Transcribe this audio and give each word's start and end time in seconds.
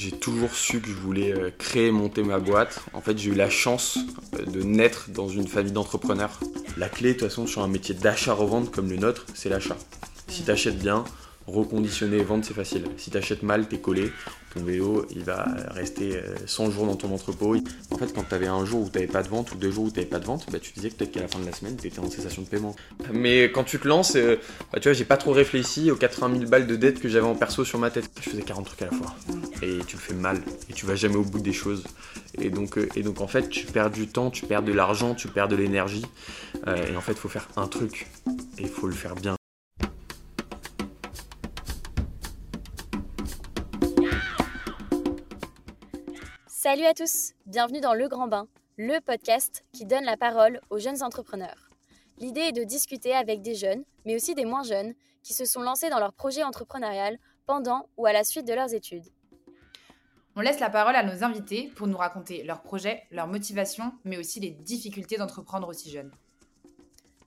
j'ai 0.00 0.12
toujours 0.12 0.54
su 0.54 0.80
que 0.80 0.88
je 0.88 0.94
voulais 0.94 1.32
euh, 1.32 1.50
créer, 1.58 1.90
monter 1.90 2.22
ma 2.22 2.38
boîte. 2.38 2.80
En 2.94 3.02
fait, 3.02 3.18
j'ai 3.18 3.30
eu 3.30 3.34
la 3.34 3.50
chance 3.50 3.98
euh, 4.38 4.46
de 4.46 4.62
naître 4.62 5.10
dans 5.10 5.28
une 5.28 5.46
famille 5.46 5.72
d'entrepreneurs. 5.72 6.40
La 6.78 6.88
clé, 6.88 7.08
de 7.12 7.18
toute 7.18 7.28
façon, 7.28 7.46
sur 7.46 7.62
un 7.62 7.68
métier 7.68 7.94
d'achat-revente 7.94 8.70
comme 8.70 8.88
le 8.88 8.96
nôtre, 8.96 9.26
c'est 9.34 9.50
l'achat. 9.50 9.76
Si 10.28 10.42
tu 10.42 10.70
bien, 10.70 11.04
reconditionner, 11.46 12.22
vendre, 12.22 12.46
c'est 12.46 12.54
facile. 12.54 12.84
Si 12.96 13.10
tu 13.10 13.18
mal, 13.44 13.68
t'es 13.68 13.78
collé. 13.78 14.10
Ton 14.54 14.64
vélo, 14.64 15.06
il 15.10 15.22
va 15.22 15.46
rester 15.70 16.20
100 16.44 16.66
euh, 16.66 16.70
jours 16.70 16.86
dans 16.86 16.96
ton 16.96 17.12
entrepôt. 17.14 17.54
En 17.90 17.98
fait, 17.98 18.12
quand 18.12 18.24
tu 18.28 18.34
avais 18.34 18.48
un 18.48 18.64
jour 18.64 18.82
où 18.82 18.88
tu 18.88 18.98
n'avais 18.98 19.06
pas 19.06 19.22
de 19.22 19.28
vente 19.28 19.52
ou 19.52 19.54
deux 19.54 19.70
jours 19.70 19.84
où 19.84 19.90
tu 19.90 19.96
n'avais 19.96 20.08
pas 20.08 20.18
de 20.18 20.24
vente, 20.24 20.46
bah, 20.50 20.58
tu 20.58 20.72
disais 20.72 20.90
peut-être 20.90 21.12
qu'à 21.12 21.20
la 21.20 21.28
fin 21.28 21.38
de 21.38 21.46
la 21.46 21.52
semaine, 21.52 21.76
tu 21.76 21.86
étais 21.86 22.00
en 22.00 22.10
cessation 22.10 22.42
de 22.42 22.48
paiement. 22.48 22.74
Mais 23.12 23.44
quand 23.52 23.62
tu 23.62 23.78
te 23.78 23.86
lances, 23.86 24.16
euh, 24.16 24.36
bah, 24.72 24.80
tu 24.80 24.88
vois, 24.88 24.92
j'ai 24.92 25.04
pas 25.04 25.16
trop 25.16 25.32
réfléchi 25.32 25.92
aux 25.92 25.96
80 25.96 26.38
000 26.38 26.50
balles 26.50 26.66
de 26.66 26.74
dette 26.74 26.98
que 26.98 27.08
j'avais 27.08 27.26
en 27.26 27.36
perso 27.36 27.64
sur 27.64 27.78
ma 27.78 27.90
tête. 27.90 28.10
Je 28.20 28.30
faisais 28.30 28.42
40 28.42 28.66
trucs 28.66 28.82
à 28.82 28.86
la 28.86 28.92
fois. 28.92 29.14
Et 29.62 29.78
tu 29.86 29.96
le 29.96 30.02
fais 30.02 30.14
mal. 30.14 30.40
Et 30.68 30.72
tu 30.72 30.84
vas 30.84 30.96
jamais 30.96 31.16
au 31.16 31.24
bout 31.24 31.40
des 31.40 31.52
choses. 31.52 31.84
Et 32.40 32.50
donc, 32.50 32.76
euh, 32.76 32.88
et 32.96 33.02
donc 33.02 33.20
en 33.20 33.28
fait, 33.28 33.48
tu 33.48 33.66
perds 33.66 33.90
du 33.90 34.08
temps, 34.08 34.30
tu 34.30 34.46
perds 34.46 34.64
de 34.64 34.72
l'argent, 34.72 35.14
tu 35.14 35.28
perds 35.28 35.48
de 35.48 35.56
l'énergie. 35.56 36.06
et 36.66 36.96
en 36.96 37.00
fait, 37.00 37.12
il 37.12 37.18
faut 37.18 37.28
faire 37.28 37.48
un 37.56 37.68
truc. 37.68 38.08
Et 38.58 38.62
il 38.62 38.68
faut 38.68 38.88
le 38.88 38.94
faire 38.94 39.14
bien. 39.14 39.39
Salut 46.70 46.86
à 46.86 46.94
tous, 46.94 47.32
bienvenue 47.46 47.80
dans 47.80 47.94
Le 47.94 48.06
Grand 48.06 48.28
Bain, 48.28 48.46
le 48.76 49.00
podcast 49.00 49.64
qui 49.72 49.86
donne 49.86 50.04
la 50.04 50.16
parole 50.16 50.60
aux 50.70 50.78
jeunes 50.78 51.02
entrepreneurs. 51.02 51.68
L'idée 52.18 52.42
est 52.42 52.52
de 52.52 52.62
discuter 52.62 53.12
avec 53.12 53.42
des 53.42 53.56
jeunes, 53.56 53.82
mais 54.04 54.14
aussi 54.14 54.36
des 54.36 54.44
moins 54.44 54.62
jeunes, 54.62 54.94
qui 55.24 55.34
se 55.34 55.46
sont 55.46 55.62
lancés 55.62 55.90
dans 55.90 55.98
leur 55.98 56.12
projet 56.12 56.44
entrepreneurial 56.44 57.18
pendant 57.44 57.88
ou 57.96 58.06
à 58.06 58.12
la 58.12 58.22
suite 58.22 58.46
de 58.46 58.54
leurs 58.54 58.72
études. 58.72 59.08
On 60.36 60.42
laisse 60.42 60.60
la 60.60 60.70
parole 60.70 60.94
à 60.94 61.02
nos 61.02 61.24
invités 61.24 61.72
pour 61.74 61.88
nous 61.88 61.96
raconter 61.96 62.44
leurs 62.44 62.62
projets, 62.62 63.02
leurs 63.10 63.26
motivations, 63.26 63.92
mais 64.04 64.16
aussi 64.16 64.38
les 64.38 64.50
difficultés 64.52 65.16
d'entreprendre 65.16 65.66
aussi 65.66 65.90
jeunes. 65.90 66.12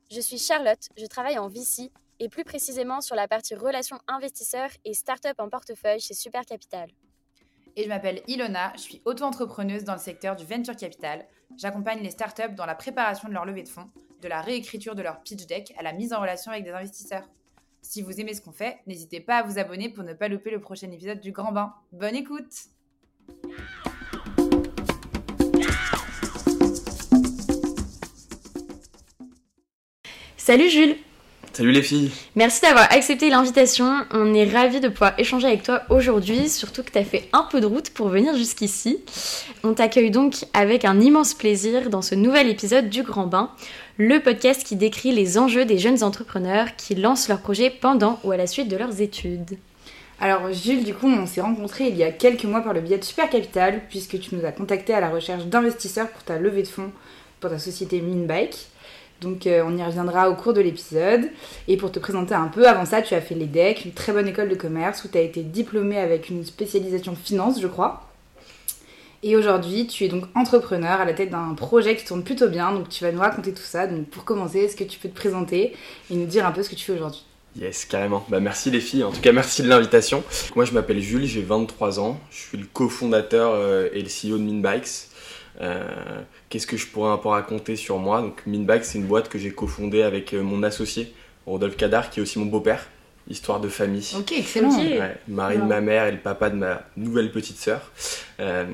Je 0.09 0.22
suis 0.22 0.39
Charlotte, 0.39 0.88
je 0.95 1.05
travaille 1.05 1.38
en 1.38 1.50
VC 1.50 1.91
et 2.19 2.30
plus 2.30 2.45
précisément 2.45 3.02
sur 3.02 3.17
la 3.17 3.28
partie 3.28 3.55
relations 3.55 4.00
investisseurs 4.07 4.69
et 4.85 4.94
start-up 4.94 5.38
en 5.38 5.50
portefeuille 5.50 6.00
chez 6.00 6.13
Super 6.13 6.45
Capital 6.45 6.88
et 7.75 7.83
je 7.83 7.89
m'appelle 7.89 8.21
Ilona, 8.27 8.73
je 8.75 8.81
suis 8.81 9.02
auto-entrepreneuse 9.05 9.83
dans 9.83 9.93
le 9.93 9.99
secteur 9.99 10.35
du 10.35 10.45
venture 10.45 10.75
capital. 10.75 11.25
J'accompagne 11.57 12.02
les 12.02 12.11
startups 12.11 12.55
dans 12.55 12.66
la 12.66 12.75
préparation 12.75 13.27
de 13.27 13.33
leur 13.33 13.45
levée 13.45 13.63
de 13.63 13.69
fonds, 13.69 13.89
de 14.21 14.27
la 14.27 14.41
réécriture 14.41 14.95
de 14.95 15.02
leur 15.02 15.21
pitch 15.21 15.45
deck 15.45 15.73
à 15.77 15.83
la 15.83 15.94
mise 15.94 16.13
en 16.13 16.21
relation 16.21 16.51
avec 16.51 16.63
des 16.63 16.71
investisseurs. 16.71 17.27
Si 17.81 18.01
vous 18.01 18.19
aimez 18.19 18.33
ce 18.33 18.41
qu'on 18.41 18.51
fait, 18.51 18.79
n'hésitez 18.88 19.19
pas 19.19 19.38
à 19.38 19.44
vous 19.44 19.59
abonner 19.59 19.89
pour 19.89 20.03
ne 20.03 20.13
pas 20.13 20.27
louper 20.27 20.51
le 20.51 20.61
prochain 20.61 20.89
épisode 20.91 21.19
du 21.19 21.31
Grand 21.31 21.51
Bain. 21.51 21.73
Bonne 21.91 22.16
écoute 22.16 22.53
Salut 30.38 30.69
Jules 30.69 30.97
Salut 31.56 31.72
les 31.72 31.84
filles 31.84 32.09
Merci 32.36 32.62
d'avoir 32.62 32.92
accepté 32.92 33.30
l'invitation. 33.30 33.86
On 34.09 34.34
est 34.34 34.52
ravis 34.52 34.80
de 34.80 34.88
pouvoir 34.88 35.14
échanger 35.20 35.46
avec 35.46 35.62
toi 35.62 35.84
aujourd'hui, 35.92 36.50
surtout 36.50 36.82
que 36.82 36.90
tu 36.90 36.98
as 36.98 37.04
fait 37.04 37.30
un 37.32 37.44
peu 37.44 37.62
de 37.62 37.68
route 37.68 37.92
pour 37.92 38.09
venir 38.09 38.36
jusqu'ici. 38.36 38.98
On 39.64 39.76
t'accueille 39.76 40.09
donc 40.09 40.46
avec 40.56 40.84
un 40.84 41.00
immense 41.00 41.36
plaisir 41.36 41.92
dans 41.92 42.02
ce 42.02 42.16
nouvel 42.16 42.50
épisode 42.50 42.90
du 42.90 43.04
Grand 43.04 43.28
Bain, 43.28 43.52
le 43.98 44.20
podcast 44.20 44.64
qui 44.64 44.76
décrit 44.76 45.12
les 45.12 45.38
enjeux 45.38 45.64
des 45.64 45.78
jeunes 45.78 46.02
entrepreneurs 46.02 46.76
qui 46.76 46.96
lancent 46.96 47.28
leurs 47.28 47.42
projets 47.42 47.70
pendant 47.70 48.20
ou 48.24 48.31
à 48.31 48.38
la 48.38 48.48
suite 48.48 48.68
de 48.68 48.78
leurs 48.78 49.02
études. 49.02 49.59
Alors 50.20 50.52
Jules, 50.52 50.84
du 50.84 50.96
coup, 50.96 51.08
on 51.08 51.28
s'est 51.28 51.42
rencontrés 51.42 51.88
il 51.88 51.98
y 51.98 52.04
a 52.04 52.12
quelques 52.12 52.46
mois 52.46 52.62
par 52.62 52.74
le 52.74 52.81
biais 52.81 52.98
de 52.98 53.04
Super 53.04 53.30
Capital, 53.30 53.81
puisque 53.90 54.20
tu 54.20 54.34
nous 54.34 54.44
as 54.44 54.54
contacté 54.54 54.96
à 54.96 55.00
la 55.00 55.12
recherche 55.12 55.46
d'investisseurs 55.46 56.09
pour 56.09 56.24
ta 56.24 56.40
levée 56.40 56.64
de 56.64 56.68
fonds 56.68 56.92
pour 57.40 57.52
ta 57.52 57.59
société 57.59 58.02
Minbike. 58.02 58.70
Donc 59.23 59.47
euh, 59.47 59.63
on 59.66 59.75
y 59.77 59.83
reviendra 59.83 60.29
au 60.29 60.35
cours 60.35 60.53
de 60.53 60.61
l'épisode. 60.61 61.29
Et 61.67 61.78
pour 61.78 61.91
te 61.91 62.00
présenter 62.00 62.35
un 62.35 62.47
peu, 62.47 62.67
avant 62.67 62.85
ça, 62.85 63.01
tu 63.01 63.13
as 63.13 63.22
fait 63.22 63.35
l'EDEC, 63.35 63.85
une 63.85 63.94
très 63.94 64.13
bonne 64.13 64.28
école 64.28 64.50
de 64.50 64.56
commerce 64.56 65.03
où 65.03 65.07
tu 65.07 65.17
as 65.17 65.22
été 65.22 65.41
diplômé 65.41 65.97
avec 65.97 66.29
une 66.29 66.45
spécialisation 66.45 67.16
finance, 67.16 67.62
je 67.62 67.67
crois. 67.67 68.09
Et 69.23 69.38
aujourd'hui, 69.38 69.88
tu 69.88 70.03
es 70.03 70.09
donc 70.09 70.25
entrepreneur 70.35 71.00
à 71.00 71.06
la 71.06 71.13
tête 71.13 71.29
d'un 71.29 71.53
projet 71.56 71.95
qui 71.95 72.03
tourne 72.03 72.23
plutôt 72.23 72.50
bien. 72.50 72.73
Donc 72.73 72.89
tu 72.89 73.03
vas 73.03 73.12
nous 73.12 73.22
raconter 73.22 73.53
tout 73.53 73.63
ça. 73.63 73.88
Donc 73.88 74.07
pour 74.07 74.25
commencer, 74.25 74.59
est-ce 74.59 74.75
que 74.75 74.83
tu 74.83 75.00
peux 75.00 75.09
te 75.09 75.16
présenter 75.16 75.73
et 76.12 76.16
nous 76.16 76.25
dire 76.25 76.45
un 76.45 76.51
peu 76.51 76.62
ce 76.62 76.69
que 76.69 76.75
tu 76.75 76.85
fais 76.85 76.94
aujourd'hui? 76.94 77.25
Yes, 77.56 77.85
carrément. 77.85 78.25
Bah, 78.29 78.39
merci 78.39 78.72
les 78.72 78.79
filles. 78.79 79.03
En 79.03 79.12
tout 79.12 79.22
cas, 79.22 79.31
merci 79.31 79.62
de 79.62 79.69
l'invitation. 79.69 80.23
Moi, 80.56 80.66
je 80.66 80.73
m'appelle 80.73 81.00
Jules, 81.00 81.25
j'ai 81.25 81.41
23 81.41 82.00
ans. 82.00 82.19
Je 82.31 82.38
suis 82.38 82.57
le 82.57 82.66
cofondateur 82.66 83.51
euh, 83.53 83.89
et 83.94 84.01
le 84.01 84.07
CEO 84.07 84.38
de 84.38 84.44
Minbikes. 84.44 85.07
Euh, 85.62 86.22
qu'est-ce 86.50 86.68
que 86.68 86.78
je 86.78 86.88
pourrais 86.88 87.12
un 87.12 87.18
peu 87.18 87.30
raconter 87.30 87.75
sur 87.75 88.00
moi? 88.00 88.22
Donc 88.22 88.41
Minbag, 88.46 88.84
c'est 88.84 88.97
une 88.97 89.06
boîte 89.06 89.30
que 89.30 89.38
j'ai 89.38 89.52
cofondée 89.52 90.02
avec 90.02 90.34
euh, 90.34 90.41
mon 90.41 90.64
associé, 90.64 91.14
Rodolphe 91.46 91.78
Cadar, 91.78 92.09
qui 92.09 92.19
est 92.19 92.24
aussi 92.24 92.40
mon 92.40 92.46
beau-père, 92.46 92.90
histoire 93.30 93.59
de 93.59 93.69
famille. 93.69 94.08
Ok, 94.18 94.31
excellent. 94.31 94.72
Marie 95.28 95.58
de 95.58 95.63
ma 95.63 95.81
mère 95.81 96.08
et 96.08 96.12
le 96.12 96.18
papa 96.18 96.50
de 96.50 96.56
ma 96.56 96.84
nouvelle 96.97 97.31
petite 97.31 97.58
sœur. 97.58 97.92
Euh, 98.40 98.66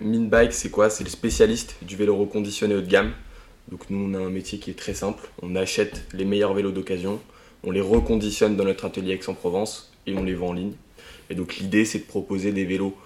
Minbike, 0.00 0.52
c'est 0.52 0.70
quoi? 0.70 0.90
C'est 0.90 1.04
le 1.04 1.10
spécialiste 1.10 1.76
du 1.82 1.96
vélo 1.96 2.16
reconditionné 2.16 2.74
haut 2.74 2.80
de 2.80 2.86
gamme. 2.90 3.12
Donc 3.70 3.90
nous, 3.90 4.10
on 4.10 4.14
a 4.14 4.18
un 4.18 4.30
métier 4.30 4.58
qui 4.58 4.70
est 4.70 4.78
très 4.78 4.94
simple. 4.94 5.28
On 5.42 5.54
achète 5.54 6.04
les 6.12 6.24
meilleurs 6.24 6.54
vélos 6.54 6.72
d'occasion, 6.72 7.20
on 7.64 7.70
les 7.70 7.80
reconditionne 7.80 8.56
dans 8.56 8.64
notre 8.64 8.84
atelier 8.84 9.12
Aix-en-Provence 9.12 9.92
et 10.06 10.14
on 10.16 10.24
les 10.24 10.34
vend 10.34 10.48
en 10.48 10.52
ligne. 10.52 10.72
Et 11.30 11.34
donc 11.34 11.56
l'idée, 11.56 11.84
c'est 11.84 11.98
de 12.00 12.04
proposer 12.04 12.52
des 12.52 12.64
vélos 12.64 12.96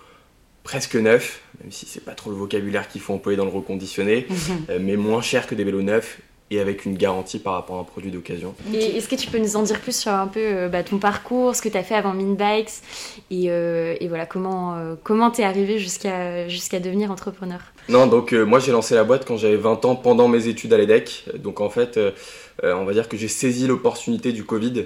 presque 0.65 0.97
neuf, 0.97 1.41
même 1.63 1.73
si 1.73 1.87
c'est 1.87 2.05
pas 2.05 2.13
trop 2.13 2.31
le 2.31 2.37
vocabulaire 2.37 2.89
qu'il 2.89 3.01
faut 3.01 3.13
employer 3.13 3.37
dans 3.37 3.45
le 3.45 3.51
reconditionné, 3.51 4.27
mhm. 4.31 4.37
euh, 4.71 4.79
mais 4.81 4.97
moins 4.97 5.23
cher 5.23 5.47
que 5.47 5.55
des 5.55 5.65
vélos 5.65 5.83
neufs 5.83 6.21
et 6.51 6.61
avec 6.61 6.85
une 6.85 6.99
garantie 6.99 7.39
par 7.39 7.55
rapport 7.55 7.79
à 7.79 7.81
un 7.81 7.85
produit 7.85 8.11
d'occasion. 8.11 8.55
Et 8.75 8.99
est-ce 8.99 9.09
que 9.09 9.15
tu 9.15 9.31
peux 9.31 9.39
nous 9.39 9.57
en 9.57 9.63
dire 9.63 9.81
plus 9.81 9.97
sur 9.97 10.13
un 10.13 10.27
peu 10.27 10.41
euh, 10.41 10.69
bah, 10.69 10.83
ton 10.83 10.99
parcours, 10.99 11.57
ce 11.57 11.63
que 11.63 11.71
tu 11.71 11.79
as 11.79 11.83
fait 11.83 11.95
avant 11.95 12.13
Minbikes 12.13 12.83
et, 13.31 13.47
euh, 13.49 13.95
et 14.01 14.09
voilà 14.09 14.27
comment 14.27 14.77
comment 15.03 15.31
t'es 15.31 15.45
arrivé 15.45 15.79
jusqu'à 15.79 16.47
jusqu'à 16.49 16.79
devenir 16.79 17.11
entrepreneur? 17.11 17.61
Non, 17.89 18.07
donc 18.07 18.33
moi 18.33 18.59
j'ai 18.59 18.71
lancé 18.71 18.95
la 18.95 19.03
boîte 19.03 19.25
quand 19.27 19.39
j'avais 19.39 19.57
20 19.57 19.87
ans 19.87 19.97
pendant 19.97 20.29
mes 20.29 20.47
études 20.47 20.75
à 20.75 20.77
l'EDEC. 20.77 21.25
Donc 21.39 21.63
en 21.63 21.71
fait, 21.71 21.99
on 22.63 22.85
va 22.85 22.93
dire 22.93 23.09
que 23.09 23.17
j'ai 23.17 23.29
saisi 23.29 23.67
l'opportunité 23.67 24.33
du 24.33 24.45
Covid. 24.45 24.85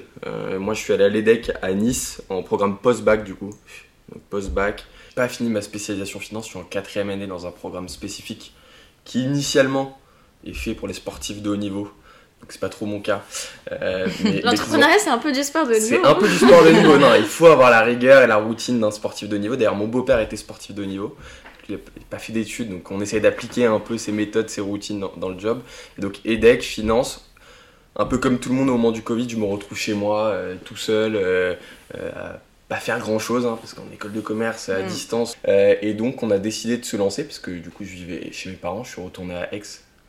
moi 0.60 0.72
je 0.72 0.80
suis 0.80 0.92
allé 0.92 1.04
à 1.04 1.08
l'EDEC 1.08 1.50
à 1.62 1.72
Nice 1.72 2.22
en 2.28 2.44
programme 2.44 2.78
post-bac 2.78 3.24
du 3.24 3.34
coup. 3.34 3.50
Post-bac, 4.30 4.86
pas 5.16 5.28
fini 5.28 5.48
ma 5.48 5.62
spécialisation 5.62 6.20
finance, 6.20 6.44
je 6.44 6.50
suis 6.50 6.58
en 6.58 6.62
quatrième 6.62 7.08
année 7.08 7.26
dans 7.26 7.46
un 7.46 7.50
programme 7.50 7.88
spécifique 7.88 8.52
qui 9.04 9.22
initialement 9.24 9.98
est 10.44 10.52
fait 10.52 10.74
pour 10.74 10.86
les 10.86 10.94
sportifs 10.94 11.40
de 11.40 11.50
haut 11.50 11.56
niveau. 11.56 11.90
Donc 12.40 12.50
c'est 12.50 12.60
pas 12.60 12.68
trop 12.68 12.84
mon 12.84 13.00
cas. 13.00 13.24
Euh, 13.72 14.06
L'entrepreneuriat 14.44 14.98
c'est 14.98 15.08
un 15.08 15.16
peu 15.16 15.32
du 15.32 15.42
sport 15.42 15.66
de 15.66 15.72
niveau. 15.72 15.86
C'est 15.86 16.04
un 16.04 16.14
peu 16.14 16.28
du 16.28 16.36
sport 16.36 16.62
de 16.62 16.70
niveau. 16.70 16.98
Non, 16.98 17.14
il 17.16 17.24
faut 17.24 17.46
avoir 17.46 17.70
la 17.70 17.80
rigueur 17.80 18.22
et 18.22 18.26
la 18.26 18.36
routine 18.36 18.78
d'un 18.78 18.90
sportif 18.90 19.30
de 19.30 19.38
niveau. 19.38 19.56
D'ailleurs 19.56 19.74
mon 19.74 19.88
beau-père 19.88 20.20
était 20.20 20.36
sportif 20.36 20.74
de 20.74 20.84
niveau. 20.84 21.16
Il 21.70 21.76
n'a 21.76 21.80
pas 22.10 22.18
fait 22.18 22.34
d'études, 22.34 22.68
donc 22.68 22.90
on 22.90 23.00
essaye 23.00 23.22
d'appliquer 23.22 23.64
un 23.64 23.80
peu 23.80 23.96
ses 23.96 24.12
méthodes, 24.12 24.50
ses 24.50 24.60
routines 24.60 25.02
dans, 25.16 25.28
le 25.30 25.38
job. 25.38 25.62
Et 25.98 26.02
donc 26.02 26.20
EDEC, 26.26 26.62
finance, 26.62 27.28
un 27.96 28.04
peu 28.04 28.18
comme 28.18 28.38
tout 28.38 28.50
le 28.50 28.54
monde 28.54 28.68
au 28.68 28.72
moment 28.72 28.92
du 28.92 29.02
Covid, 29.02 29.28
je 29.28 29.36
me 29.36 29.46
retrouve 29.46 29.76
chez 29.76 29.94
moi, 29.94 30.26
euh, 30.26 30.54
tout 30.64 30.76
seul, 30.76 31.16
euh, 31.16 31.54
pas 32.68 32.76
faire 32.76 32.98
grand 32.98 33.18
chose 33.18 33.46
hein, 33.46 33.56
parce 33.60 33.74
qu'en 33.74 33.84
école 33.92 34.12
de 34.12 34.20
commerce 34.20 34.68
à 34.68 34.82
mm. 34.82 34.86
distance 34.86 35.36
euh, 35.46 35.76
et 35.82 35.94
donc 35.94 36.22
on 36.22 36.30
a 36.30 36.38
décidé 36.38 36.78
de 36.78 36.84
se 36.84 36.96
lancer 36.96 37.24
parce 37.24 37.38
que 37.38 37.50
du 37.50 37.70
coup 37.70 37.84
je 37.84 37.92
vivais 37.92 38.32
chez 38.32 38.50
mes 38.50 38.56
parents 38.56 38.84
je 38.84 38.90
suis 38.90 39.02
retourné 39.02 39.34
à 39.34 39.54
Aix. 39.54 39.62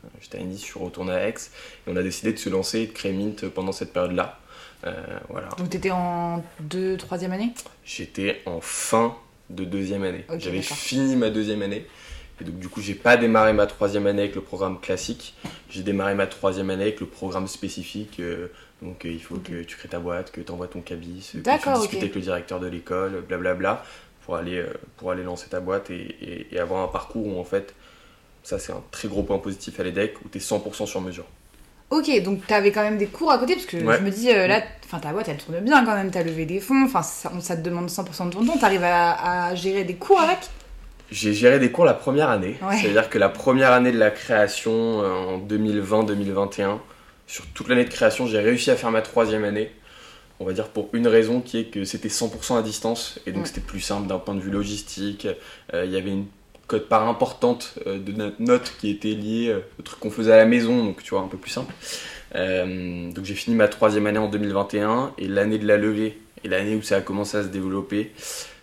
Euh, 0.04 0.08
j'étais 0.20 0.38
à 0.38 0.42
Nice 0.42 0.60
je 0.60 0.66
suis 0.66 0.78
retourné 0.78 1.12
à 1.12 1.28
Aix 1.28 1.34
et 1.34 1.90
on 1.90 1.96
a 1.96 2.02
décidé 2.02 2.32
de 2.32 2.38
se 2.38 2.48
lancer 2.48 2.80
et 2.80 2.86
de 2.86 2.92
créer 2.92 3.12
Mint 3.12 3.48
pendant 3.48 3.72
cette 3.72 3.92
période 3.92 4.12
là 4.12 4.40
euh, 4.86 4.92
voilà. 5.28 5.48
Donc 5.58 5.70
t'étais 5.70 5.90
en 5.90 6.44
deux 6.60 6.96
troisième 6.96 7.32
année? 7.32 7.52
J'étais 7.84 8.42
en 8.46 8.60
fin 8.60 9.16
de 9.50 9.64
deuxième 9.64 10.04
année. 10.04 10.24
J'avais 10.38 10.62
fini 10.62 11.16
ma 11.16 11.30
deuxième 11.30 11.62
année 11.62 11.84
et 12.40 12.44
donc 12.44 12.60
du 12.60 12.68
coup 12.68 12.80
j'ai 12.80 12.94
pas 12.94 13.16
démarré 13.16 13.52
ma 13.52 13.66
troisième 13.66 14.06
année 14.06 14.22
avec 14.22 14.34
le 14.36 14.40
programme 14.40 14.80
classique. 14.80 15.34
J'ai 15.68 15.82
démarré 15.82 16.14
ma 16.14 16.28
troisième 16.28 16.70
année 16.70 16.84
avec 16.84 17.00
le 17.00 17.06
programme 17.06 17.48
spécifique 17.48 18.20
donc 18.82 19.04
euh, 19.04 19.10
il 19.10 19.22
faut 19.22 19.36
que 19.36 19.62
tu 19.62 19.76
crées 19.76 19.88
ta 19.88 19.98
boîte, 19.98 20.30
que 20.30 20.40
tu 20.40 20.52
envoies 20.52 20.68
ton 20.68 20.80
cabis, 20.80 21.30
que 21.32 21.38
tu 21.38 21.80
discutes 21.80 22.02
avec 22.02 22.14
le 22.14 22.20
directeur 22.20 22.60
de 22.60 22.68
l'école, 22.68 23.22
blablabla, 23.26 23.84
pour 24.24 24.36
aller, 24.36 24.58
euh, 24.58 24.72
pour 24.96 25.10
aller 25.10 25.24
lancer 25.24 25.48
ta 25.48 25.60
boîte 25.60 25.90
et, 25.90 26.46
avoir 26.58 26.84
un 26.84 26.88
parcours 26.88 27.26
où 27.26 27.40
en 27.40 27.44
fait, 27.44 27.74
ça 28.42 28.58
c'est 28.58 28.72
un 28.72 28.82
très 28.90 29.08
gros 29.08 29.22
point 29.22 29.38
positif 29.38 29.78
à 29.80 29.82
l'EDEC, 29.82 30.14
où 30.24 30.28
tu 30.28 30.38
es 30.38 30.40
100% 30.40 30.86
sur 30.86 31.00
mesure. 31.00 31.24
Ok, 31.90 32.22
donc 32.22 32.46
tu 32.46 32.52
avais 32.52 32.70
quand 32.70 32.82
même 32.82 32.98
des 32.98 33.06
cours 33.06 33.32
à 33.32 33.38
côté, 33.38 33.54
parce 33.54 33.66
que 33.66 33.78
je 33.78 33.84
me 33.84 34.10
dis, 34.10 34.30
euh, 34.30 34.46
là, 34.46 34.62
ta 35.00 35.12
boîte 35.12 35.28
elle 35.28 35.38
tourne 35.38 35.58
bien 35.60 35.84
quand 35.84 35.94
même, 35.94 36.10
tu 36.10 36.18
as 36.18 36.22
levé 36.22 36.44
des 36.44 36.60
fonds, 36.60 36.84
enfin 36.84 37.02
ça, 37.02 37.32
ça, 37.40 37.56
te 37.56 37.62
demande 37.62 37.88
100% 37.88 38.28
de 38.28 38.32
ton 38.34 38.44
temps, 38.44 38.58
tu 38.58 38.64
arrives 38.64 38.84
à, 38.84 39.54
gérer 39.54 39.84
des 39.84 39.94
cours 39.94 40.20
avec? 40.20 40.38
J'ai 41.10 41.32
géré 41.32 41.58
des 41.58 41.72
cours 41.72 41.86
la 41.86 41.94
première 41.94 42.28
année, 42.28 42.58
c'est-à-dire 42.80 43.08
que 43.08 43.18
la 43.18 43.30
première 43.30 43.72
année 43.72 43.90
de 43.90 43.98
la 43.98 44.10
création 44.10 44.98
en 44.98 45.38
2020-2021, 45.38 46.78
sur 47.28 47.46
toute 47.54 47.68
l'année 47.68 47.84
de 47.84 47.90
création, 47.90 48.26
j'ai 48.26 48.40
réussi 48.40 48.70
à 48.72 48.76
faire 48.76 48.90
ma 48.90 49.02
troisième 49.02 49.44
année. 49.44 49.70
on 50.40 50.44
va 50.44 50.52
dire 50.52 50.68
pour 50.68 50.88
une 50.94 51.06
raison 51.08 51.40
qui 51.40 51.58
est 51.58 51.64
que 51.66 51.84
c'était 51.84 52.08
100% 52.08 52.58
à 52.58 52.62
distance 52.62 53.20
et 53.26 53.32
donc 53.32 53.42
Ouais. 53.42 53.48
c'était 53.48 53.60
plus 53.60 53.80
simple 53.80 54.08
d'un 54.08 54.18
point 54.18 54.34
de 54.34 54.40
vue 54.40 54.50
logistique. 54.50 55.26
Euh, 55.74 55.84
Il 55.84 55.92
y 55.92 55.96
avait 55.96 56.10
une 56.10 56.26
code 56.68 56.88
part 56.88 57.08
importante 57.08 57.74
euh, 57.86 57.98
de 57.98 58.12
notre 58.12 58.40
note 58.40 58.72
qui 58.80 58.90
était 58.90 59.14
liée 59.14 59.48
euh, 59.48 59.60
au 59.78 59.82
truc 59.82 59.98
qu'on 60.00 60.10
faisait 60.10 60.32
à 60.32 60.36
la 60.36 60.44
maison, 60.46 60.84
donc 60.84 61.02
tu 61.02 61.10
vois, 61.10 61.20
un 61.22 61.28
peu 61.28 61.38
plus 61.38 61.50
simple. 61.50 61.72
Euh, 62.34 63.10
donc 63.12 63.24
j'ai 63.24 63.34
fini 63.34 63.56
ma 63.56 63.68
troisième 63.68 64.06
année 64.06 64.18
en 64.18 64.28
2021 64.28 65.12
et 65.18 65.28
l'année 65.28 65.58
de 65.58 65.66
la 65.66 65.76
levée 65.78 66.18
et 66.44 66.48
l'année 66.48 66.76
où 66.76 66.82
ça 66.82 66.96
a 66.96 67.00
commencé 67.00 67.36
à 67.38 67.42
se 67.42 67.48
développer, 67.48 68.12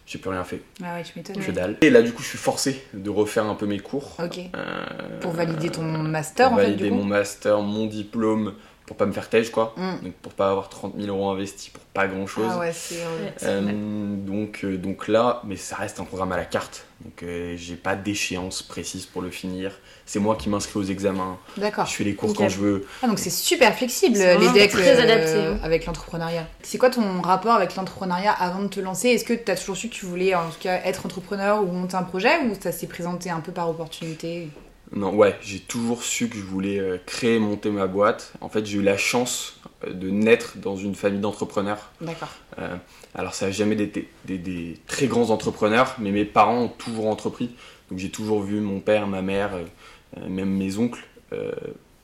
j'ai 0.05 0.19
plus 0.19 0.29
rien 0.29 0.43
fait, 0.43 0.61
Ah 0.83 0.95
ouais, 0.95 1.03
tu 1.03 1.13
m'étonnes. 1.15 1.43
que 1.43 1.51
dalle. 1.51 1.77
Et 1.81 1.89
là 1.89 2.01
du 2.01 2.11
coup 2.13 2.21
je 2.21 2.27
suis 2.29 2.37
forcé 2.37 2.83
de 2.93 3.09
refaire 3.09 3.45
un 3.45 3.55
peu 3.55 3.65
mes 3.65 3.79
cours. 3.79 4.15
Ok. 4.23 4.39
Euh, 4.55 4.85
Pour 5.21 5.31
valider 5.31 5.69
ton 5.69 5.81
master, 5.83 6.47
pour 6.49 6.57
en 6.57 6.59
fait, 6.59 6.65
valider 6.67 6.83
du 6.85 6.89
coup 6.91 6.95
mon 6.97 7.05
master, 7.05 7.61
mon 7.61 7.85
diplôme, 7.87 8.53
pour 8.85 8.97
pas 8.97 9.05
me 9.05 9.11
faire 9.11 9.29
têche 9.29 9.49
quoi. 9.51 9.73
Mm. 9.77 10.03
Donc 10.03 10.13
pour 10.13 10.33
pas 10.33 10.49
avoir 10.51 10.69
30 10.69 10.95
000 10.97 11.07
euros 11.07 11.29
investis 11.29 11.69
pour 11.69 11.83
pas 11.83 12.07
grand 12.07 12.27
chose. 12.27 12.47
Ah 12.49 12.59
ouais, 12.59 12.73
c'est... 12.73 12.99
euh, 13.43 14.15
donc, 14.17 14.61
euh, 14.63 14.77
donc 14.77 15.07
là, 15.07 15.41
mais 15.45 15.55
ça 15.55 15.77
reste 15.77 15.99
un 15.99 16.03
programme 16.03 16.31
à 16.31 16.37
la 16.37 16.45
carte. 16.45 16.85
Donc 17.01 17.23
euh, 17.23 17.55
j'ai 17.57 17.75
pas 17.75 17.95
d'échéance 17.95 18.61
précise 18.61 19.05
pour 19.05 19.21
le 19.21 19.29
finir. 19.29 19.71
C'est 20.05 20.19
moi 20.19 20.35
qui 20.35 20.49
m'inscris 20.49 20.79
aux 20.79 20.83
examens. 20.83 21.37
D'accord. 21.57 21.85
Je 21.85 21.93
fais 21.93 22.03
les 22.03 22.15
cours 22.15 22.33
quand 22.33 22.49
je 22.49 22.59
veux. 22.59 22.87
Ah, 23.01 23.07
donc 23.07 23.19
c'est 23.19 23.29
super 23.29 23.75
flexible, 23.75 24.15
C'est 24.15 24.37
les 24.37 24.49
decks 24.49 24.71
très 24.71 24.99
euh, 24.99 25.03
adapté, 25.03 25.39
hein. 25.39 25.59
avec 25.63 25.85
l'entrepreneuriat. 25.85 26.47
C'est 26.61 26.77
quoi 26.77 26.89
ton 26.89 27.21
rapport 27.21 27.55
avec 27.55 27.75
l'entrepreneuriat 27.75 28.31
avant 28.31 28.61
de 28.61 28.67
te 28.67 28.79
lancer? 28.79 29.09
Est-ce 29.09 29.25
que 29.25 29.33
tu 29.33 29.51
as 29.51 29.55
toujours 29.55 29.77
su 29.77 29.89
que 29.89 29.95
tu 29.95 30.05
voulais 30.05 30.35
en 30.35 30.49
tout 30.49 30.59
cas 30.59 30.81
être 30.83 31.05
entrepreneur 31.05 31.63
ou 31.63 31.71
monter 31.71 31.95
un 31.95 32.03
projet 32.03 32.39
ou 32.45 32.53
ça 32.59 32.71
s'est 32.71 32.87
présenté 32.87 33.29
un 33.29 33.39
peu 33.39 33.51
par 33.51 33.69
opportunité? 33.69 34.49
Non, 34.91 35.13
ouais, 35.15 35.35
j'ai 35.41 35.59
toujours 35.59 36.03
su 36.03 36.29
que 36.29 36.35
je 36.37 36.43
voulais 36.43 36.79
euh, 36.79 36.97
créer, 37.05 37.39
monter 37.39 37.69
ma 37.69 37.87
boîte. 37.87 38.33
En 38.41 38.49
fait, 38.49 38.65
j'ai 38.65 38.77
eu 38.77 38.83
la 38.83 38.97
chance 38.97 39.59
euh, 39.85 39.93
de 39.93 40.09
naître 40.09 40.57
dans 40.57 40.75
une 40.77 40.95
famille 40.95 41.19
d'entrepreneurs. 41.19 41.91
D'accord. 42.01 42.29
Euh, 42.59 42.75
alors 43.15 43.33
ça 43.33 43.47
n'a 43.47 43.51
jamais 43.51 43.75
été 43.81 44.07
des, 44.25 44.37
des 44.37 44.77
très 44.87 45.07
grands 45.07 45.29
entrepreneurs, 45.31 45.95
mais 45.99 46.11
mes 46.11 46.25
parents 46.25 46.61
ont 46.63 46.67
toujours 46.69 47.07
entrepris. 47.07 47.49
Donc 47.89 47.99
j'ai 47.99 48.09
toujours 48.09 48.41
vu 48.41 48.59
mon 48.61 48.79
père, 48.79 49.07
ma 49.07 49.21
mère, 49.21 49.51
euh, 49.55 50.27
même 50.29 50.49
mes 50.49 50.77
oncles, 50.77 51.03
euh, 51.33 51.51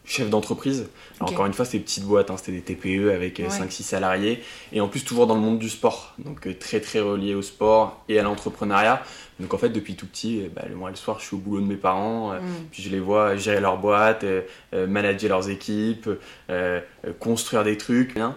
chefs 0.04 0.30
d'entreprise. 0.30 0.90
Encore 1.20 1.46
une 1.46 1.54
fois, 1.54 1.64
c'était 1.66 1.78
des 1.78 1.84
petites 1.84 2.04
boîtes, 2.06 2.32
hein, 2.32 2.38
c'était 2.38 2.54
des 2.54 2.62
TPE 2.62 3.12
avec 3.14 3.40
Ouais. 3.40 3.48
5-6 3.48 3.84
salariés. 3.84 4.42
Et 4.74 4.82
en 4.82 4.88
plus 4.88 5.04
toujours 5.06 5.28
dans 5.28 5.36
le 5.36 5.42
monde 5.42 5.60
du 5.60 5.70
sport. 5.70 6.16
Donc 6.18 6.48
très 6.60 6.80
très 6.82 7.00
relié 7.00 7.36
au 7.36 7.42
sport 7.44 8.04
et 8.10 8.20
à 8.20 8.24
l'entrepreneuriat. 8.24 9.04
Donc 9.42 9.54
en 9.54 9.58
fait, 9.58 9.70
depuis 9.70 9.96
tout 9.96 10.06
petit, 10.06 10.44
bah, 10.56 10.62
le 10.70 10.76
mois 10.76 10.90
et 10.90 10.94
le 10.94 10.98
soir, 10.98 11.20
je 11.20 11.26
suis 11.26 11.36
au 11.36 11.40
boulot 11.40 11.62
de 11.62 11.66
mes 11.68 11.76
parents. 11.76 12.32
euh, 12.34 12.40
Mm. 12.40 12.44
puis 12.72 12.84
je 12.84 12.90
les 12.90 13.00
vois 13.00 13.36
gérer 13.36 13.60
leur 13.60 13.78
boîte, 13.78 14.24
euh, 14.24 14.42
euh, 14.74 14.88
manager 14.88 15.30
leurs 15.30 15.50
équipes, 15.50 16.10
construire 17.20 17.64
des 17.64 17.78
trucs. 17.78 18.18
hein. 18.18 18.36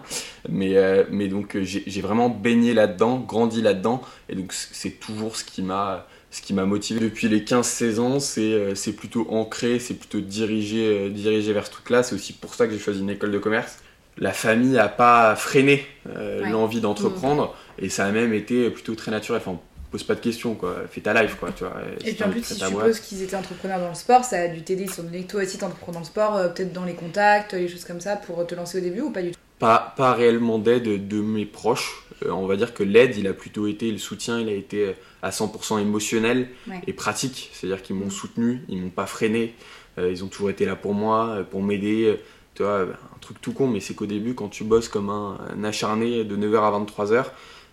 Mais, 0.49 0.75
mais 1.11 1.27
donc 1.27 1.57
j'ai 1.61 2.01
vraiment 2.01 2.29
baigné 2.29 2.73
là-dedans, 2.73 3.19
grandi 3.19 3.61
là-dedans. 3.61 4.01
Et 4.29 4.35
donc 4.35 4.51
c'est 4.53 4.99
toujours 4.99 5.35
ce 5.35 5.43
qui 5.43 5.61
m'a 5.61 6.07
ce 6.31 6.41
qui 6.41 6.53
m'a 6.53 6.65
motivé. 6.65 6.99
Depuis 6.99 7.29
les 7.29 7.41
15-16 7.45 7.99
ans, 7.99 8.19
c'est 8.19 8.91
plutôt 8.97 9.25
ancré, 9.29 9.79
c'est 9.79 9.93
plutôt 9.93 10.19
dirigé, 10.19 11.09
dirigé 11.09 11.53
vers 11.53 11.65
ce 11.65 11.71
truc-là. 11.71 12.03
C'est 12.03 12.13
aussi 12.15 12.33
pour 12.33 12.53
ça 12.55 12.67
que 12.67 12.73
j'ai 12.73 12.79
choisi 12.79 12.99
une 12.99 13.09
école 13.09 13.31
de 13.31 13.39
commerce. 13.39 13.77
La 14.17 14.33
famille 14.33 14.71
n'a 14.71 14.87
pas 14.89 15.35
freiné 15.35 15.85
euh, 16.09 16.41
Ouais. 16.41 16.49
l'envie 16.49 16.79
d'entreprendre 16.81 17.53
et 17.79 17.89
ça 17.89 18.05
a 18.05 18.11
même 18.11 18.33
été 18.33 18.69
plutôt 18.69 18.95
très 18.95 19.11
naturel. 19.11 19.41
Enfin, 19.45 19.59
pose 19.95 20.03
pas 20.03 20.15
de 20.15 20.19
questions, 20.19 20.55
quoi. 20.55 20.75
Fais 20.89 21.01
ta 21.01 21.13
life, 21.21 21.35
quoi. 21.39 21.51
Tu 21.51 21.63
vois. 21.63 21.73
Et 22.03 22.13
puis 22.13 22.23
en 22.23 22.29
plus, 22.29 22.43
si 22.43 22.59
je 22.59 22.65
suppose 22.65 22.99
qu'ils 22.99 23.21
étaient 23.21 23.35
entrepreneurs 23.35 23.79
dans 23.79 23.89
le 23.89 23.95
sport, 23.95 24.23
ça 24.23 24.37
a 24.41 24.47
dû 24.47 24.61
t'aider, 24.61 24.83
ils 24.83 24.91
sont 24.91 25.03
donné 25.03 25.23
que 25.23 25.31
toi 25.31 25.43
aussi 25.43 25.57
dans 25.57 25.69
le 25.69 26.05
sport, 26.05 26.35
euh, 26.35 26.49
peut-être 26.49 26.73
dans 26.73 26.83
les 26.85 26.95
contacts, 26.95 27.53
les 27.53 27.67
choses 27.67 27.85
comme 27.85 28.01
ça, 28.01 28.15
pour 28.17 28.45
te 28.45 28.55
lancer 28.55 28.77
au 28.79 28.81
début 28.81 29.01
ou 29.01 29.11
pas 29.11 29.21
du 29.21 29.31
tout? 29.31 29.39
Pas, 29.59 29.93
pas 29.95 30.13
réellement 30.13 30.59
d'aide 30.59 31.07
de 31.07 31.21
mes 31.21 31.45
proches. 31.45 32.03
Euh, 32.25 32.29
on 32.31 32.45
va 32.45 32.57
dire 32.57 32.73
que 32.73 32.83
l'aide, 32.83 33.15
il 33.17 33.25
a 33.27 33.33
plutôt 33.33 33.67
été, 33.67 33.89
le 33.91 33.97
soutien, 33.97 34.39
il 34.39 34.49
a 34.49 34.53
été 34.53 34.95
à 35.21 35.29
100% 35.31 35.79
émotionnel 35.79 36.49
Ouais. 36.67 36.81
et 36.87 36.93
pratique. 36.93 37.49
C'est-à-dire 37.53 37.81
qu'ils 37.81 37.95
m'ont 37.95 38.09
soutenu, 38.09 38.61
ils 38.67 38.81
m'ont 38.81 38.89
pas 38.89 39.05
freiné, 39.05 39.53
euh, 39.97 40.11
ils 40.11 40.23
ont 40.23 40.27
toujours 40.27 40.49
été 40.49 40.65
là 40.65 40.75
pour 40.75 40.93
moi, 40.93 41.29
euh, 41.29 41.43
pour 41.43 41.61
m'aider. 41.63 42.05
Euh, 42.05 42.17
Tu 42.55 42.63
vois, 42.63 42.83
un 42.83 43.19
truc 43.19 43.41
tout 43.41 43.51
con, 43.51 43.67
mais 43.67 43.81
c'est 43.81 43.95
qu'au 43.95 44.05
début, 44.05 44.33
quand 44.33 44.47
tu 44.47 44.63
bosses 44.63 44.87
comme 44.87 45.09
un, 45.09 45.37
un 45.53 45.63
acharné 45.65 46.23
de 46.23 46.37
9h 46.37 46.61
à 46.63 46.71
23h, 46.71 47.25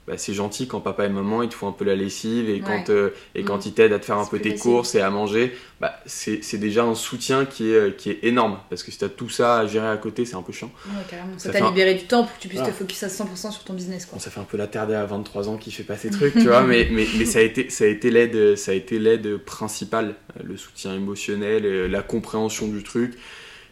bah, 0.06 0.14
c'est 0.18 0.34
gentil 0.34 0.66
quand 0.66 0.80
papa 0.80 1.04
et 1.06 1.08
maman 1.08 1.42
ils 1.42 1.48
te 1.48 1.54
font 1.54 1.68
un 1.68 1.72
peu 1.72 1.84
la 1.84 1.94
lessive 1.94 2.50
et 2.50 2.60
quand, 2.60 2.90
euh, 2.90 3.10
et 3.36 3.44
quand 3.44 3.58
Mm. 3.58 3.62
ils 3.66 3.72
t'aident 3.72 3.92
à 3.92 3.98
te 4.00 4.04
faire 4.04 4.18
un 4.18 4.26
peu 4.26 4.40
tes 4.40 4.56
courses 4.56 4.94
et 4.96 5.00
à 5.00 5.10
manger, 5.10 5.52
bah, 5.80 5.94
c'est 6.06 6.58
déjà 6.58 6.84
un 6.84 6.94
soutien 6.96 7.44
qui 7.44 7.70
est, 7.70 7.74
euh, 7.76 7.90
qui 7.90 8.10
est 8.10 8.18
énorme. 8.24 8.58
Parce 8.68 8.82
que 8.82 8.90
si 8.90 8.98
tu 8.98 9.04
as 9.04 9.08
tout 9.08 9.28
ça 9.28 9.58
à 9.60 9.66
gérer 9.66 9.88
à 9.88 9.96
côté, 9.96 10.24
c'est 10.24 10.34
un 10.34 10.42
peu 10.42 10.52
chiant. 10.52 10.70
Ouais, 10.86 10.92
carrément. 11.08 11.38
Ça 11.38 11.52
Ça 11.52 11.58
t'a 11.58 11.64
un- 11.64 11.68
libéré 11.68 11.94
du 11.94 12.04
temps 12.04 12.24
pour 12.24 12.36
que 12.36 12.40
tu 12.42 12.48
puisses 12.48 12.60
Voilà. 12.60 12.72
te 12.74 12.78
focus 12.78 13.02
à 13.04 13.08
100% 13.08 13.50
sur 13.52 13.62
ton 13.64 13.74
business, 13.74 14.06
quoi. 14.06 14.16
Bon, 14.16 14.20
ça 14.20 14.30
fait 14.30 14.40
un 14.40 14.44
peu 14.44 14.56
l'attardé 14.56 14.94
à 14.94 15.04
23 15.06 15.48
ans 15.48 15.56
qui 15.56 15.70
fait 15.70 15.82
pas 15.84 15.96
ces 15.96 16.10
trucs, 16.10 16.34
tu 16.34 16.48
vois, 16.48 16.62
mais, 16.62 16.88
mais, 16.90 17.06
mais 17.18 17.24
ça 17.24 17.38
a 17.38 17.42
été, 17.42 17.70
ça 17.70 17.84
a 17.84 17.86
été 17.88 18.10
l'aide, 18.10 18.56
ça 18.56 18.72
a 18.72 18.74
été 18.74 18.98
l'aide 18.98 19.36
principale, 19.38 20.16
euh, 20.36 20.42
le 20.44 20.56
soutien 20.56 20.94
émotionnel, 20.94 21.90
la 21.90 22.02
compréhension 22.02 22.66
du 22.66 22.82
truc, 22.82 23.14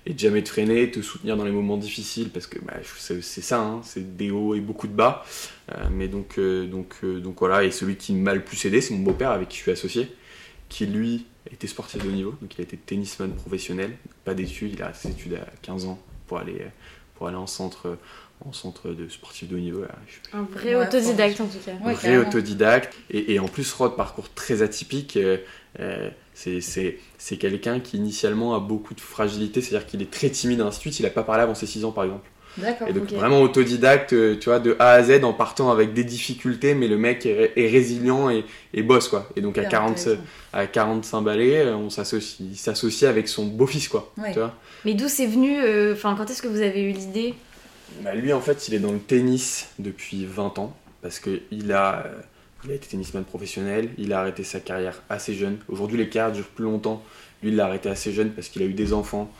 et 0.06 0.14
de 0.14 0.19
jamais 0.19 0.43
te 0.43 0.49
freiner, 0.49 0.91
te 0.91 1.02
soutenir 1.02 1.37
dans 1.37 1.44
les 1.44 1.50
moments 1.50 1.76
difficiles, 1.76 2.31
parce 2.31 2.47
que 2.47 2.58
bah, 2.58 2.75
c'est 2.99 3.23
ça, 3.43 3.61
hein, 3.61 3.81
c'est 3.85 4.17
des 4.17 4.31
hauts 4.31 4.55
et 4.55 4.61
beaucoup 4.61 4.87
de 4.87 4.93
bas. 4.94 5.25
Euh, 5.73 5.88
mais 5.91 6.08
donc, 6.08 6.38
euh, 6.38 6.67
donc, 6.67 6.97
euh, 7.05 7.20
donc 7.20 7.38
voilà, 7.38 7.64
et 7.64 7.70
celui 7.70 7.97
qui 7.97 8.12
m'a 8.14 8.35
le 8.35 8.43
plus 8.43 8.64
aidé, 8.64 8.81
c'est 8.81 8.94
mon 8.94 9.02
beau-père 9.02 9.31
avec 9.31 9.49
qui 9.49 9.58
je 9.58 9.62
suis 9.62 9.70
associé, 9.70 10.08
qui 10.69 10.87
lui 10.87 11.26
était 11.50 11.67
sportif 11.67 12.02
de 12.02 12.08
haut 12.08 12.12
niveau, 12.12 12.35
donc 12.41 12.55
il 12.56 12.61
a 12.61 12.64
été 12.64 12.76
tennisman 12.76 13.32
professionnel, 13.35 13.93
pas 14.25 14.35
d'études, 14.35 14.73
il 14.75 14.82
a 14.82 14.93
ses 14.94 15.11
études 15.11 15.35
à 15.35 15.47
15 15.62 15.87
ans 15.87 15.99
pour 16.26 16.38
aller, 16.38 16.64
pour 17.17 17.29
aller 17.29 17.37
en 17.37 17.47
centre, 17.47 17.99
en 18.44 18.52
centre 18.52 18.91
de 18.91 19.08
sportif 19.08 19.49
de 19.49 19.56
haut 19.56 19.61
niveau. 19.61 19.82
là, 19.82 19.88
je 20.06 20.37
Un 20.37 20.43
vrai 20.43 20.76
Ouais, 20.76 20.87
autodidacte 20.87 21.41
en 21.41 21.47
tout 21.47 21.58
cas. 21.64 21.73
Ouais, 21.73 21.94
vrai 21.94 22.02
carrément. 22.02 22.29
autodidacte. 22.29 22.94
Et, 23.11 23.35
et 23.35 23.38
en 23.38 23.49
plus, 23.49 23.70
Rod, 23.73 23.97
parcours 23.97 24.32
très 24.32 24.62
atypique. 24.62 25.19
Euh, 26.46 26.60
euh, 26.78 26.92
c'est- 27.19 27.37
quelqu'un 27.37 27.81
qui 27.81 27.96
initialement 27.96 28.54
a 28.54 28.60
beaucoup 28.60 28.94
de 28.94 29.00
fragilité, 29.00 29.60
c'est-à-dire 29.60 29.87
qu'il 29.87 30.02
est 30.02 30.10
très 30.10 30.31
timide, 30.31 30.58
de 30.58 30.70
suite. 30.70 30.98
Il 31.00 31.02
n'a 31.04 31.10
pas 31.10 31.22
parlé 31.22 31.42
avant 31.42 31.54
ses 31.54 31.66
6 31.66 31.84
ans, 31.84 31.92
par 31.92 32.04
exemple. 32.04 32.28
Et 32.88 32.92
donc, 32.92 33.12
vraiment 33.12 33.40
autodidacte, 33.42 34.12
euh, 34.12 34.37
tu 34.37 34.48
vois, 34.48 34.58
de 34.58 34.75
A 34.81 34.90
à 34.92 35.02
Z 35.04 35.22
en 35.22 35.32
partant 35.32 35.70
avec 35.70 35.92
des 35.94 36.02
difficultés, 36.02 36.75
mais 36.75 36.88
le 36.88 36.98
mec 36.98 37.25
est, 37.25 37.34
ré- 37.34 37.52
est 37.54 37.69
résilient 37.69 38.28
et, 38.28 38.44
et 38.75 38.82
bosse, 38.82 39.06
quoi. 39.08 39.28
Et 39.37 39.40
donc, 39.40 39.56
à, 39.56 39.60
Hyper 39.60 39.70
40, 39.70 39.90
intéressant. 39.98 40.20
à 40.52 40.66
45 40.66 41.20
balais, 41.22 41.58
euh, 41.58 41.76
on 41.76 41.90
s'associe 41.90 42.40
il 42.40 42.56
s'associe 42.56 43.08
avec 43.08 43.28
son 43.28 43.46
beau-fils, 43.46 43.87
quoi. 43.88 44.12
Ouais. 44.19 44.32
Tu 44.32 44.40
vois 44.40 44.52
Mais 44.84 44.94
d'où 44.94 45.08
c'est 45.08 45.26
venu 45.28 45.60
euh, 45.62 45.92
Enfin, 45.94 46.16
quand 46.19 46.28
est-ce 46.28 46.42
que 46.42 46.48
vous 46.48 46.60
avez 46.60 46.82
eu 46.82 46.90
l'idée? 46.92 47.34
Bah, 48.02 48.14
lui, 48.16 48.32
en 48.32 48.40
fait, 48.40 48.66
il 48.66 48.75
est 48.75 48.78
dans 48.81 48.92
le 48.92 48.98
tennis 48.98 49.69
depuis 49.78 50.25
20 50.25 50.58
ans 50.58 50.75
parce 51.02 51.20
qu'il 51.20 51.72
a, 51.72 52.04
euh, 52.06 52.12
il 52.65 52.71
a 52.71 52.75
été 52.75 52.89
tennisman 52.89 53.25
professionnel. 53.25 53.91
Il 53.99 54.12
a 54.12 54.21
arrêté 54.21 54.45
sa 54.45 54.61
carrière 54.61 55.03
assez 55.09 55.35
jeune. 55.35 55.59
Aujourd'hui, 55.69 55.99
les 55.99 56.09
carrières 56.09 56.35
durent 56.35 56.49
plus 56.49 56.64
longtemps. 56.64 57.02
Lui, 57.43 57.50
il 57.50 57.57
l'a 57.57 57.67
arrêté 57.67 57.88
assez 57.88 58.12
jeune 58.12 58.31
parce 58.31 58.49
qu'il 58.49 58.62
a 58.62 58.67
eu 58.67 58.75
des 58.75 58.93
enfants. 58.93 59.31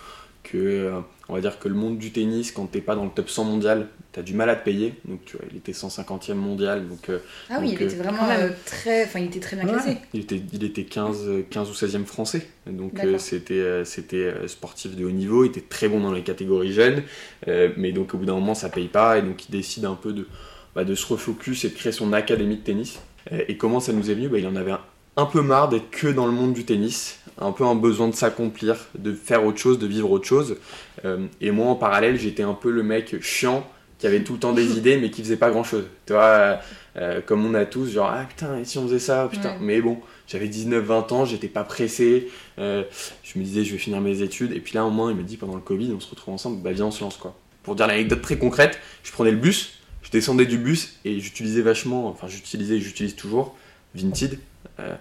Que, 0.43 0.57
euh, 0.57 1.00
on 1.29 1.35
va 1.35 1.43
dire 1.43 1.59
que 1.59 1.69
le 1.69 1.75
monde 1.75 1.99
du 1.99 2.12
tennis, 2.12 2.50
quand 2.50 2.65
t'es 2.65 2.81
pas 2.81 2.95
dans 2.97 3.05
le 3.05 3.11
top 3.11 3.29
100 3.29 3.45
mondial, 3.45 3.89
t'as 4.12 4.23
du 4.23 4.33
mal 4.33 4.49
à 4.49 4.57
te 4.57 4.65
payer. 4.65 4.95
Donc, 5.05 5.23
tu 5.27 5.37
vois, 5.37 5.45
il 5.50 5.59
était 5.59 5.73
150e 5.73 6.33
mondial. 6.35 6.89
Donc, 6.89 7.11
euh, 7.11 7.19
Ah 7.50 7.59
oui, 7.61 7.73
Donc, 7.73 7.81
il 7.81 7.83
euh, 7.83 7.87
était 7.89 7.97
vraiment 7.97 8.29
euh, 8.31 8.49
très. 8.65 9.05
Enfin, 9.05 9.19
il 9.21 9.27
était 9.27 9.39
très 9.39 9.57
bien 9.57 9.67
classé. 9.67 9.99
il 10.15 10.21
était, 10.21 10.41
il 10.53 10.65
était 10.65 10.85
15, 10.85 11.19
euh, 11.29 11.43
15 11.50 11.69
ou 11.69 11.75
16e 11.75 12.07
français. 12.07 12.47
Donc 12.67 12.99
euh, 13.05 13.19
c'était 13.19 13.55
euh, 13.55 13.85
c'était 13.85 14.33
sportif 14.47 14.97
de 14.97 15.05
haut 15.05 15.11
niveau. 15.11 15.45
Il 15.45 15.49
était 15.49 15.61
très 15.61 15.89
bon 15.89 16.00
dans 16.00 16.12
les 16.12 16.23
catégories 16.23 16.73
jeunes. 16.73 17.03
Euh, 17.49 17.71
mais 17.77 17.93
donc 17.93 18.15
au 18.15 18.19
bout 18.19 18.25
d'un 18.25 18.35
moment, 18.35 18.55
ça 18.55 18.71
paye 18.71 18.89
pas. 18.89 19.19
Et 19.19 19.23
donc 19.23 19.47
il 19.47 19.53
décide 19.53 19.85
un 19.85 19.95
peu 19.95 20.12
de, 20.12 20.27
bah, 20.75 20.85
de 20.85 20.95
se 20.95 21.07
refocus 21.07 21.65
et 21.65 21.69
de 21.69 21.75
créer 21.75 21.93
son 21.93 22.12
académie 22.12 22.57
de 22.57 22.62
tennis. 22.62 22.99
Et 23.31 23.57
comment 23.57 23.81
ça 23.81 23.93
nous 23.93 24.11
est 24.11 24.15
venu? 24.15 24.29
Bah, 24.29 24.39
Il 24.39 24.47
en 24.47 24.57
avait 24.57 24.73
un, 24.73 24.81
un 25.17 25.27
peu 25.27 25.43
marre 25.43 25.69
d'être 25.69 25.91
que 25.91 26.09
dans 26.09 26.27
le 26.27 26.33
monde 26.33 26.53
du 26.53 26.65
tennis. 26.65 27.19
Un 27.39 27.53
peu 27.53 27.65
un 27.65 27.75
besoin 27.75 28.09
de 28.09 28.15
s'accomplir, 28.15 28.77
de 28.99 29.15
faire 29.15 29.45
autre 29.45 29.59
chose, 29.59 29.79
de 29.79 29.87
vivre 29.87 30.11
autre 30.11 30.27
chose. 30.27 30.57
Euh, 31.05 31.27
et 31.41 31.50
moi, 31.50 31.67
en 31.69 31.75
parallèle, 31.75 32.19
j'étais 32.19 32.43
un 32.43 32.55
peu 32.55 32.71
le 32.71 32.83
mec 32.83 33.23
chiant 33.23 33.67
qui 33.99 34.07
avait 34.07 34.23
tout 34.25 34.33
le 34.35 34.39
temps 34.39 34.53
des 34.53 34.79
idées 34.79 34.97
mais 34.97 35.11
qui 35.11 35.23
faisait 35.23 35.37
pas 35.37 35.50
grand 35.50 35.65
chose. 35.65 35.85
Tu 36.07 36.12
vois, 36.15 36.23
euh, 36.23 36.57
euh, 36.97 37.21
comme 37.25 37.45
on 37.45 37.55
a 37.55 37.67
tous, 37.67 37.91
genre, 37.93 38.11
ah 38.12 38.25
putain, 38.29 38.59
et 38.59 38.65
si 38.65 38.79
on 38.79 38.85
faisait 38.85 38.99
ça, 38.99 39.29
putain. 39.31 39.50
Ouais. 39.53 39.59
Mais 39.61 39.81
bon, 39.81 40.00
j'avais 40.27 40.49
19-20 40.49 41.12
ans, 41.12 41.25
j'étais 41.25 41.49
pas 41.49 41.65
pressé. 41.65 42.29
euh, 42.59 42.83
je 43.23 43.39
me 43.39 43.45
disais, 43.45 43.65
je 43.65 43.73
vais 43.73 43.79
finir 43.79 44.00
mes 44.00 44.23
études. 44.23 44.53
Et 44.53 44.61
puis 44.61 44.75
là, 44.75 44.85
au 44.85 44.91
moins, 44.91 45.11
il 45.11 45.17
me 45.17 45.23
dit, 45.23 45.37
pendant 45.37 45.55
le 45.55 45.61
Covid, 45.61 45.93
on 45.95 46.00
se 46.00 46.09
retrouve 46.11 46.35
ensemble, 46.35 46.62
bah 46.62 46.73
viens, 46.73 46.87
on 46.87 46.91
se 46.91 47.03
lance 47.03 47.17
quoi. 47.17 47.37
Pour 47.62 47.75
dire 47.75 47.87
l'anecdote 47.87 48.23
très 48.23 48.39
concrète, 48.39 48.79
je 49.03 49.12
prenais 49.12 49.31
le 49.31 49.37
bus, 49.37 49.80
je 50.11 50.19
descendais 50.19 50.47
du 50.47 50.59
bus 50.59 50.99
et 51.05 51.21
j'utilisais 51.21 51.62
vachement, 51.62 52.09
enfin, 52.09 52.26
j'utilisais 52.26 52.75
et 52.75 52.81
j'utilise 52.81 53.14
toujours 53.14 53.57
Vinted. 53.95 54.40
Euh, 54.81 54.95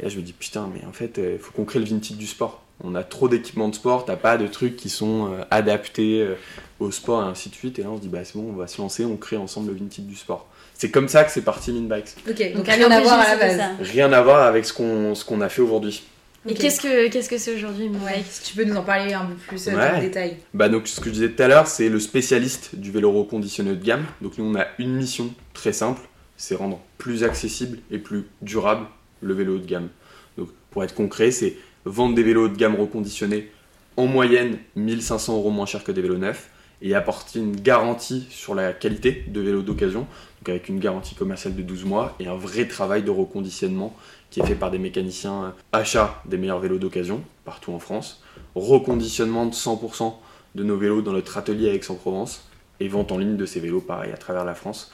et 0.00 0.04
là, 0.04 0.08
je 0.08 0.16
me 0.16 0.22
dis, 0.22 0.32
putain, 0.32 0.70
mais 0.72 0.86
en 0.86 0.92
fait, 0.92 1.18
il 1.18 1.38
faut 1.38 1.52
qu'on 1.52 1.66
crée 1.66 1.80
le 1.80 1.84
Vinted 1.84 2.16
du 2.16 2.26
sport. 2.26 2.62
On 2.82 2.94
a 2.94 3.04
trop 3.04 3.28
d'équipements 3.28 3.68
de 3.68 3.74
sport, 3.74 4.06
t'as 4.06 4.16
pas 4.16 4.38
de 4.38 4.46
trucs 4.46 4.76
qui 4.76 4.88
sont 4.88 5.32
euh, 5.32 5.44
adaptés 5.50 6.22
euh, 6.22 6.34
au 6.80 6.90
sport 6.90 7.22
et 7.22 7.26
ainsi 7.26 7.50
de 7.50 7.54
suite. 7.54 7.78
Et 7.78 7.82
là, 7.82 7.90
on 7.90 7.98
se 7.98 8.02
dit, 8.02 8.08
bah 8.08 8.24
c'est 8.24 8.36
bon, 8.36 8.50
on 8.50 8.56
va 8.56 8.66
se 8.66 8.80
lancer, 8.80 9.04
on 9.04 9.16
crée 9.16 9.36
ensemble 9.36 9.70
le 9.70 9.78
Vinted 9.78 10.06
du 10.06 10.16
sport. 10.16 10.48
C'est 10.72 10.90
comme 10.90 11.08
ça 11.08 11.24
que 11.24 11.30
c'est 11.30 11.42
parti 11.42 11.70
Minbikes. 11.70 12.16
Ok, 12.28 12.52
donc, 12.54 12.66
rien 12.66 12.90
à 12.90 13.00
voir 13.00 13.20
à 13.20 13.28
la 13.28 13.36
base. 13.36 13.60
Rien 13.80 14.12
à 14.12 14.22
voir 14.22 14.42
avec 14.42 14.64
ce 14.64 14.72
qu'on 14.72 15.14
ce 15.14 15.24
qu'on 15.24 15.40
a 15.40 15.48
fait 15.48 15.62
aujourd'hui. 15.62 16.02
Et 16.46 16.52
Ok. 16.52 16.58
qu'est-ce 16.58 16.80
que 16.80 17.08
qu'est-ce 17.08 17.30
que 17.30 17.38
c'est 17.38 17.54
aujourd'hui 17.54 17.88
Ouais, 17.88 18.22
si 18.28 18.42
tu 18.42 18.56
peux 18.56 18.64
nous 18.64 18.76
en 18.76 18.82
parler 18.82 19.14
un 19.14 19.24
peu 19.24 19.34
plus 19.34 19.68
euh, 19.68 19.72
dans 19.72 19.94
le 19.96 20.00
détail. 20.00 20.36
Bah 20.52 20.68
donc 20.68 20.86
ce 20.88 21.00
que 21.00 21.06
je 21.08 21.14
disais 21.14 21.30
tout 21.30 21.42
à 21.42 21.48
l'heure, 21.48 21.66
c'est 21.66 21.88
le 21.88 21.98
spécialiste 21.98 22.74
du 22.74 22.90
vélo 22.90 23.10
reconditionné 23.12 23.70
haut 23.70 23.76
de 23.76 23.84
gamme. 23.84 24.04
Donc 24.20 24.36
nous 24.38 24.44
on 24.44 24.54
a 24.54 24.66
une 24.78 24.94
mission 24.94 25.32
très 25.54 25.72
simple, 25.72 26.02
c'est 26.36 26.54
rendre 26.54 26.80
plus 26.98 27.24
accessible 27.24 27.78
et 27.90 27.98
plus 27.98 28.26
durable 28.42 28.86
le 29.22 29.32
vélo 29.34 29.56
haut 29.56 29.58
de 29.58 29.66
gamme. 29.66 29.88
Donc 30.36 30.48
pour 30.70 30.84
être 30.84 30.94
concret, 30.94 31.30
c'est 31.30 31.56
vendre 31.86 32.14
des 32.14 32.22
vélos 32.22 32.44
haut 32.46 32.48
de 32.48 32.56
gamme 32.56 32.74
reconditionnés 32.74 33.50
en 33.96 34.06
moyenne 34.06 34.58
1500 34.76 35.36
euros 35.36 35.50
moins 35.50 35.66
cher 35.66 35.82
que 35.84 35.92
des 35.92 36.02
vélos 36.02 36.18
neufs 36.18 36.50
et 36.82 36.94
apporter 36.94 37.38
une 37.38 37.56
garantie 37.56 38.26
sur 38.28 38.54
la 38.54 38.72
qualité 38.74 39.24
de 39.28 39.40
vélos 39.40 39.62
d'occasion, 39.62 40.00
donc 40.40 40.48
avec 40.48 40.68
une 40.68 40.80
garantie 40.80 41.14
commerciale 41.14 41.54
de 41.54 41.62
12 41.62 41.84
mois 41.84 42.14
et 42.20 42.26
un 42.26 42.34
vrai 42.34 42.66
travail 42.68 43.02
de 43.02 43.10
reconditionnement 43.10 43.96
qui 44.34 44.40
est 44.40 44.46
fait 44.46 44.56
par 44.56 44.72
des 44.72 44.78
mécaniciens 44.78 45.44
euh, 45.44 45.50
achat 45.72 46.20
des 46.24 46.38
meilleurs 46.38 46.58
vélos 46.58 46.78
d'occasion 46.78 47.22
partout 47.44 47.72
en 47.72 47.78
France, 47.78 48.20
reconditionnement 48.56 49.46
de 49.46 49.52
100% 49.54 50.12
de 50.56 50.64
nos 50.64 50.76
vélos 50.76 51.02
dans 51.02 51.12
notre 51.12 51.38
atelier 51.38 51.70
à 51.70 51.74
Aix-en-Provence 51.74 52.48
et 52.80 52.88
vente 52.88 53.12
en 53.12 53.18
ligne 53.18 53.36
de 53.36 53.46
ces 53.46 53.60
vélos 53.60 53.80
pareil 53.80 54.10
à 54.12 54.16
travers 54.16 54.44
la 54.44 54.56
France. 54.56 54.90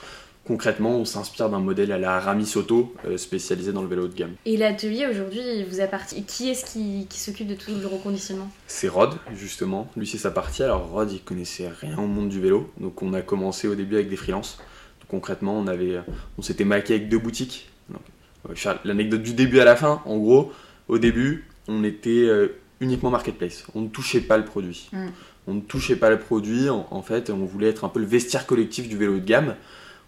Concrètement, 0.47 0.91
on 0.91 1.07
s'inspire 1.07 1.49
d'un 1.49 1.59
modèle 1.59 1.91
à 1.91 1.97
la 1.99 2.17
Aramis 2.17 2.53
Auto 2.57 2.95
euh, 3.07 3.17
spécialisé 3.17 3.73
dans 3.73 3.81
le 3.81 3.89
vélo 3.89 4.05
haut 4.05 4.09
de 4.09 4.15
gamme. 4.15 4.35
Et 4.45 4.59
l'atelier 4.59 5.07
aujourd'hui, 5.07 5.65
vous 5.65 5.81
appartient. 5.81 6.23
Qui 6.25 6.51
est-ce 6.51 6.67
qui, 6.67 7.07
qui 7.09 7.19
s'occupe 7.19 7.47
de 7.47 7.55
tout 7.55 7.71
le 7.71 7.87
reconditionnement? 7.87 8.51
C'est 8.67 8.89
Rod, 8.89 9.15
justement. 9.35 9.89
Lui, 9.97 10.07
c'est 10.07 10.19
sa 10.19 10.31
partie. 10.31 10.63
Alors, 10.63 10.91
Rod, 10.91 11.11
il 11.11 11.23
connaissait 11.23 11.69
rien 11.81 11.97
au 11.99 12.07
monde 12.07 12.29
du 12.29 12.41
vélo. 12.41 12.71
Donc, 12.79 13.01
on 13.01 13.15
a 13.15 13.23
commencé 13.23 13.69
au 13.69 13.75
début 13.75 13.95
avec 13.95 14.11
des 14.11 14.17
freelances. 14.17 14.59
Donc, 15.01 15.09
concrètement, 15.09 15.59
on, 15.59 15.67
avait, 15.67 16.01
on 16.37 16.43
s'était 16.43 16.65
maqué 16.65 16.95
avec 16.95 17.09
deux 17.09 17.19
boutiques. 17.19 17.71
Donc, 17.89 18.03
euh, 18.49 18.75
L'anecdote 18.85 19.23
du 19.23 19.35
début 19.35 19.61
à 19.61 19.65
la 19.65 19.77
fin, 19.77 20.03
en 20.05 20.19
gros, 20.19 20.53
au 20.89 20.99
début, 20.99 21.47
on 21.69 21.85
était 21.85 22.27
euh, 22.27 22.49
uniquement 22.81 23.11
marketplace. 23.11 23.65
On 23.75 23.83
ne 23.83 23.89
touchait 23.89 24.21
pas 24.21 24.39
le 24.39 24.45
produit. 24.45 24.89
Mm. 24.93 25.07
On 25.47 25.55
ne 25.55 25.61
touchait 25.61 25.97
pas 25.97 26.11
le 26.11 26.19
produit. 26.19 26.69
En, 26.69 26.87
en 26.91 27.03
fait, 27.03 27.31
on 27.31 27.45
voulait 27.45 27.69
être 27.69 27.85
un 27.85 27.89
peu 27.89 28.01
le 28.01 28.07
vestiaire 28.07 28.47
collectif 28.47 28.89
du 28.89 28.97
vélo 28.97 29.15
de 29.15 29.25
gamme. 29.25 29.55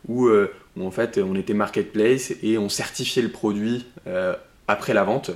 Où, 0.09 0.27
euh, 0.27 0.53
où, 0.77 0.85
en 0.85 0.91
fait, 0.91 1.19
on 1.19 1.37
était 1.37 1.55
marketplace 1.55 2.33
et 2.43 2.59
on 2.59 2.69
certifiait 2.69 3.23
le 3.23 3.29
produit 3.31 3.87
euh, 4.07 4.35
après 4.67 4.95
la 4.95 5.05
vente 5.05 5.31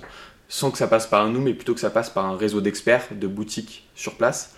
sans 0.48 0.70
que 0.70 0.78
ça 0.78 0.86
passe 0.86 1.06
par 1.06 1.28
nous, 1.28 1.40
mais 1.40 1.54
plutôt 1.54 1.74
que 1.74 1.80
ça 1.80 1.90
passe 1.90 2.10
par 2.10 2.24
un 2.24 2.36
réseau 2.36 2.60
d'experts, 2.60 3.08
de 3.10 3.26
boutiques 3.26 3.84
sur 3.94 4.14
place. 4.14 4.54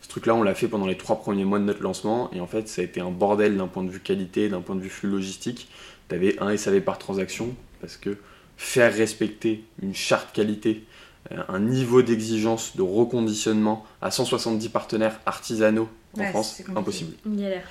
Ce 0.00 0.08
truc-là, 0.08 0.34
on 0.34 0.42
l'a 0.42 0.54
fait 0.54 0.68
pendant 0.68 0.86
les 0.86 0.96
trois 0.96 1.20
premiers 1.20 1.44
mois 1.44 1.58
de 1.58 1.64
notre 1.64 1.82
lancement, 1.82 2.30
et 2.32 2.40
en 2.40 2.46
fait, 2.46 2.68
ça 2.68 2.82
a 2.82 2.84
été 2.84 3.00
un 3.00 3.10
bordel 3.10 3.56
d'un 3.56 3.66
point 3.66 3.84
de 3.84 3.90
vue 3.90 4.00
qualité, 4.00 4.48
d'un 4.48 4.60
point 4.60 4.74
de 4.74 4.80
vue 4.80 4.88
flux 4.88 5.08
logistique. 5.08 5.68
Tu 6.08 6.14
avais 6.14 6.38
un 6.40 6.56
SAV 6.56 6.80
par 6.80 6.98
transaction, 6.98 7.54
parce 7.80 7.96
que 7.96 8.16
faire 8.56 8.92
respecter 8.92 9.64
une 9.82 9.94
charte 9.94 10.32
qualité, 10.34 10.84
euh, 11.32 11.42
un 11.48 11.60
niveau 11.60 12.02
d'exigence 12.02 12.76
de 12.76 12.82
reconditionnement 12.82 13.84
à 14.02 14.10
170 14.10 14.68
partenaires 14.70 15.20
artisanaux 15.26 15.88
en 16.16 16.20
Ouais, 16.20 16.30
France, 16.30 16.62
impossible. 16.74 17.14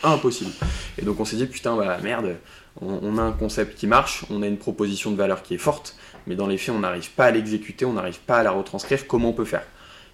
Impossible. 0.04 0.52
Et 0.98 1.02
donc 1.04 1.20
on 1.20 1.26
s'est 1.26 1.36
dit 1.38 1.46
putain 1.48 1.76
bah 1.76 1.98
merde, 2.04 2.36
on, 2.82 3.00
on 3.02 3.18
a 3.18 3.22
un 3.22 3.32
concept 3.32 3.78
qui 3.78 3.88
marche, 3.88 4.26
on 4.30 4.44
a 4.44 4.48
une 4.48 4.58
proposition 4.58 5.12
de 5.12 5.16
valeur 5.18 5.42
qui 5.44 5.56
est 5.56 5.60
forte, 5.60 5.96
mais 6.28 6.36
dans 6.36 6.48
les 6.48 6.58
faits 6.58 6.74
on 6.76 6.80
n'arrive 6.80 7.12
pas 7.12 7.26
à 7.26 7.32
l'exécuter, 7.32 7.84
on 7.86 7.94
n'arrive 7.94 8.20
pas 8.20 8.38
à 8.38 8.44
la 8.44 8.52
retranscrire, 8.52 9.08
comment 9.08 9.30
on 9.30 9.34
peut 9.34 9.46
faire? 9.46 9.64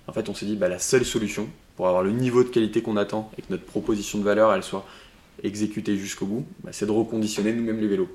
En 0.07 0.13
fait 0.13 0.29
on 0.29 0.33
s'est 0.33 0.45
dit 0.45 0.55
bah 0.55 0.69
la 0.69 0.79
seule 0.79 1.05
solution 1.05 1.47
pour 1.75 1.87
avoir 1.87 2.03
le 2.03 2.11
niveau 2.11 2.43
de 2.43 2.49
qualité 2.49 2.81
qu'on 2.81 2.97
attend 2.97 3.29
et 3.37 3.41
que 3.41 3.47
notre 3.49 3.65
proposition 3.65 4.19
de 4.19 4.23
valeur 4.23 4.53
elle 4.53 4.63
soit 4.63 4.85
exécutée 5.43 5.97
jusqu'au 5.97 6.25
bout, 6.25 6.45
bah, 6.63 6.69
c'est 6.71 6.85
de 6.85 6.91
reconditionner 6.91 7.51
nous-mêmes 7.51 7.79
les 7.81 7.87
vélos. 7.87 8.09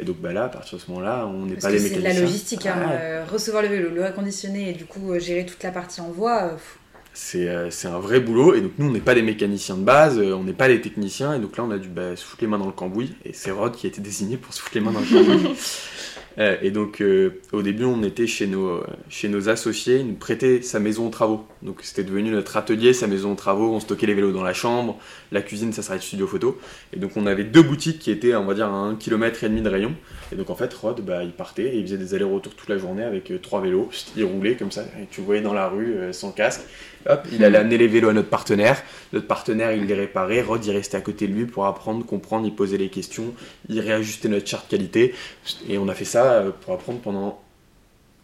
Et 0.00 0.04
donc 0.04 0.16
bah 0.16 0.32
là, 0.32 0.44
à 0.44 0.48
partir 0.48 0.78
de 0.78 0.82
ce 0.82 0.90
moment-là, 0.90 1.26
on 1.26 1.44
n'est 1.46 1.56
pas 1.56 1.68
que 1.68 1.72
des 1.74 1.78
c'est 1.78 1.90
de 1.90 1.96
mécaniciens. 1.96 2.14
la 2.14 2.26
logistique, 2.26 2.66
hein, 2.66 2.74
Ouais. 2.80 2.96
euh, 2.98 3.24
recevoir 3.30 3.62
le 3.62 3.68
vélo, 3.68 3.90
le 3.90 4.04
reconditionner 4.04 4.70
et 4.70 4.72
du 4.72 4.86
coup 4.86 5.12
euh, 5.12 5.18
gérer 5.20 5.44
toute 5.46 5.62
la 5.62 5.70
partie 5.72 6.00
envoi. 6.00 6.44
euh, 6.44 6.56
C'est 7.12 7.48
euh, 7.48 7.70
c'est 7.70 7.88
un 7.88 7.98
vrai 7.98 8.20
boulot, 8.20 8.54
et 8.54 8.60
donc 8.62 8.72
nous 8.78 8.86
on 8.88 8.92
n'est 8.92 9.00
pas 9.00 9.14
des 9.14 9.22
mécaniciens 9.22 9.76
de 9.76 9.82
base, 9.84 10.18
on 10.18 10.44
n'est 10.44 10.52
pas 10.54 10.68
des 10.68 10.80
techniciens, 10.80 11.34
et 11.34 11.38
donc 11.38 11.56
là 11.56 11.64
on 11.64 11.70
a 11.70 11.78
dû 11.78 11.88
bah, 11.88 12.16
se 12.16 12.24
foutre 12.24 12.42
les 12.42 12.48
mains 12.48 12.58
dans 12.58 12.66
le 12.66 12.72
cambouis, 12.72 13.14
et 13.24 13.32
c'est 13.34 13.50
Rod 13.50 13.74
qui 13.76 13.86
a 13.86 13.90
été 13.90 14.00
désigné 14.00 14.36
pour 14.38 14.54
se 14.54 14.60
foutre 14.62 14.74
les 14.76 14.80
mains 14.80 14.92
dans 14.92 15.00
le 15.00 15.06
cambouis. 15.06 15.50
Euh, 16.40 16.56
et 16.62 16.70
donc 16.70 17.02
euh, 17.02 17.40
au 17.52 17.60
début 17.60 17.84
on 17.84 18.02
était 18.02 18.26
chez 18.26 18.46
nos, 18.46 18.68
euh, 18.68 18.86
chez 19.10 19.28
nos 19.28 19.50
associés, 19.50 19.98
il 19.98 20.06
nous 20.06 20.14
prêtait 20.14 20.62
sa 20.62 20.80
maison 20.80 21.06
aux 21.06 21.10
travaux, 21.10 21.44
donc 21.60 21.80
c'était 21.82 22.02
devenu 22.02 22.30
notre 22.30 22.56
atelier, 22.56 22.94
sa 22.94 23.06
maison 23.06 23.32
aux 23.32 23.36
travaux, 23.36 23.74
on 23.74 23.80
stockait 23.80 24.06
les 24.06 24.14
vélos 24.14 24.32
dans 24.32 24.42
la 24.42 24.54
chambre, 24.54 24.98
la 25.32 25.42
cuisine 25.42 25.74
ça 25.74 25.82
serait 25.82 25.96
le 25.96 26.00
studio 26.00 26.26
photo, 26.26 26.58
et 26.94 26.98
donc 26.98 27.16
on 27.16 27.26
avait 27.26 27.44
deux 27.44 27.62
boutiques 27.62 27.98
qui 27.98 28.10
étaient 28.10 28.34
on 28.34 28.46
va 28.46 28.54
dire 28.54 28.68
à 28.68 28.70
un 28.70 28.94
kilomètre 28.94 29.44
et 29.44 29.50
demi 29.50 29.60
de 29.60 29.68
rayon, 29.68 29.94
et 30.32 30.36
donc 30.36 30.48
en 30.48 30.54
fait 30.54 30.72
Rod 30.72 31.04
bah, 31.04 31.24
il 31.24 31.32
partait 31.32 31.74
et 31.74 31.76
il 31.76 31.82
faisait 31.82 31.98
des 31.98 32.14
allers-retours 32.14 32.54
toute 32.54 32.70
la 32.70 32.78
journée 32.78 33.04
avec 33.04 33.30
trois 33.42 33.60
vélos, 33.60 33.90
il 34.16 34.24
roulait 34.24 34.54
comme 34.54 34.70
ça, 34.70 34.86
et 34.98 35.06
tu 35.10 35.20
le 35.20 35.26
voyais 35.26 35.42
dans 35.42 35.54
la 35.54 35.68
rue 35.68 35.94
sans 36.12 36.30
casque, 36.30 36.62
Hop, 37.08 37.26
il 37.32 37.42
allait 37.44 37.56
amener 37.56 37.78
les 37.78 37.86
vélos 37.86 38.10
à 38.10 38.12
notre 38.12 38.28
partenaire. 38.28 38.82
Notre 39.14 39.26
partenaire, 39.26 39.72
il 39.72 39.86
les 39.86 39.94
réparait. 39.94 40.42
Rod, 40.42 40.62
il 40.66 40.70
restait 40.72 40.98
à 40.98 41.00
côté 41.00 41.26
de 41.28 41.32
lui 41.32 41.46
pour 41.46 41.64
apprendre, 41.64 42.04
comprendre, 42.04 42.46
il 42.46 42.54
posait 42.54 42.76
les 42.76 42.90
questions, 42.90 43.32
il 43.70 43.80
réajustait 43.80 44.28
notre 44.28 44.46
charte 44.46 44.68
qualité. 44.68 45.14
Et 45.68 45.78
on 45.78 45.88
a 45.88 45.94
fait 45.94 46.04
ça 46.04 46.29
euh, 46.32 46.50
pour 46.60 46.74
apprendre 46.74 47.00
pendant 47.00 47.40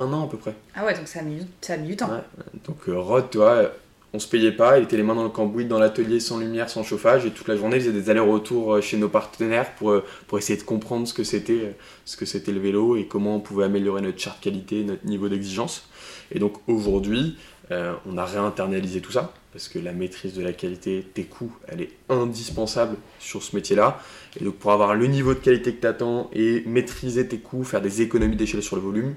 un 0.00 0.12
an 0.12 0.24
à 0.24 0.28
peu 0.28 0.36
près. 0.36 0.54
Ah 0.74 0.84
ouais, 0.84 0.94
donc 0.94 1.08
ça 1.08 1.20
a 1.20 1.22
mis, 1.22 1.46
ça 1.60 1.74
a 1.74 1.76
mis 1.76 1.88
du 1.88 1.96
temps. 1.96 2.10
Ouais. 2.10 2.22
Donc 2.66 2.88
euh, 2.88 2.98
Rod, 2.98 3.30
tu 3.30 3.38
vois, 3.38 3.70
on 4.12 4.18
se 4.18 4.28
payait 4.28 4.52
pas, 4.52 4.78
il 4.78 4.84
était 4.84 4.96
les 4.96 5.02
mains 5.02 5.14
dans 5.14 5.24
le 5.24 5.30
cambouis, 5.30 5.64
dans 5.64 5.78
l'atelier, 5.78 6.20
sans 6.20 6.38
lumière, 6.38 6.70
sans 6.70 6.82
chauffage, 6.82 7.26
et 7.26 7.30
toute 7.30 7.48
la 7.48 7.56
journée, 7.56 7.76
il 7.76 7.82
faisait 7.82 7.92
des 7.92 8.10
allers-retours 8.10 8.74
euh, 8.74 8.80
chez 8.80 8.96
nos 8.96 9.08
partenaires 9.08 9.74
pour, 9.74 10.02
pour 10.26 10.38
essayer 10.38 10.58
de 10.58 10.64
comprendre 10.64 11.06
ce 11.06 11.14
que 11.14 11.24
c'était 11.24 11.76
ce 12.04 12.16
que 12.16 12.24
c'était 12.24 12.52
le 12.52 12.60
vélo 12.60 12.96
et 12.96 13.06
comment 13.06 13.36
on 13.36 13.40
pouvait 13.40 13.64
améliorer 13.64 14.02
notre 14.02 14.18
charte 14.18 14.40
qualité, 14.40 14.84
notre 14.84 15.04
niveau 15.06 15.28
d'exigence. 15.28 15.88
Et 16.30 16.38
donc 16.38 16.54
aujourd'hui, 16.66 17.36
euh, 17.70 17.94
on 18.06 18.16
a 18.16 18.24
réinternalisé 18.24 19.00
tout 19.00 19.12
ça, 19.12 19.32
parce 19.56 19.68
que 19.68 19.78
la 19.78 19.94
maîtrise 19.94 20.34
de 20.34 20.42
la 20.42 20.52
qualité, 20.52 21.02
tes 21.14 21.24
coûts, 21.24 21.50
elle 21.66 21.80
est 21.80 21.88
indispensable 22.10 22.98
sur 23.18 23.42
ce 23.42 23.56
métier-là. 23.56 23.98
Et 24.38 24.44
donc 24.44 24.56
pour 24.56 24.70
avoir 24.70 24.94
le 24.94 25.06
niveau 25.06 25.32
de 25.32 25.38
qualité 25.38 25.74
que 25.74 25.80
tu 25.80 25.86
attends 25.86 26.28
et 26.34 26.62
maîtriser 26.66 27.26
tes 27.26 27.38
coûts, 27.38 27.64
faire 27.64 27.80
des 27.80 28.02
économies 28.02 28.36
d'échelle 28.36 28.62
sur 28.62 28.76
le 28.76 28.82
volume, 28.82 29.14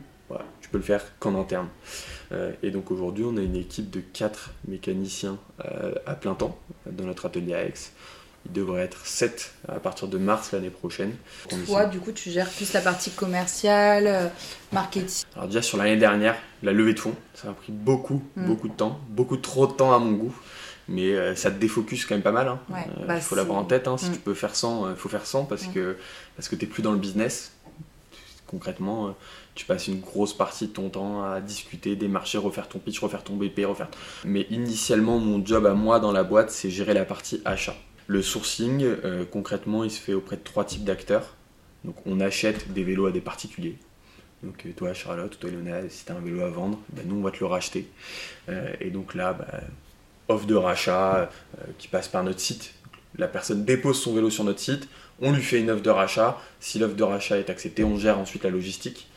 tu 0.61 0.69
peux 0.69 0.77
le 0.77 0.83
faire 0.85 1.03
qu'en 1.19 1.37
interne. 1.37 1.67
Euh, 2.31 2.53
et 2.63 2.71
donc 2.71 2.89
aujourd'hui, 2.89 3.25
on 3.27 3.35
a 3.35 3.41
une 3.41 3.57
équipe 3.57 3.89
de 3.89 3.99
4 3.99 4.53
mécaniciens 4.69 5.37
euh, 5.65 5.93
à 6.05 6.15
plein 6.15 6.35
temps 6.35 6.57
dans 6.89 7.03
notre 7.03 7.25
atelier 7.25 7.53
à 7.53 7.65
Aix. 7.65 7.73
Il 8.45 8.53
devrait 8.53 8.81
être 8.83 9.05
7 9.05 9.53
à 9.67 9.79
partir 9.79 10.07
de 10.07 10.17
mars 10.17 10.51
l'année 10.53 10.69
prochaine. 10.69 11.13
Toi, 11.65 11.85
du 11.85 11.99
coup, 11.99 12.11
tu 12.13 12.31
gères 12.31 12.49
plus 12.49 12.71
la 12.73 12.81
partie 12.81 13.11
commerciale, 13.11 14.07
euh, 14.07 14.27
marketing. 14.71 15.25
Alors 15.35 15.47
déjà 15.47 15.61
sur 15.61 15.77
l'année 15.77 15.97
dernière, 15.97 16.35
la 16.63 16.71
levée 16.71 16.93
de 16.93 16.99
fonds, 16.99 17.15
ça 17.35 17.49
a 17.49 17.53
pris 17.53 17.71
beaucoup, 17.71 18.23
Mm. 18.35 18.45
beaucoup 18.47 18.67
de 18.69 18.73
temps, 18.73 18.99
beaucoup 19.09 19.37
trop 19.37 19.67
de 19.67 19.73
temps 19.73 19.93
à 19.93 19.99
mon 19.99 20.13
goût. 20.13 20.33
Mais 20.87 21.11
euh, 21.13 21.35
ça 21.35 21.51
te 21.51 21.59
défocus 21.59 22.05
quand 22.07 22.15
même 22.15 22.23
pas 22.23 22.31
mal. 22.31 22.47
hein. 22.47 22.59
Ouais, 22.69 22.85
Euh, 23.01 23.05
bah, 23.05 23.15
il 23.17 23.21
faut 23.21 23.35
l'avoir 23.35 23.59
en 23.59 23.65
tête. 23.65 23.87
hein. 23.87 23.97
Si 23.97 24.09
Mm. 24.09 24.13
tu 24.13 24.19
peux 24.19 24.33
faire 24.33 24.55
100, 24.55 24.89
il 24.89 24.95
faut 24.95 25.09
faire 25.09 25.25
100 25.27 25.45
parce 25.45 25.65
que, 25.67 25.97
parce 26.35 26.47
que 26.49 26.55
tu 26.55 26.65
n'es 26.65 26.71
plus 26.71 26.81
dans 26.81 26.93
le 26.93 26.97
business. 26.97 27.51
Concrètement, 28.47 29.15
tu 29.53 29.65
passes 29.65 29.87
une 29.87 29.99
grosse 29.99 30.33
partie 30.33 30.67
de 30.67 30.71
ton 30.73 30.89
temps 30.89 31.23
à 31.23 31.39
discuter, 31.41 31.95
démarcher, 31.95 32.39
refaire 32.39 32.67
ton 32.67 32.79
pitch, 32.79 32.99
refaire 32.99 33.23
ton 33.23 33.35
BP, 33.35 33.63
refaire. 33.65 33.89
Mais 34.25 34.47
initialement, 34.49 35.19
mon 35.19 35.45
job 35.45 35.67
à 35.67 35.75
moi 35.75 35.99
dans 35.99 36.11
la 36.11 36.23
boîte, 36.23 36.49
c'est 36.49 36.71
gérer 36.71 36.95
la 36.95 37.05
partie 37.05 37.41
achat. 37.45 37.75
Le 38.09 38.23
sourcing, 38.23 38.83
euh, 38.83 39.23
concrètement, 39.23 39.83
il 39.83 39.91
se 39.91 39.99
fait 39.99 40.15
auprès 40.15 40.35
de 40.35 40.41
trois 40.41 40.65
types 40.65 40.83
d'acteurs. 40.83 41.35
Donc, 41.85 41.95
on 42.07 42.19
achète 42.19 42.73
des 42.73 42.83
vélos 42.83 43.05
à 43.05 43.11
des 43.11 43.21
particuliers. 43.21 43.77
Donc, 44.41 44.65
euh, 44.65 44.71
toi, 44.75 44.95
Charlotte, 44.95 45.37
toi, 45.39 45.51
Léona, 45.51 45.87
si 45.89 46.05
tu 46.05 46.11
as 46.11 46.15
un 46.15 46.19
vélo 46.19 46.41
à 46.41 46.49
vendre, 46.49 46.79
ben, 46.91 47.05
nous, 47.07 47.17
on 47.17 47.21
va 47.21 47.29
te 47.29 47.39
le 47.39 47.45
racheter. 47.45 47.87
Euh, 48.49 48.73
et 48.81 48.89
donc 48.89 49.13
là, 49.13 49.33
bah, 49.33 49.61
offre 50.27 50.47
de 50.47 50.55
rachat 50.55 51.29
qui 51.77 51.87
passe 51.87 52.07
par 52.07 52.23
notre 52.23 52.39
site. 52.39 52.73
La 53.19 53.27
personne 53.27 53.63
dépose 53.63 54.01
son 54.01 54.15
vélo 54.15 54.31
sur 54.31 54.43
notre 54.43 54.59
site, 54.59 54.87
on 55.21 55.31
lui 55.31 55.43
fait 55.43 55.59
une 55.59 55.69
offre 55.69 55.83
de 55.83 55.91
rachat. 55.91 56.41
Si 56.59 56.79
l'offre 56.79 56.95
de 56.95 57.03
rachat 57.03 57.37
est 57.37 57.51
acceptée, 57.51 57.83
on 57.83 57.95
gère 57.99 58.17
ensuite 58.17 58.43
la 58.43 58.49
logistique. 58.49 59.07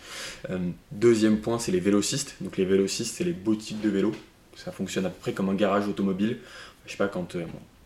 Deuxième 0.90 1.40
point, 1.40 1.58
c'est 1.58 1.72
les 1.72 1.80
vélocistes. 1.80 2.37
Donc 2.42 2.58
les 2.58 2.66
vélocistes, 2.66 3.14
c'est 3.16 3.25
les 3.25 3.32
boutiques 3.32 3.80
de 3.80 3.88
vélos. 3.88 4.14
Ça 4.54 4.70
fonctionne 4.70 5.06
à 5.06 5.11
peu 5.11 5.18
près 5.18 5.32
comme 5.32 5.49
un 5.49 5.54
garage 5.54 5.88
automobile. 5.88 6.40
Je 6.87 6.92
sais 6.92 6.99
pas 6.99 7.08
quand 7.08 7.37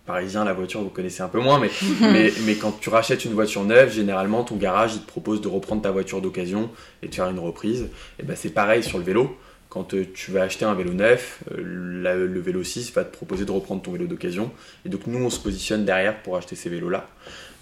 parisien, 0.07 0.45
la 0.45 0.53
voiture, 0.55 0.81
vous 0.83 0.89
connaissez 0.89 1.23
un 1.23 1.29
peu 1.29 1.41
moins, 1.41 1.59
mais, 1.59 1.71
mais, 2.01 2.33
mais 2.47 2.55
quand 2.55 2.73
tu 2.81 2.89
rachètes 2.89 3.25
une 3.25 3.33
voiture 3.35 3.65
neuve, 3.65 3.93
généralement 3.93 4.45
ton 4.45 4.57
garage 4.57 4.95
il 4.95 5.01
te 5.03 5.07
propose 5.07 5.41
de 5.41 5.49
reprendre 5.49 5.83
ta 5.83 5.91
voiture 5.91 6.21
d'occasion 6.23 6.71
et 7.03 7.09
de 7.09 7.15
faire 7.15 7.29
une 7.29 7.39
reprise. 7.39 7.89
Et 8.19 8.23
ben 8.23 8.37
c'est 8.37 8.51
pareil 8.51 8.83
sur 8.83 8.99
le 8.99 9.05
vélo. 9.05 9.37
Quand 9.69 9.93
euh, 9.95 10.07
tu 10.15 10.31
vas 10.31 10.43
acheter 10.43 10.65
un 10.65 10.75
vélo 10.75 10.93
neuf, 10.95 11.41
euh, 11.53 12.01
la- 12.03 12.15
le 12.15 12.41
vélo 12.41 12.63
6 12.63 12.93
va 12.95 13.05
te 13.05 13.13
proposer 13.15 13.45
de 13.45 13.51
reprendre 13.51 13.83
ton 13.83 13.93
vélo 13.93 14.07
d'occasion. 14.07 14.51
Et 14.85 14.89
donc 14.89 15.07
nous, 15.07 15.23
on 15.23 15.29
se 15.29 15.41
positionne 15.41 15.85
derrière 15.85 16.23
pour 16.23 16.37
acheter 16.37 16.55
ces 16.57 16.71
vélos-là. 16.71 17.07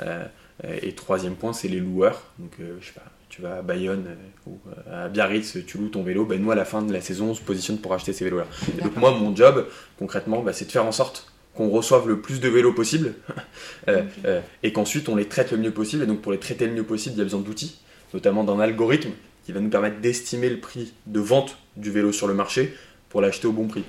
Euh, 0.03 0.25
et 0.83 0.93
troisième 0.93 1.35
point, 1.35 1.53
c'est 1.53 1.67
les 1.69 1.81
loueurs. 1.81 2.23
Donc 2.39 2.53
euh, 2.61 2.77
je 2.81 2.87
sais 2.87 2.93
pas, 2.93 3.03
tu 3.29 3.43
vas 3.43 3.57
à 3.57 3.63
Bayonne 3.63 4.05
euh, 4.07 4.51
ou 4.51 4.61
à 4.93 5.09
Biarritz, 5.09 5.57
tu 5.67 5.79
loues 5.79 5.89
ton 5.89 6.03
vélo. 6.05 6.25
Ben, 6.25 6.41
nous, 6.41 6.51
à 6.53 6.55
la 6.55 6.65
fin 6.65 6.83
de 6.83 6.93
la 6.93 7.01
saison, 7.01 7.31
on 7.31 7.35
se 7.35 7.41
positionne 7.41 7.79
pour 7.79 7.93
acheter 7.95 8.13
ces 8.13 8.25
vélos-là. 8.25 8.47
Et 8.79 8.83
donc 8.83 8.97
moi, 8.97 9.11
mon 9.13 9.35
job, 9.35 9.67
concrètement, 9.99 10.43
bah, 10.43 10.53
c'est 10.53 10.67
de 10.67 10.71
faire 10.73 10.85
en 10.87 10.93
sorte 10.93 11.33
qu'on 11.55 11.69
reçoive 11.69 12.09
le 12.09 12.21
plus 12.21 12.41
de 12.41 12.49
vélos 12.49 12.73
possible 12.73 13.15
euh, 13.89 14.03
euh, 14.25 14.41
et 14.63 14.73
qu'ensuite 14.73 15.09
on 15.09 15.17
les 15.17 15.27
traite 15.27 15.53
le 15.53 15.59
mieux 15.59 15.71
possible. 15.71 16.03
Et 16.03 16.07
donc 16.07 16.21
pour 16.21 16.33
les 16.33 16.39
traiter 16.39 16.67
le 16.67 16.73
mieux 16.73 16.83
possible, 16.85 17.15
il 17.15 17.19
y 17.19 17.21
a 17.21 17.25
besoin 17.25 17.41
d'outils, 17.41 17.79
notamment 18.13 18.45
d'un 18.45 18.59
algorithme 18.61 19.11
qui 19.45 19.53
va 19.53 19.61
nous 19.61 19.69
permettre 19.69 20.01
d'estimer 20.01 20.49
le 20.51 20.59
prix 20.59 20.93
de 21.07 21.21
vente 21.21 21.59
du 21.77 21.91
vélo 21.91 22.13
sur 22.13 22.27
le 22.27 22.35
marché 22.35 22.75
pour 23.09 23.21
l'acheter 23.21 23.47
au 23.47 23.53
bon 23.53 23.69
prix. 23.69 23.85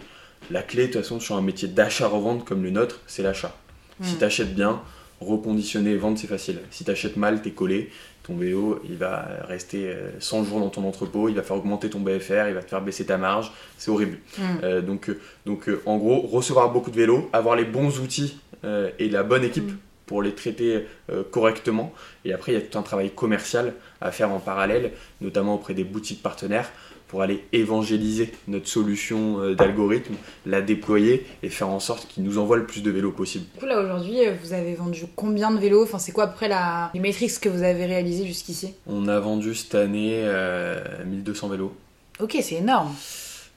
La 0.51 0.61
clé, 0.61 0.87
de 0.87 0.91
toute 0.93 1.01
façon, 1.01 1.19
sur 1.19 1.35
un 1.35 1.41
métier 1.41 1.67
d'achat-revente 1.67 2.45
comme 2.45 2.61
le 2.61 2.69
nôtre, 2.69 2.99
c'est 3.07 3.23
l'achat. 3.23 3.57
Si 4.01 4.15
Mm. 4.15 4.17
tu 4.19 4.23
achètes 4.25 4.53
bien, 4.53 4.81
reconditionner 5.21 5.91
et 5.91 5.97
vendre, 5.97 6.17
c'est 6.17 6.27
facile. 6.27 6.59
Si 6.71 6.83
tu 6.83 6.91
achètes 6.91 7.17
mal, 7.17 7.41
t'es 7.41 7.51
collé, 7.51 7.89
ton 8.23 8.35
vélo, 8.35 8.81
il 8.89 8.97
va 8.97 9.27
rester 9.47 9.87
euh, 9.87 10.09
100 10.19 10.45
jours 10.45 10.59
dans 10.59 10.69
ton 10.69 10.83
entrepôt, 10.87 11.29
il 11.29 11.35
va 11.35 11.43
faire 11.43 11.57
augmenter 11.57 11.89
ton 11.89 11.99
BFR, 11.99 12.47
il 12.47 12.53
va 12.53 12.61
te 12.61 12.69
faire 12.69 12.81
baisser 12.81 13.05
ta 13.05 13.17
marge, 13.17 13.51
c'est 13.77 13.91
horrible. 13.91 14.17
Mm. 14.37 14.43
Euh, 14.63 14.81
donc, 14.81 15.09
euh, 15.09 15.19
donc 15.45 15.69
euh, 15.69 15.81
en 15.85 15.97
gros, 15.97 16.21
recevoir 16.21 16.71
beaucoup 16.71 16.91
de 16.91 16.95
vélos, 16.95 17.29
avoir 17.33 17.55
les 17.55 17.65
bons 17.65 17.99
outils 17.99 18.39
euh, 18.63 18.89
et 18.99 19.09
la 19.09 19.23
bonne 19.23 19.43
équipe 19.43 19.71
Mm. 19.71 20.07
pour 20.07 20.21
les 20.21 20.33
traiter 20.33 20.85
euh, 21.11 21.23
correctement. 21.29 21.93
Et 22.25 22.33
après, 22.33 22.51
il 22.51 22.55
y 22.55 22.57
a 22.57 22.61
tout 22.61 22.77
un 22.77 22.83
travail 22.83 23.09
commercial 23.09 23.73
à 24.01 24.11
faire 24.11 24.31
en 24.31 24.39
parallèle, 24.39 24.91
notamment 25.21 25.55
auprès 25.55 25.73
des 25.73 25.83
boutiques 25.83 26.21
partenaires, 26.21 26.71
pour 27.15 27.21
aller 27.21 27.45
évangéliser 27.53 28.29
notre 28.49 28.67
solution 28.67 29.39
euh, 29.39 29.55
d'algorithme, 29.55 30.15
la 30.45 30.61
déployer 30.61 31.25
et 31.43 31.49
faire 31.49 31.69
en 31.69 31.79
sorte 31.79 32.09
qu'ils 32.09 32.23
nous 32.25 32.37
envoient 32.39 32.57
le 32.57 32.65
plus 32.65 32.83
de 32.83 32.91
vélos 32.91 33.13
possible. 33.13 33.45
Du 33.53 33.59
coup, 33.61 33.65
là 33.67 33.79
aujourd'hui, 33.81 34.27
euh, 34.27 34.33
vous 34.43 34.51
avez 34.51 34.75
vendu 34.75 35.03
combien 35.15 35.49
de 35.51 35.57
vélos? 35.57 35.81
Enfin, 35.83 35.97
c'est 35.97 36.11
quoi 36.11 36.25
après 36.25 36.49
la... 36.49 36.91
les 36.93 36.99
métriques 36.99 37.39
que 37.39 37.47
vous 37.47 37.63
avez 37.63 37.85
réalisées 37.85 38.27
jusqu'ici? 38.27 38.73
On 38.85 39.07
a 39.07 39.17
vendu 39.21 39.55
cette 39.55 39.75
année 39.75 40.23
euh, 40.25 40.83
1200 41.05 41.47
vélos. 41.47 41.73
Ok, 42.19 42.35
c'est 42.41 42.55
énorme. 42.55 42.93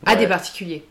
À 0.07 0.13
Ouais. 0.13 0.19
des 0.21 0.29
particuliers. 0.29 0.85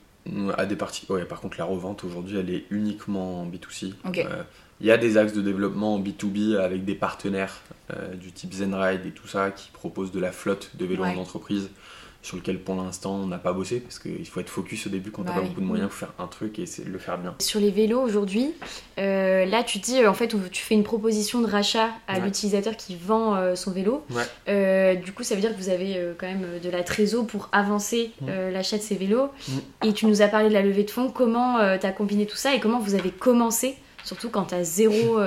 À 0.58 0.66
des 0.66 0.76
parties. 0.76 1.06
Ouais, 1.08 1.24
par 1.24 1.40
contre, 1.40 1.58
la 1.58 1.64
revente 1.64 2.04
aujourd'hui, 2.04 2.38
elle 2.38 2.50
est 2.50 2.66
uniquement 2.70 3.44
en 3.44 3.46
B2C. 3.46 3.94
Ok. 4.06 4.18
Euh, 4.18 4.44
Il 4.82 4.88
y 4.88 4.92
a 4.92 4.98
des 4.98 5.16
axes 5.18 5.32
de 5.32 5.42
développement 5.42 5.96
en 5.96 6.00
B2B 6.02 6.58
avec 6.58 6.84
des 6.84 6.96
partenaires 6.96 7.62
euh, 7.94 8.14
du 8.16 8.34
type 8.34 8.54
Zenride 8.54 9.06
et 9.06 9.12
tout 9.12 9.26
ça 9.28 9.52
qui 9.52 9.70
proposent 9.72 10.12
de 10.12 10.20
la 10.20 10.34
flotte 10.34 10.72
de 10.78 10.86
vélos 10.86 11.04
Ouais. 11.04 11.16
en 11.16 11.18
entreprise 11.22 11.70
sur 12.28 12.36
lequel 12.38 12.60
pour 12.60 12.76
l'instant 12.76 13.16
on 13.16 13.28
n'a 13.28 13.38
pas 13.38 13.54
bossé 13.54 13.80
parce 13.80 14.00
qu'il 14.00 14.26
faut 14.28 14.40
être 14.42 14.50
focus 14.50 14.86
au 14.88 14.90
début 14.90 15.12
quand 15.12 15.22
Bah 15.24 15.30
t'as 15.30 15.36
pas 15.36 15.42
oui. 15.44 15.48
beaucoup 15.50 15.62
de 15.62 15.66
moyens 15.66 15.90
pour 15.90 15.98
faire 15.98 16.14
un 16.20 16.28
truc 16.28 16.60
et 16.60 16.64
essayer 16.64 16.86
de 16.88 16.92
le 16.92 17.00
faire 17.00 17.18
bien. 17.18 17.34
Sur 17.40 17.60
les 17.62 17.72
vélos 17.72 18.02
aujourd'hui, 18.02 18.54
euh, 19.00 19.46
là 19.46 19.64
tu 19.64 19.80
dis 19.80 20.00
euh, 20.02 20.10
en 20.10 20.14
fait 20.14 20.28
tu 20.52 20.62
fais 20.62 20.76
une 20.76 20.84
proposition 20.84 21.42
de 21.42 21.48
rachat 21.48 21.90
à 22.08 22.16
Ouais. 22.16 22.26
l'utilisateur 22.26 22.76
qui 22.76 22.96
vend 22.98 23.36
euh, 23.36 23.56
son 23.56 23.72
vélo. 23.72 24.04
Ouais. 24.12 24.24
Euh, 24.50 24.96
du 24.96 25.14
coup 25.14 25.24
ça 25.24 25.36
veut 25.36 25.42
dire 25.42 25.56
que 25.56 25.62
vous 25.62 25.70
avez 25.70 26.00
quand 26.18 26.28
même 26.28 26.60
de 26.62 26.70
la 26.70 26.84
trésor 26.84 27.26
pour 27.26 27.50
avancer 27.52 28.12
Mm. 28.22 28.28
l'achat 28.52 28.78
de 28.78 28.82
ces 28.84 28.96
vélos. 28.96 29.30
Mm. 29.48 29.88
Et 29.88 29.94
tu 29.94 30.06
nous 30.06 30.22
as 30.22 30.28
parlé 30.28 30.50
de 30.50 30.54
la 30.54 30.62
levée 30.62 30.84
de 30.84 30.92
fonds. 30.92 31.10
Comment 31.10 31.58
tu 31.80 31.86
as 31.86 31.92
combiné 31.92 32.26
tout 32.26 32.36
ça 32.36 32.54
et 32.54 32.60
comment 32.60 32.80
vous 32.80 32.96
avez 32.96 33.12
commencé 33.12 33.76
Surtout 34.04 34.30
quand 34.30 34.54
zéro, 34.62 35.20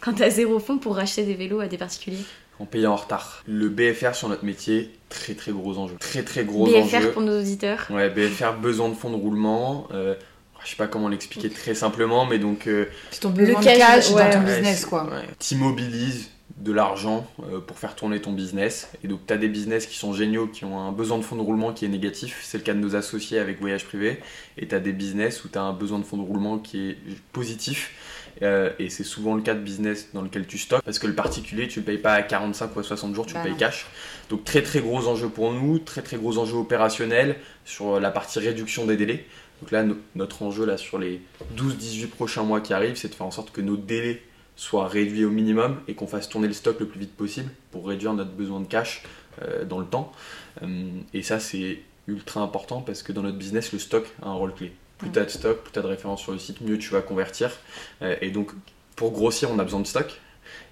quand 0.00 0.12
t'as 0.14 0.30
zéro 0.30 0.58
fonds 0.58 0.78
pour 0.78 0.96
racheter 0.96 1.24
des 1.24 1.34
vélos 1.34 1.60
à 1.60 1.66
des 1.68 1.78
particuliers? 1.78 2.18
En 2.60 2.66
payant 2.66 2.92
en 2.92 2.96
retard. 2.96 3.42
Le 3.48 3.68
BFR 3.70 4.14
sur 4.14 4.28
notre 4.28 4.44
métier, 4.44 4.90
très 5.08 5.32
très 5.34 5.50
gros 5.50 5.78
enjeu. 5.78 5.96
Très 5.98 6.22
très 6.22 6.44
gros 6.44 6.66
BFR 6.66 6.96
enjeu. 6.96 7.10
pour 7.12 7.22
nos 7.22 7.40
auditeurs. 7.40 7.86
Ouais, 7.90 8.10
BFR, 8.10 8.52
besoin 8.60 8.88
de 8.90 8.94
fonds 8.94 9.10
de 9.10 9.16
roulement. 9.16 9.88
Euh, 9.92 10.14
je 10.62 10.68
sais 10.70 10.76
pas 10.76 10.86
comment 10.86 11.08
l'expliquer 11.08 11.48
très 11.48 11.74
simplement, 11.74 12.26
mais 12.26 12.38
donc 12.38 12.66
euh, 12.66 12.84
C'est 13.10 13.20
ton 13.20 13.30
besoin 13.30 13.54
Le 13.54 13.60
de 13.60 13.64
cash, 13.64 13.78
cash 13.78 14.10
ouais. 14.10 14.24
dans 14.24 14.30
ton 14.40 14.44
Ouais, 14.46 14.54
business, 14.56 14.84
quoi. 14.84 15.04
ouais. 15.04 15.26
T'immobilises 15.38 16.28
de 16.58 16.72
l'argent 16.72 17.26
euh, 17.50 17.60
pour 17.60 17.78
faire 17.78 17.94
tourner 17.96 18.20
ton 18.20 18.32
business. 18.32 18.88
Et 19.02 19.08
donc, 19.08 19.20
tu 19.26 19.32
as 19.32 19.38
des 19.38 19.48
business 19.48 19.86
qui 19.86 19.96
sont 19.96 20.12
géniaux, 20.12 20.46
qui 20.46 20.66
ont 20.66 20.78
un 20.78 20.92
besoin 20.92 21.16
de 21.16 21.22
fonds 21.22 21.36
de 21.36 21.40
roulement 21.40 21.72
qui 21.72 21.86
est 21.86 21.88
négatif. 21.88 22.40
C'est 22.44 22.58
le 22.58 22.64
cas 22.64 22.74
de 22.74 22.78
nos 22.80 22.94
associés 22.96 23.38
avec 23.38 23.58
Voyage 23.60 23.86
Privé. 23.86 24.20
Et 24.58 24.68
tu 24.68 24.74
as 24.74 24.80
des 24.80 24.92
business 24.92 25.42
où 25.44 25.48
tu 25.48 25.56
as 25.56 25.62
un 25.62 25.72
besoin 25.72 25.98
de 25.98 26.04
fonds 26.04 26.18
de 26.18 26.22
roulement 26.22 26.58
qui 26.58 26.90
est 26.90 26.96
positif. 27.32 27.92
Euh, 28.42 28.70
et 28.78 28.88
c'est 28.88 29.04
souvent 29.04 29.34
le 29.34 29.42
cas 29.42 29.54
de 29.54 29.60
business 29.60 30.08
dans 30.14 30.22
lequel 30.22 30.46
tu 30.46 30.56
stockes. 30.58 30.82
Parce 30.82 30.98
que 30.98 31.06
le 31.06 31.14
particulier, 31.14 31.68
tu 31.68 31.80
le 31.80 31.84
payes 31.84 31.98
pas 31.98 32.14
à 32.14 32.22
45 32.22 32.74
ou 32.74 32.80
à 32.80 32.82
60 32.82 33.14
jours, 33.14 33.26
tu 33.26 33.34
Bah 33.34 33.40
le 33.40 33.44
payes 33.44 33.52
non. 33.52 33.58
cash. 33.58 33.86
Donc, 34.30 34.44
très 34.44 34.62
très 34.62 34.80
gros 34.80 35.06
enjeu 35.08 35.28
pour 35.28 35.52
nous, 35.52 35.78
très 35.78 36.00
très 36.02 36.16
gros 36.16 36.38
enjeu 36.38 36.56
opérationnel 36.56 37.36
sur 37.64 38.00
la 38.00 38.10
partie 38.10 38.38
réduction 38.38 38.86
des 38.86 38.96
délais. 38.96 39.26
Donc 39.60 39.72
là, 39.72 39.82
no- 39.82 39.96
notre 40.14 40.42
enjeu 40.42 40.64
là, 40.64 40.78
sur 40.78 40.98
les 40.98 41.20
12-18 41.56 42.06
prochains 42.08 42.42
mois 42.44 42.60
qui 42.62 42.72
arrivent, 42.72 42.96
c'est 42.96 43.08
de 43.08 43.14
faire 43.14 43.26
en 43.26 43.30
sorte 43.30 43.50
que 43.52 43.60
nos 43.60 43.76
délais 43.76 44.22
soient 44.56 44.88
réduits 44.88 45.24
au 45.24 45.30
minimum 45.30 45.80
et 45.88 45.94
qu'on 45.94 46.06
fasse 46.06 46.28
tourner 46.28 46.46
le 46.48 46.54
stock 46.54 46.80
le 46.80 46.86
plus 46.86 47.00
vite 47.00 47.14
possible 47.14 47.50
pour 47.70 47.86
réduire 47.88 48.14
notre 48.14 48.30
besoin 48.32 48.60
de 48.60 48.66
cash 48.66 49.02
euh, 49.42 49.64
dans 49.64 49.78
le 49.78 49.86
temps. 49.86 50.12
Euh, 50.62 50.88
et 51.12 51.22
ça, 51.22 51.40
c'est 51.40 51.80
ultra 52.08 52.40
important 52.40 52.80
parce 52.80 53.02
que 53.02 53.12
dans 53.12 53.22
notre 53.22 53.36
business, 53.38 53.72
le 53.72 53.78
stock 53.78 54.06
a 54.22 54.28
un 54.28 54.32
rôle 54.34 54.54
clé. 54.54 54.72
Plus 55.00 55.08
Mm. 55.08 55.12
tu 55.12 55.18
as 55.18 55.24
de 55.24 55.30
stock, 55.30 55.62
plus 55.62 55.72
tu 55.72 55.78
as 55.78 55.82
de 55.82 55.86
références 55.86 56.20
sur 56.20 56.32
le 56.32 56.38
site, 56.38 56.60
mieux 56.60 56.78
tu 56.78 56.90
vas 56.90 57.02
convertir. 57.02 57.50
Euh, 58.02 58.16
et 58.20 58.30
donc, 58.30 58.52
pour 58.96 59.12
grossir, 59.12 59.50
on 59.50 59.58
a 59.58 59.64
besoin 59.64 59.80
de 59.80 59.86
stock. 59.86 60.20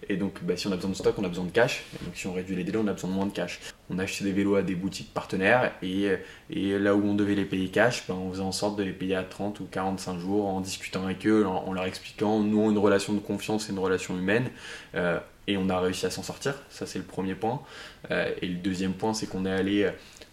Et 0.09 0.17
donc, 0.17 0.43
bah, 0.43 0.57
si 0.57 0.67
on 0.67 0.73
a 0.73 0.77
besoin 0.77 0.91
de 0.91 0.97
stock, 0.97 1.15
on 1.19 1.25
a 1.25 1.29
besoin 1.29 1.45
de 1.45 1.51
cash. 1.51 1.85
Et 1.95 2.05
donc, 2.05 2.17
si 2.17 2.27
on 2.27 2.33
réduit 2.33 2.57
les 2.57 2.65
délais, 2.65 2.79
on 2.79 2.87
a 2.87 2.93
besoin 2.93 3.11
de 3.11 3.15
moins 3.15 3.27
de 3.27 3.33
cash. 3.33 3.61
On 3.91 3.99
a 3.99 4.03
acheté 4.05 4.25
des 4.25 4.33
vélos 4.33 4.57
à 4.57 4.63
des 4.63 4.75
boutiques 4.75 5.13
partenaires 5.13 5.73
et, 5.83 6.17
là 6.51 6.95
où 6.95 7.05
on 7.05 7.15
devait 7.15 7.35
les 7.35 7.45
payer 7.45 7.69
cash, 7.69 8.05
ben, 8.07 8.15
on 8.15 8.31
faisait 8.31 8.43
en 8.43 8.53
sorte 8.53 8.77
de 8.77 8.83
les 8.83 8.93
payer 8.93 9.17
à 9.17 9.23
30 9.23 9.61
ou 9.61 9.65
45 9.65 10.19
jours 10.19 10.47
en 10.47 10.61
discutant 10.61 11.05
avec 11.05 11.27
eux, 11.27 11.47
en, 11.47 11.73
leur 11.73 11.85
expliquant, 11.85 12.41
nous, 12.41 12.61
on 12.61 12.71
une 12.71 12.79
relation 12.79 13.13
de 13.13 13.21
confiance 13.21 13.69
et 13.69 13.73
une 13.73 13.79
relation 13.79 14.17
humaine. 14.17 14.51
Euh, 14.95 15.19
et 15.47 15.57
on 15.57 15.69
a 15.71 15.81
réussi 15.81 16.05
à 16.05 16.11
s'en 16.11 16.23
sortir. 16.23 16.55
Ça, 16.69 16.87
c'est 16.87 16.99
le 16.99 17.05
premier 17.05 17.35
point. 17.35 17.63
Euh, 18.11 18.31
et 18.43 18.47
le 18.47 18.57
deuxième 18.57 18.93
point, 18.93 19.15
c'est 19.15 19.27
qu'on 19.27 19.47
est 19.47 19.51
allé, 19.51 19.91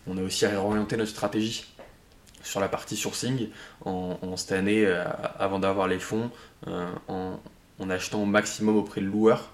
on 0.07 0.17
a 0.17 0.21
aussi 0.21 0.45
réorienté 0.45 0.97
notre 0.97 1.11
stratégie 1.11 1.65
sur 2.45 2.59
la 2.61 2.69
partie 2.69 2.95
sourcing 2.95 3.49
en, 3.83 4.17
en 4.21 4.37
cette 4.37 4.53
année, 4.53 4.85
euh, 4.85 5.03
avant 5.39 5.59
d'avoir 5.59 5.87
les 5.87 5.99
fonds, 5.99 6.29
euh, 6.67 6.87
en, 7.07 7.39
en 7.79 7.89
achetant 7.89 8.21
au 8.23 8.25
maximum 8.25 8.77
auprès 8.77 9.01
de 9.01 9.07
loueurs 9.07 9.49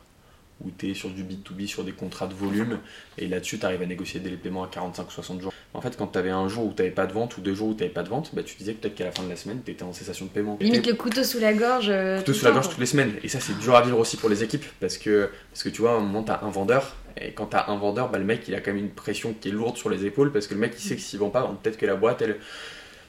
où 0.63 0.69
tu 0.77 0.91
es 0.91 0.93
sur 0.93 1.09
du 1.09 1.23
B2B, 1.23 1.65
sur 1.65 1.83
des 1.83 1.91
contrats 1.91 2.27
de 2.27 2.35
volume, 2.35 2.77
et 3.17 3.27
là-dessus, 3.27 3.57
tu 3.57 3.65
arrives 3.65 3.81
à 3.81 3.87
négocier 3.87 4.19
des 4.19 4.29
paiements 4.29 4.63
à 4.63 4.67
45-60 4.67 5.41
jours. 5.41 5.51
En 5.73 5.81
fait, 5.81 5.97
quand 5.97 6.05
tu 6.05 6.19
avais 6.19 6.29
un 6.29 6.47
jour 6.49 6.65
où 6.67 6.69
tu 6.71 6.83
n'avais 6.83 6.93
pas 6.93 7.07
de 7.07 7.13
vente, 7.13 7.35
ou 7.37 7.41
deux 7.41 7.55
jours 7.55 7.69
où 7.69 7.73
tu 7.73 7.79
n'avais 7.79 7.91
pas 7.91 8.03
de 8.03 8.09
vente, 8.09 8.29
bah, 8.35 8.43
tu 8.43 8.55
disais 8.57 8.73
peut-être 8.73 8.93
qu'à 8.93 9.05
la 9.05 9.11
fin 9.11 9.23
de 9.23 9.29
la 9.29 9.35
semaine, 9.37 9.61
tu 9.65 9.71
étais 9.71 9.81
en 9.81 9.91
cessation 9.91 10.25
de 10.25 10.29
paiement. 10.29 10.59
Limite 10.61 10.85
le 10.85 10.93
couteau 10.93 11.23
sous 11.23 11.39
la 11.39 11.53
gorge. 11.55 11.87
euh, 11.89 12.19
Couteau 12.19 12.33
sous 12.33 12.45
la 12.45 12.51
gorge 12.51 12.69
toutes 12.69 12.77
les 12.77 12.85
semaines. 12.85 13.13
Et 13.23 13.27
ça, 13.27 13.39
c'est 13.39 13.57
dur 13.57 13.73
à 13.75 13.81
vivre 13.81 13.97
aussi 13.97 14.17
pour 14.17 14.29
les 14.29 14.43
équipes, 14.43 14.65
parce 14.79 14.99
que, 14.99 15.31
parce 15.49 15.63
que 15.63 15.69
tu 15.69 15.81
vois, 15.81 15.93
à 15.93 15.95
un 15.95 15.99
moment, 16.01 16.21
tu 16.21 16.31
as 16.31 16.43
un 16.43 16.49
vendeur, 16.51 16.95
et 17.19 17.31
quand 17.31 17.47
tu 17.47 17.55
as 17.57 17.67
un 17.71 17.77
vendeur, 17.77 18.09
bah, 18.11 18.19
le 18.19 18.25
mec, 18.25 18.47
il 18.47 18.53
a 18.53 18.59
quand 18.61 18.71
même 18.71 18.83
une 18.83 18.91
pression 18.91 19.33
qui 19.33 19.49
est 19.49 19.53
lourde 19.53 19.77
sur 19.77 19.89
les 19.89 20.05
épaules, 20.05 20.31
parce 20.31 20.45
que 20.45 20.53
le 20.53 20.59
mec, 20.59 20.73
il 20.77 20.81
sait 20.81 20.95
que 20.95 21.01
s'il 21.01 21.17
vend 21.17 21.31
pas, 21.31 21.41
bah, 21.41 21.57
peut-être 21.63 21.77
que 21.77 21.87
la 21.87 21.95
boîte, 21.95 22.21
elle... 22.21 22.37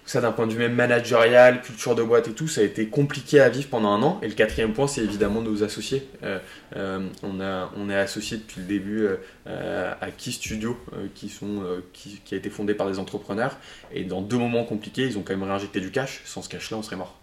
Ça, 0.04 0.20
d'un 0.20 0.32
point 0.32 0.48
de 0.48 0.52
vue 0.52 0.58
même 0.58 0.74
managérial, 0.74 1.62
culture 1.62 1.94
de 1.94 2.02
boîte 2.02 2.26
et 2.26 2.32
tout, 2.32 2.48
ça 2.48 2.60
a 2.60 2.64
été 2.64 2.86
compliqué 2.86 3.40
à 3.40 3.48
vivre 3.48 3.68
pendant 3.68 3.90
un 3.90 4.02
an. 4.02 4.18
Et 4.22 4.28
le 4.28 4.34
quatrième 4.34 4.72
point, 4.72 4.88
c'est 4.88 5.02
évidemment 5.02 5.42
nos 5.42 5.62
associés. 5.62 6.08
Euh, 6.24 6.40
euh, 6.76 7.06
on, 7.22 7.40
a, 7.40 7.70
on 7.76 7.88
est 7.88 7.96
associé 7.96 8.36
depuis 8.38 8.60
le 8.60 8.66
début 8.66 9.06
euh, 9.46 9.94
à 10.00 10.10
Key 10.10 10.32
Studio, 10.32 10.76
qui, 11.14 11.28
sont, 11.28 11.62
qui, 11.92 12.20
qui 12.24 12.34
a 12.34 12.38
été 12.38 12.50
fondé 12.50 12.74
par 12.74 12.90
des 12.90 12.98
entrepreneurs. 12.98 13.58
Et 13.92 14.02
dans 14.02 14.22
deux 14.22 14.38
moments 14.38 14.64
compliqués, 14.64 15.04
ils 15.04 15.18
ont 15.18 15.22
quand 15.22 15.34
même 15.34 15.48
réinjecté 15.48 15.80
du 15.80 15.92
cash. 15.92 16.22
Sans 16.24 16.42
ce 16.42 16.48
cash-là, 16.48 16.78
on 16.78 16.82
serait 16.82 16.96
mort. 16.96 17.18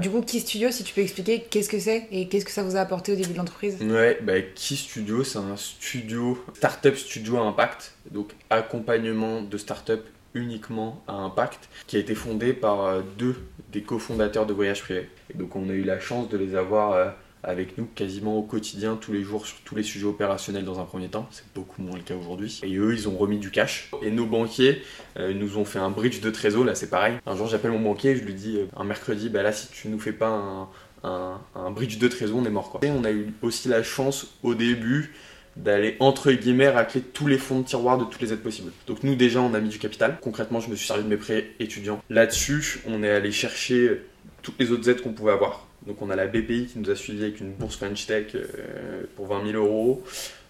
Du 0.00 0.10
coup, 0.10 0.20
Key 0.20 0.40
Studio, 0.40 0.72
si 0.72 0.82
tu 0.82 0.92
peux 0.92 1.00
expliquer 1.00 1.46
qu'est-ce 1.48 1.68
que 1.68 1.78
c'est 1.78 2.08
et 2.10 2.26
qu'est-ce 2.26 2.44
que 2.44 2.50
ça 2.50 2.64
vous 2.64 2.76
a 2.76 2.80
apporté 2.80 3.12
au 3.12 3.16
début 3.16 3.32
de 3.32 3.38
l'entreprise? 3.38 3.78
Ouais, 3.80 4.18
bah, 4.20 4.40
Key 4.40 4.74
Studio, 4.74 5.22
c'est 5.22 5.38
un 5.38 5.56
studio, 5.56 6.44
startup 6.54 6.96
studio 6.96 7.38
à 7.38 7.42
impact, 7.42 7.92
donc 8.10 8.32
accompagnement 8.50 9.40
de 9.40 9.56
startup 9.56 10.00
uniquement 10.34 11.02
à 11.08 11.14
impact, 11.14 11.68
qui 11.86 11.96
a 11.96 11.98
été 11.98 12.14
fondé 12.14 12.52
par 12.52 12.84
euh, 12.84 13.02
deux 13.18 13.36
des 13.72 13.82
cofondateurs 13.82 14.46
de 14.46 14.52
Voyage 14.52 14.82
Privé. 14.82 15.08
Et 15.32 15.36
donc 15.36 15.56
on 15.56 15.68
a 15.68 15.72
eu 15.72 15.84
la 15.84 16.00
chance 16.00 16.28
de 16.28 16.36
les 16.36 16.54
avoir 16.54 16.92
euh, 16.92 17.10
avec 17.42 17.78
nous 17.78 17.86
quasiment 17.86 18.36
au 18.36 18.42
quotidien, 18.42 18.96
tous 18.96 19.12
les 19.12 19.22
jours, 19.22 19.46
sur 19.46 19.58
tous 19.64 19.74
les 19.74 19.82
sujets 19.82 20.06
opérationnels 20.06 20.64
dans 20.64 20.80
un 20.80 20.84
premier 20.84 21.08
temps. 21.08 21.28
C'est 21.30 21.44
beaucoup 21.54 21.82
moins 21.82 21.96
le 21.96 22.02
cas 22.02 22.14
aujourd'hui. 22.14 22.60
Et 22.62 22.76
eux, 22.76 22.92
ils 22.94 23.08
ont 23.08 23.16
remis 23.16 23.38
du 23.38 23.50
cash. 23.50 23.90
Et 24.02 24.10
nos 24.10 24.26
banquiers 24.26 24.82
euh, 25.18 25.32
nous 25.32 25.56
ont 25.58 25.64
fait 25.64 25.78
un 25.78 25.90
bridge 25.90 26.20
de 26.20 26.30
trésor, 26.30 26.64
là 26.64 26.74
c'est 26.74 26.90
pareil. 26.90 27.14
Un 27.26 27.36
jour 27.36 27.46
j'appelle 27.46 27.70
mon 27.70 27.80
banquier, 27.80 28.16
je 28.16 28.24
lui 28.24 28.34
dis 28.34 28.58
un 28.76 28.84
mercredi, 28.84 29.28
bah 29.28 29.42
là 29.42 29.52
si 29.52 29.68
tu 29.68 29.88
nous 29.88 30.00
fais 30.00 30.12
pas 30.12 30.28
un, 30.28 30.68
un, 31.04 31.40
un 31.54 31.70
bridge 31.70 31.98
de 31.98 32.08
trésor, 32.08 32.38
on 32.38 32.44
est 32.44 32.50
mort 32.50 32.70
quoi. 32.70 32.80
Et 32.82 32.90
on 32.90 33.04
a 33.04 33.12
eu 33.12 33.32
aussi 33.42 33.68
la 33.68 33.82
chance 33.82 34.28
au 34.42 34.54
début 34.54 35.12
d'aller 35.58 35.96
entre 36.00 36.32
guillemets 36.32 36.68
racler 36.68 37.00
tous 37.00 37.26
les 37.26 37.38
fonds 37.38 37.60
de 37.60 37.64
tiroir 37.66 37.98
de 37.98 38.04
toutes 38.04 38.20
les 38.20 38.32
aides 38.32 38.42
possibles. 38.42 38.70
Donc 38.86 39.02
nous 39.02 39.14
déjà 39.14 39.40
on 39.40 39.52
a 39.54 39.60
mis 39.60 39.68
du 39.68 39.78
capital. 39.78 40.18
Concrètement 40.20 40.60
je 40.60 40.70
me 40.70 40.76
suis 40.76 40.86
servi 40.86 41.02
de 41.04 41.08
mes 41.08 41.16
prêts 41.16 41.50
étudiants. 41.60 42.02
Là-dessus 42.10 42.80
on 42.86 43.02
est 43.02 43.10
allé 43.10 43.32
chercher 43.32 44.02
toutes 44.42 44.58
les 44.58 44.70
autres 44.70 44.88
aides 44.88 45.02
qu'on 45.02 45.12
pouvait 45.12 45.32
avoir. 45.32 45.66
Donc 45.86 46.00
on 46.02 46.10
a 46.10 46.16
la 46.16 46.26
BPI 46.26 46.66
qui 46.72 46.78
nous 46.78 46.90
a 46.90 46.96
suivi 46.96 47.22
avec 47.22 47.40
une 47.40 47.52
bourse 47.52 47.76
French 47.76 48.06
Tech 48.06 48.26
euh, 48.34 49.02
pour 49.16 49.26
20 49.26 49.50
000 49.52 49.64
euros. 49.64 50.02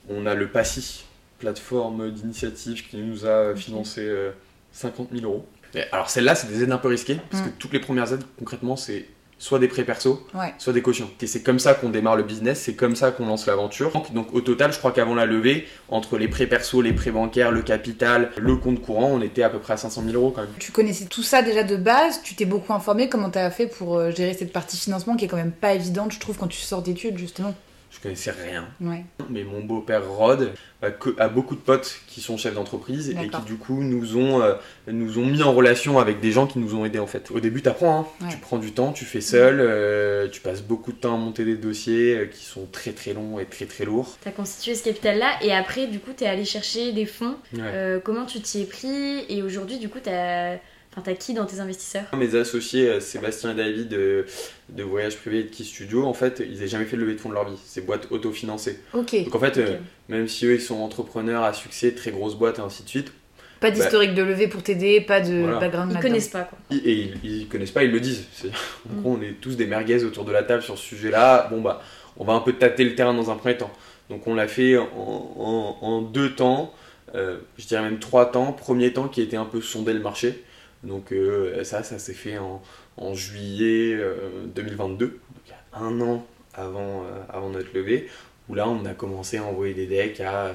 On 0.08 0.26
a 0.26 0.34
le 0.34 0.48
PASSI, 0.48 1.04
plateforme 1.38 2.10
d'initiative 2.10 2.88
qui 2.88 2.96
nous 2.98 3.26
a 3.26 3.54
financé 3.54 4.02
euh, 4.02 4.30
50 4.72 5.08
000 5.12 5.24
euros. 5.24 5.46
Et 5.74 5.82
alors 5.92 6.08
celle-là 6.10 6.34
c'est 6.34 6.48
des 6.48 6.62
aides 6.62 6.72
un 6.72 6.78
peu 6.78 6.88
risquées 6.88 7.18
parce 7.30 7.42
que 7.42 7.48
Mm. 7.48 7.52
toutes 7.58 7.72
les 7.72 7.78
premières 7.80 8.12
aides 8.12 8.24
concrètement 8.38 8.76
c'est 8.76 9.06
soit 9.38 9.58
des 9.60 9.68
prêts 9.68 9.84
perso, 9.84 10.26
Ouais. 10.34 10.52
soit 10.58 10.72
des 10.72 10.82
cautions. 10.82 11.08
Et 11.20 11.26
c'est 11.26 11.42
comme 11.42 11.58
ça 11.58 11.74
qu'on 11.74 11.88
démarre 11.90 12.16
le 12.16 12.24
business, 12.24 12.60
c'est 12.60 12.74
comme 12.74 12.96
ça 12.96 13.10
qu'on 13.12 13.26
lance 13.26 13.46
l'aventure. 13.46 13.92
Donc, 13.92 14.12
donc, 14.12 14.34
au 14.34 14.40
total, 14.40 14.72
je 14.72 14.78
crois 14.78 14.90
qu'avant 14.92 15.14
la 15.14 15.26
levée, 15.26 15.66
entre 15.88 16.18
les 16.18 16.26
prêts 16.28 16.46
perso, 16.46 16.82
les 16.82 16.92
prêts 16.92 17.10
bancaires, 17.12 17.52
le 17.52 17.62
capital, 17.62 18.30
le 18.36 18.56
compte 18.56 18.82
courant, 18.82 19.10
on 19.12 19.20
était 19.22 19.42
à 19.44 19.50
peu 19.50 19.58
près 19.58 19.74
à 19.74 19.76
500 19.76 20.02
000 20.04 20.14
euros 20.14 20.30
quand 20.32 20.40
même. 20.42 20.50
Tu 20.58 20.72
connaissais 20.72 21.04
tout 21.06 21.22
ça 21.22 21.42
déjà 21.42 21.62
de 21.62 21.76
base, 21.76 22.20
tu 22.22 22.34
t'es 22.34 22.44
beaucoup 22.46 22.72
informé, 22.72 23.08
comment 23.08 23.30
t'as 23.30 23.50
fait 23.50 23.66
pour 23.68 23.96
euh, 23.96 24.10
gérer 24.10 24.34
cette 24.34 24.52
partie 24.52 24.76
financement 24.76 25.16
qui 25.16 25.24
est 25.24 25.28
quand 25.28 25.36
même 25.36 25.52
pas 25.52 25.74
évidente, 25.74 26.12
je 26.12 26.18
trouve, 26.20 26.36
quand 26.36 26.48
tu 26.48 26.60
sors 26.60 26.82
d'études, 26.82 27.16
justement? 27.18 27.54
Je 27.90 28.00
connaissais 28.00 28.30
rien. 28.30 28.68
Ouais. 28.80 29.04
Mais 29.30 29.44
mon 29.44 29.60
beau-père 29.62 30.06
Rod 30.08 30.52
a, 30.82 30.90
que- 30.90 31.14
a 31.18 31.28
beaucoup 31.28 31.54
de 31.54 31.60
potes 31.60 32.00
qui 32.06 32.20
sont 32.20 32.36
chefs 32.36 32.54
d'entreprise 32.54 33.10
et 33.10 33.14
qui 33.28 33.42
du 33.46 33.54
coup 33.56 33.82
nous 33.82 34.16
ont, 34.16 34.42
euh, 34.42 34.54
nous 34.86 35.18
ont 35.18 35.24
mis 35.26 35.42
en 35.42 35.52
relation 35.52 35.98
avec 35.98 36.20
des 36.20 36.30
gens 36.30 36.46
qui 36.46 36.58
nous 36.58 36.74
ont 36.74 36.84
aidés 36.84 36.98
en 36.98 37.06
fait. 37.06 37.30
Au 37.30 37.40
début 37.40 37.62
t'apprends, 37.62 38.00
hein. 38.20 38.24
Ouais. 38.26 38.30
tu 38.30 38.36
prends 38.38 38.58
du 38.58 38.72
temps, 38.72 38.92
tu 38.92 39.04
fais 39.04 39.20
seul, 39.22 39.58
euh, 39.60 40.28
tu 40.28 40.40
passes 40.40 40.62
beaucoup 40.62 40.92
de 40.92 40.98
temps 40.98 41.14
à 41.14 41.18
monter 41.18 41.44
des 41.44 41.56
dossiers 41.56 42.14
euh, 42.16 42.26
qui 42.26 42.44
sont 42.44 42.66
très 42.70 42.92
très 42.92 43.14
longs 43.14 43.38
et 43.38 43.46
très 43.46 43.64
très 43.64 43.84
lourds. 43.84 44.16
T'as 44.22 44.30
constitué 44.32 44.74
ce 44.74 44.84
capital-là 44.84 45.38
et 45.42 45.52
après, 45.52 45.86
du 45.86 45.98
coup, 45.98 46.12
t'es 46.14 46.26
allé 46.26 46.44
chercher 46.44 46.92
des 46.92 47.06
fonds. 47.06 47.36
Ouais. 47.54 47.60
Euh, 47.64 48.00
comment 48.04 48.26
tu 48.26 48.40
t'y 48.40 48.62
es 48.62 48.64
pris? 48.66 49.24
Et 49.30 49.42
aujourd'hui, 49.42 49.78
du 49.78 49.88
coup, 49.88 49.98
t'as 50.02 50.56
enfin, 50.98 51.12
t'as 51.12 51.14
qui 51.16 51.34
dans 51.34 51.46
tes 51.46 51.60
investisseurs? 51.60 52.04
Mes 52.16 52.34
associés 52.34 52.88
euh, 52.88 53.00
Sébastien 53.00 53.52
et 53.52 53.54
David 53.54 53.92
euh, 53.94 54.24
de 54.68 54.82
Voyage 54.82 55.16
Privé 55.16 55.40
et 55.40 55.42
de 55.44 55.48
Key 55.48 55.64
Studio, 55.64 56.04
en 56.04 56.14
fait, 56.14 56.42
ils 56.44 56.54
n'avaient 56.54 56.68
jamais 56.68 56.84
fait 56.84 56.96
de 56.96 57.02
levée 57.02 57.14
de 57.14 57.20
fonds 57.20 57.28
de 57.28 57.34
leur 57.34 57.48
vie. 57.48 57.56
C'est 57.64 57.84
boîtes 57.86 58.08
autofinancées. 58.10 58.80
Ok. 58.92 59.24
Donc 59.24 59.34
en 59.34 59.38
fait, 59.40 59.58
euh, 59.58 59.76
même 60.08 60.28
si 60.28 60.46
eux 60.46 60.54
ils 60.54 60.60
sont 60.60 60.76
entrepreneurs 60.80 61.42
à 61.44 61.52
succès, 61.52 61.92
très 61.92 62.10
grosses 62.10 62.34
boîtes 62.36 62.58
et 62.58 62.62
ainsi 62.62 62.82
de 62.82 62.88
suite, 62.88 63.12
Pas 63.60 63.70
d'historique 63.70 64.14
de 64.14 64.22
levée 64.22 64.46
pour 64.48 64.62
t'aider, 64.62 65.00
pas 65.00 65.20
de 65.20 65.40
Voilà. 65.40 65.58
background 65.58 65.92
Ils 65.94 66.00
connaissent 66.00 66.28
pas, 66.28 66.42
quoi. 66.42 66.58
Ils- 66.70 66.86
Et 66.88 66.92
ils, 67.24 67.40
ils 67.40 67.48
connaissent 67.48 67.70
pas, 67.72 67.82
ils 67.84 67.90
le 67.90 68.00
disent. 68.00 68.24
En 68.44 68.94
Mm. 68.94 69.00
gros, 69.02 69.18
on 69.18 69.22
est 69.22 69.34
tous 69.40 69.56
des 69.56 69.66
merguez 69.66 70.04
autour 70.04 70.24
de 70.24 70.32
la 70.32 70.42
table 70.42 70.62
sur 70.62 70.78
ce 70.78 70.84
sujet-là. 70.84 71.48
Bon, 71.50 71.60
bah, 71.60 71.82
on 72.16 72.24
va 72.24 72.32
un 72.34 72.40
peu 72.40 72.52
tâter 72.52 72.84
le 72.84 72.94
terrain 72.94 73.14
dans 73.14 73.30
un 73.30 73.36
premier 73.36 73.56
temps. 73.56 73.70
Donc, 74.10 74.26
on 74.26 74.34
l'a 74.34 74.48
fait 74.48 74.76
en, 74.76 74.86
en- 74.96 75.76
en 75.82 76.02
deux 76.02 76.34
temps, 76.34 76.72
euh, 77.14 77.38
je 77.58 77.66
dirais 77.66 77.82
même 77.82 77.98
trois 77.98 78.30
temps. 78.30 78.52
Premier 78.52 78.92
temps 78.92 79.08
qui 79.08 79.20
était 79.22 79.36
un 79.36 79.44
peu 79.44 79.60
sonder 79.60 79.92
le 79.92 80.00
marché. 80.00 80.42
Donc, 80.84 81.12
euh, 81.12 81.64
ça, 81.64 81.82
ça 81.82 81.98
s'est 81.98 82.14
fait 82.14 82.38
en, 82.38 82.62
en 82.96 83.14
juillet 83.14 83.94
euh, 83.94 84.46
2022, 84.54 85.06
donc 85.06 85.18
il 85.46 85.50
y 85.50 85.52
a 85.52 85.78
un 85.78 86.00
an 86.00 86.26
avant, 86.54 87.02
euh, 87.02 87.20
avant 87.28 87.50
notre 87.50 87.74
levée, 87.74 88.08
où 88.48 88.54
là, 88.54 88.68
on 88.68 88.84
a 88.84 88.94
commencé 88.94 89.38
à 89.38 89.44
envoyer 89.44 89.74
des 89.74 89.86
decks 89.86 90.20
à, 90.20 90.54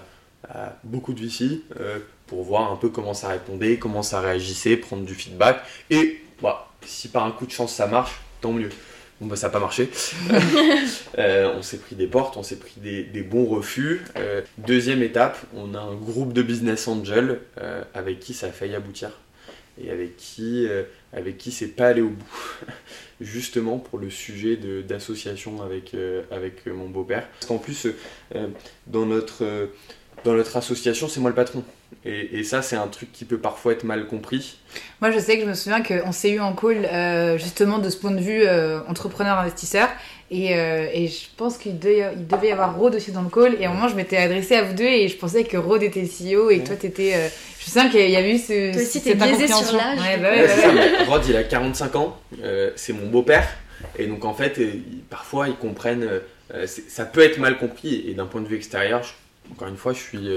à 0.50 0.78
beaucoup 0.84 1.14
de 1.14 1.22
VC 1.22 1.62
euh, 1.80 2.00
pour 2.28 2.44
voir 2.44 2.72
un 2.72 2.76
peu 2.76 2.90
comment 2.90 3.14
ça 3.14 3.30
répondait, 3.30 3.78
comment 3.78 4.04
ça 4.04 4.22
réagissait, 4.22 4.78
prendre 4.78 5.04
du 5.04 5.14
feedback. 5.14 5.62
Et 5.90 6.22
bah, 6.42 6.70
si 6.86 7.08
par 7.08 7.26
un 7.26 7.32
coup 7.32 7.46
de 7.46 7.52
chance 7.52 7.74
ça 7.74 7.88
marche, 7.88 8.20
tant 8.42 8.52
mieux. 8.52 8.70
Bon 9.22 9.28
bah 9.28 9.36
ça 9.36 9.48
n'a 9.48 9.54
pas 9.54 9.60
marché. 9.60 9.90
Euh, 11.20 11.54
on 11.56 11.62
s'est 11.62 11.78
pris 11.78 11.96
des 11.96 12.08
portes, 12.08 12.38
on 12.38 12.44
s'est 12.44 12.56
pris 12.56 12.74
des, 12.78 13.04
des 13.04 13.22
bons 13.22 13.46
refus. 13.46 14.02
Euh, 14.18 14.42
deuxième 14.58 15.04
étape, 15.04 15.38
on 15.56 15.76
a 15.76 15.80
un 15.80 15.94
groupe 15.94 16.34
de 16.34 16.42
business 16.42 16.88
angel 16.88 17.40
euh, 17.62 17.84
avec 17.94 18.20
qui 18.20 18.34
ça 18.34 18.48
a 18.48 18.52
failli 18.52 18.74
aboutir 18.74 19.12
et 19.82 19.90
avec 19.90 20.18
qui 20.18 20.68
euh, 20.68 20.84
avec 21.14 21.38
qui 21.38 21.52
c'est 21.52 21.68
pas 21.68 21.88
allé 21.88 22.02
au 22.02 22.10
bout. 22.10 22.66
Justement 23.22 23.78
pour 23.78 24.00
le 24.00 24.10
sujet 24.10 24.58
d'association 24.58 25.62
avec, 25.62 25.94
euh, 25.94 26.24
avec 26.32 26.66
mon 26.66 26.90
beau-père. 26.90 27.28
Parce 27.34 27.46
qu'en 27.46 27.58
plus, 27.58 27.86
euh, 27.86 27.96
euh, 28.36 28.48
dans, 28.88 29.06
notre, 29.06 29.46
euh, 29.46 29.68
dans 30.26 30.34
notre 30.34 30.58
association, 30.58 31.08
c'est 31.08 31.20
moi 31.20 31.30
le 31.30 31.36
patron. 31.36 31.64
Et, 32.06 32.40
et 32.40 32.44
ça, 32.44 32.62
c'est 32.62 32.76
un 32.76 32.88
truc 32.88 33.12
qui 33.14 33.24
peut 33.24 33.38
parfois 33.38 33.74
être 33.74 33.84
mal 33.84 34.08
compris. 34.08 34.58
Moi, 35.00 35.12
je 35.12 35.20
sais 35.20 35.38
que 35.38 35.44
je 35.44 35.50
me 35.50 35.54
souviens 35.54 35.84
qu'on 35.84 36.12
s'est 36.12 36.32
eu 36.32 36.40
en 36.40 36.54
call 36.54 36.86
euh, 36.86 37.38
justement 37.38 37.78
de 37.78 37.90
ce 37.90 37.98
point 37.98 38.12
de 38.12 38.20
vue 38.20 38.44
euh, 38.46 38.82
entrepreneur-investisseur. 38.88 39.88
Et, 40.36 40.58
euh, 40.58 40.88
et 40.92 41.08
je 41.08 41.28
pense 41.38 41.58
qu'il 41.60 41.78
devait, 41.78 42.12
il 42.16 42.26
devait 42.28 42.48
y 42.48 42.52
avoir 42.52 42.76
Rod 42.76 42.96
aussi 42.96 43.12
dans 43.12 43.22
le 43.22 43.30
call. 43.30 43.56
Et 43.62 43.66
à 43.66 43.70
un 43.70 43.74
moment, 43.74 43.88
je 43.88 43.96
m'étais 43.96 44.18
adressée 44.18 44.56
à 44.56 44.64
vous 44.64 44.74
deux 44.74 44.84
et 44.84 45.08
je 45.08 45.16
pensais 45.16 45.44
que 45.44 45.58
Rod 45.58 45.84
était 45.84 46.06
CEO 46.06 46.50
et 46.50 46.60
que 46.60 46.68
toi, 46.68 46.76
t'étais. 46.76 47.14
euh, 47.14 47.28
Je 47.60 47.70
sais 47.70 47.88
qu'il 47.90 48.10
y 48.10 48.16
avait 48.16 48.34
eu 48.34 48.40
ce. 48.40 48.74
Toi 48.74 48.82
aussi, 48.82 49.00
cette 49.00 49.04
t'es 49.04 49.14
biaisé 49.16 49.48
sur 49.48 49.78
l'âge, 49.78 50.00
Ouais, 50.00 50.18
bah 50.18 50.30
coup. 50.32 50.36
ouais, 50.36 50.42
Ouais, 50.44 50.92
bah 50.98 51.04
Rod, 51.06 51.22
il 51.30 51.36
a 51.36 51.44
45 51.44 51.96
ans, 51.98 52.18
euh, 52.44 52.72
c'est 52.76 52.94
mon 52.94 53.06
beau-père. 53.08 53.48
Et 54.00 54.08
donc, 54.08 54.26
en 54.26 54.34
fait, 54.34 54.58
euh, 54.60 54.72
parfois, 55.10 55.48
ils 55.50 55.56
comprennent. 55.56 56.04
euh, 56.54 56.66
ça 56.66 57.06
peut 57.06 57.22
être 57.22 57.38
mal 57.38 57.58
compris. 57.60 58.04
Et 58.08 58.14
d'un 58.16 58.26
point 58.26 58.42
de 58.42 58.48
vue 58.48 58.56
extérieur, 58.58 59.04
je- 59.04 59.52
encore 59.54 59.68
une 59.68 59.78
fois, 59.78 59.94
je 59.94 60.00
suis. 60.00 60.28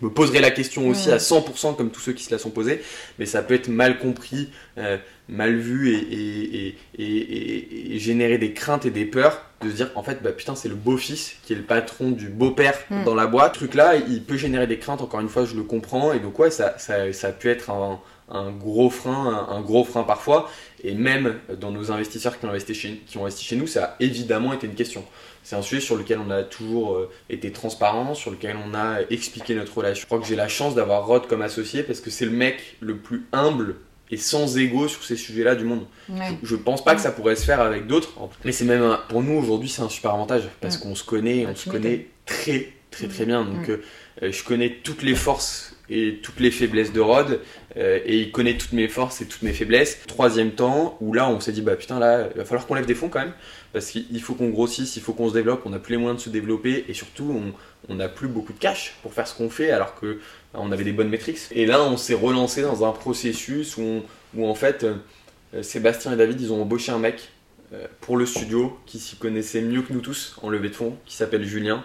Je 0.00 0.04
me 0.06 0.10
poserai 0.10 0.40
la 0.40 0.50
question 0.50 0.88
aussi 0.88 1.08
Ouais. 1.08 1.14
à 1.14 1.18
100% 1.18 1.74
comme 1.76 1.90
tous 1.90 2.00
ceux 2.00 2.12
qui 2.12 2.24
se 2.24 2.30
la 2.32 2.38
sont 2.38 2.50
posés, 2.50 2.82
mais 3.18 3.26
ça 3.26 3.42
peut 3.42 3.54
être 3.54 3.68
mal 3.68 3.98
compris, 3.98 4.48
euh, 4.78 4.96
mal 5.28 5.56
vu 5.56 5.94
et, 5.94 5.98
et, 5.98 6.66
et, 6.98 7.04
et- 7.04 7.06
et- 7.06 7.94
et 7.94 7.98
générer 7.98 8.38
des 8.38 8.52
craintes 8.52 8.84
et 8.86 8.90
des 8.90 9.04
peurs 9.06 9.40
de 9.62 9.70
se 9.70 9.76
dire 9.76 9.90
en 9.94 10.02
fait 10.02 10.22
bah 10.22 10.32
putain 10.32 10.54
c'est 10.54 10.68
le 10.68 10.74
beau-fils 10.74 11.36
qui 11.44 11.54
est 11.54 11.56
le 11.56 11.62
patron 11.62 12.10
du 12.10 12.28
beau-père 12.28 12.78
Mm. 12.90 13.04
dans 13.04 13.14
la 13.14 13.26
boîte. 13.26 13.54
Ce 13.54 13.60
truc 13.60 13.74
là 13.74 13.94
il 13.96 14.22
peut 14.22 14.36
générer 14.36 14.66
des 14.66 14.78
craintes 14.78 15.00
encore 15.00 15.20
une 15.20 15.28
fois 15.30 15.46
je 15.46 15.54
le 15.56 15.62
comprends 15.62 16.12
et 16.12 16.18
donc 16.20 16.38
ouais 16.38 16.50
ça, 16.50 16.74
ça, 16.78 17.10
ça 17.14 17.28
a 17.28 17.32
pu 17.32 17.48
être 17.48 17.70
un, 17.70 17.98
un 18.30 18.50
gros 18.50 18.90
frein, 18.90 19.46
un, 19.50 19.56
un 19.56 19.60
gros 19.62 19.84
frein 19.84 20.02
parfois 20.02 20.50
et 20.82 20.92
même 20.94 21.36
dans 21.58 21.70
nos 21.70 21.90
investisseurs 21.90 22.38
qui 22.38 22.44
ont 22.44 22.50
investi 22.50 22.74
chez, 22.74 23.02
qui 23.06 23.16
ont 23.16 23.22
investi 23.22 23.44
chez 23.44 23.56
nous 23.56 23.66
ça 23.66 23.84
a 23.84 23.96
évidemment 24.00 24.52
été 24.52 24.66
une 24.66 24.74
question. 24.74 25.04
C'est 25.44 25.54
un 25.56 25.62
sujet 25.62 25.80
sur 25.80 25.94
lequel 25.96 26.18
on 26.26 26.30
a 26.30 26.42
toujours 26.42 26.94
euh, 26.94 27.10
été 27.30 27.52
transparent, 27.52 28.14
sur 28.14 28.30
lequel 28.32 28.56
on 28.66 28.74
a 28.74 29.02
expliqué 29.10 29.54
notre 29.54 29.76
relation. 29.76 30.00
Je 30.00 30.06
crois 30.06 30.18
que 30.18 30.26
j'ai 30.26 30.36
la 30.36 30.48
chance 30.48 30.74
d'avoir 30.74 31.06
Rod 31.06 31.26
comme 31.28 31.42
associé 31.42 31.82
parce 31.84 32.00
que 32.00 32.10
c'est 32.10 32.24
le 32.24 32.30
mec 32.32 32.76
le 32.80 32.96
plus 32.96 33.24
humble 33.32 33.76
et 34.10 34.16
sans 34.16 34.56
ego 34.58 34.88
sur 34.88 35.04
ces 35.04 35.16
sujets-là 35.16 35.54
du 35.54 35.64
monde. 35.64 35.86
Ouais. 36.08 36.36
Je, 36.42 36.48
je 36.48 36.56
pense 36.56 36.82
pas 36.84 36.94
que 36.94 37.00
ça 37.00 37.10
pourrait 37.12 37.36
se 37.36 37.44
faire 37.44 37.60
avec 37.60 37.86
d'autres, 37.86 38.12
mais 38.44 38.52
c'est 38.52 38.64
même 38.64 38.82
un- 38.82 39.00
pour 39.08 39.22
nous 39.22 39.34
aujourd'hui 39.38 39.68
c'est 39.68 39.82
un 39.82 39.88
super 39.88 40.12
avantage 40.14 40.42
parce 40.60 40.76
qu'on 40.78 40.94
se 40.94 41.04
connaît, 41.04 41.46
on 41.46 41.52
tu 41.54 41.60
se 41.64 41.70
connaît 41.70 42.06
très 42.26 42.72
très 42.90 43.06
très 43.08 43.24
bien. 43.26 43.44
Donc 43.44 43.68
euh, 43.68 43.82
euh, 44.22 44.32
je 44.32 44.44
connais 44.44 44.78
toutes 44.82 45.02
les 45.02 45.14
forces 45.14 45.73
et 45.90 46.20
toutes 46.22 46.40
les 46.40 46.50
faiblesses 46.50 46.92
de 46.92 47.00
Rod 47.00 47.40
euh, 47.76 48.00
et 48.04 48.18
il 48.20 48.32
connaît 48.32 48.56
toutes 48.56 48.72
mes 48.72 48.88
forces 48.88 49.20
et 49.20 49.26
toutes 49.26 49.42
mes 49.42 49.52
faiblesses. 49.52 50.00
Troisième 50.06 50.52
temps 50.52 50.96
où 51.00 51.12
là 51.12 51.28
on 51.28 51.40
s'est 51.40 51.52
dit 51.52 51.62
bah 51.62 51.76
putain 51.76 51.98
là 51.98 52.28
il 52.34 52.38
va 52.38 52.44
falloir 52.44 52.66
qu'on 52.66 52.74
lève 52.74 52.86
des 52.86 52.94
fonds 52.94 53.08
quand 53.08 53.20
même 53.20 53.32
parce 53.72 53.90
qu'il 53.90 54.20
faut 54.22 54.34
qu'on 54.34 54.50
grossisse, 54.50 54.96
il 54.96 55.02
faut 55.02 55.12
qu'on 55.12 55.28
se 55.28 55.34
développe, 55.34 55.62
on 55.64 55.70
n'a 55.70 55.78
plus 55.78 55.92
les 55.92 55.98
moyens 55.98 56.20
de 56.20 56.24
se 56.24 56.30
développer 56.30 56.84
et 56.88 56.94
surtout 56.94 57.40
on 57.88 57.94
n'a 57.94 58.08
plus 58.08 58.28
beaucoup 58.28 58.52
de 58.52 58.58
cash 58.58 58.96
pour 59.02 59.12
faire 59.12 59.28
ce 59.28 59.34
qu'on 59.36 59.50
fait 59.50 59.70
alors 59.70 59.94
que 59.94 60.20
bah, 60.52 60.60
on 60.62 60.72
avait 60.72 60.84
des 60.84 60.92
bonnes 60.92 61.10
métriques. 61.10 61.38
Et 61.50 61.66
là 61.66 61.82
on 61.82 61.96
s'est 61.96 62.14
relancé 62.14 62.62
dans 62.62 62.88
un 62.88 62.92
processus 62.92 63.76
où, 63.76 64.02
où 64.34 64.46
en 64.46 64.54
fait 64.54 64.84
euh, 64.84 65.62
Sébastien 65.62 66.12
et 66.12 66.16
David 66.16 66.40
ils 66.40 66.52
ont 66.52 66.62
embauché 66.62 66.92
un 66.92 66.98
mec 66.98 67.30
euh, 67.72 67.86
pour 68.00 68.16
le 68.16 68.26
studio 68.26 68.78
qui 68.86 68.98
s'y 68.98 69.16
connaissait 69.16 69.62
mieux 69.62 69.82
que 69.82 69.92
nous 69.92 70.00
tous 70.00 70.36
en 70.42 70.48
levée 70.48 70.68
de 70.68 70.74
fonds 70.74 70.96
qui 71.06 71.16
s'appelle 71.16 71.44
Julien. 71.44 71.84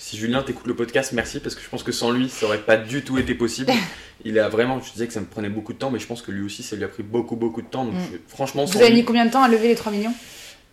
Si 0.00 0.16
Julien 0.16 0.42
t'écoute 0.42 0.66
le 0.68 0.76
podcast, 0.76 1.12
merci 1.12 1.40
parce 1.40 1.54
que 1.56 1.60
je 1.62 1.68
pense 1.68 1.82
que 1.82 1.90
sans 1.92 2.12
lui 2.12 2.28
ça 2.28 2.46
aurait 2.46 2.62
pas 2.62 2.76
du 2.76 3.02
tout 3.02 3.18
été 3.18 3.34
possible. 3.34 3.72
Il 4.24 4.38
a 4.38 4.48
vraiment, 4.48 4.80
je 4.80 4.92
disais 4.92 5.06
que 5.06 5.12
ça 5.12 5.20
me 5.20 5.26
prenait 5.26 5.48
beaucoup 5.48 5.72
de 5.72 5.78
temps, 5.78 5.90
mais 5.90 5.98
je 5.98 6.06
pense 6.06 6.22
que 6.22 6.30
lui 6.30 6.42
aussi 6.44 6.62
ça 6.62 6.76
lui 6.76 6.84
a 6.84 6.88
pris 6.88 7.02
beaucoup 7.02 7.34
beaucoup 7.36 7.62
de 7.62 7.66
temps. 7.66 7.84
Donc 7.84 7.94
Mm. 7.94 8.18
franchement, 8.28 8.64
Vous 8.64 8.76
avez 8.78 8.88
lui- 8.90 8.96
mis 8.96 9.04
combien 9.04 9.26
de 9.26 9.30
temps 9.30 9.42
à 9.42 9.48
lever 9.48 9.68
les 9.68 9.74
3 9.74 9.90
millions? 9.92 10.14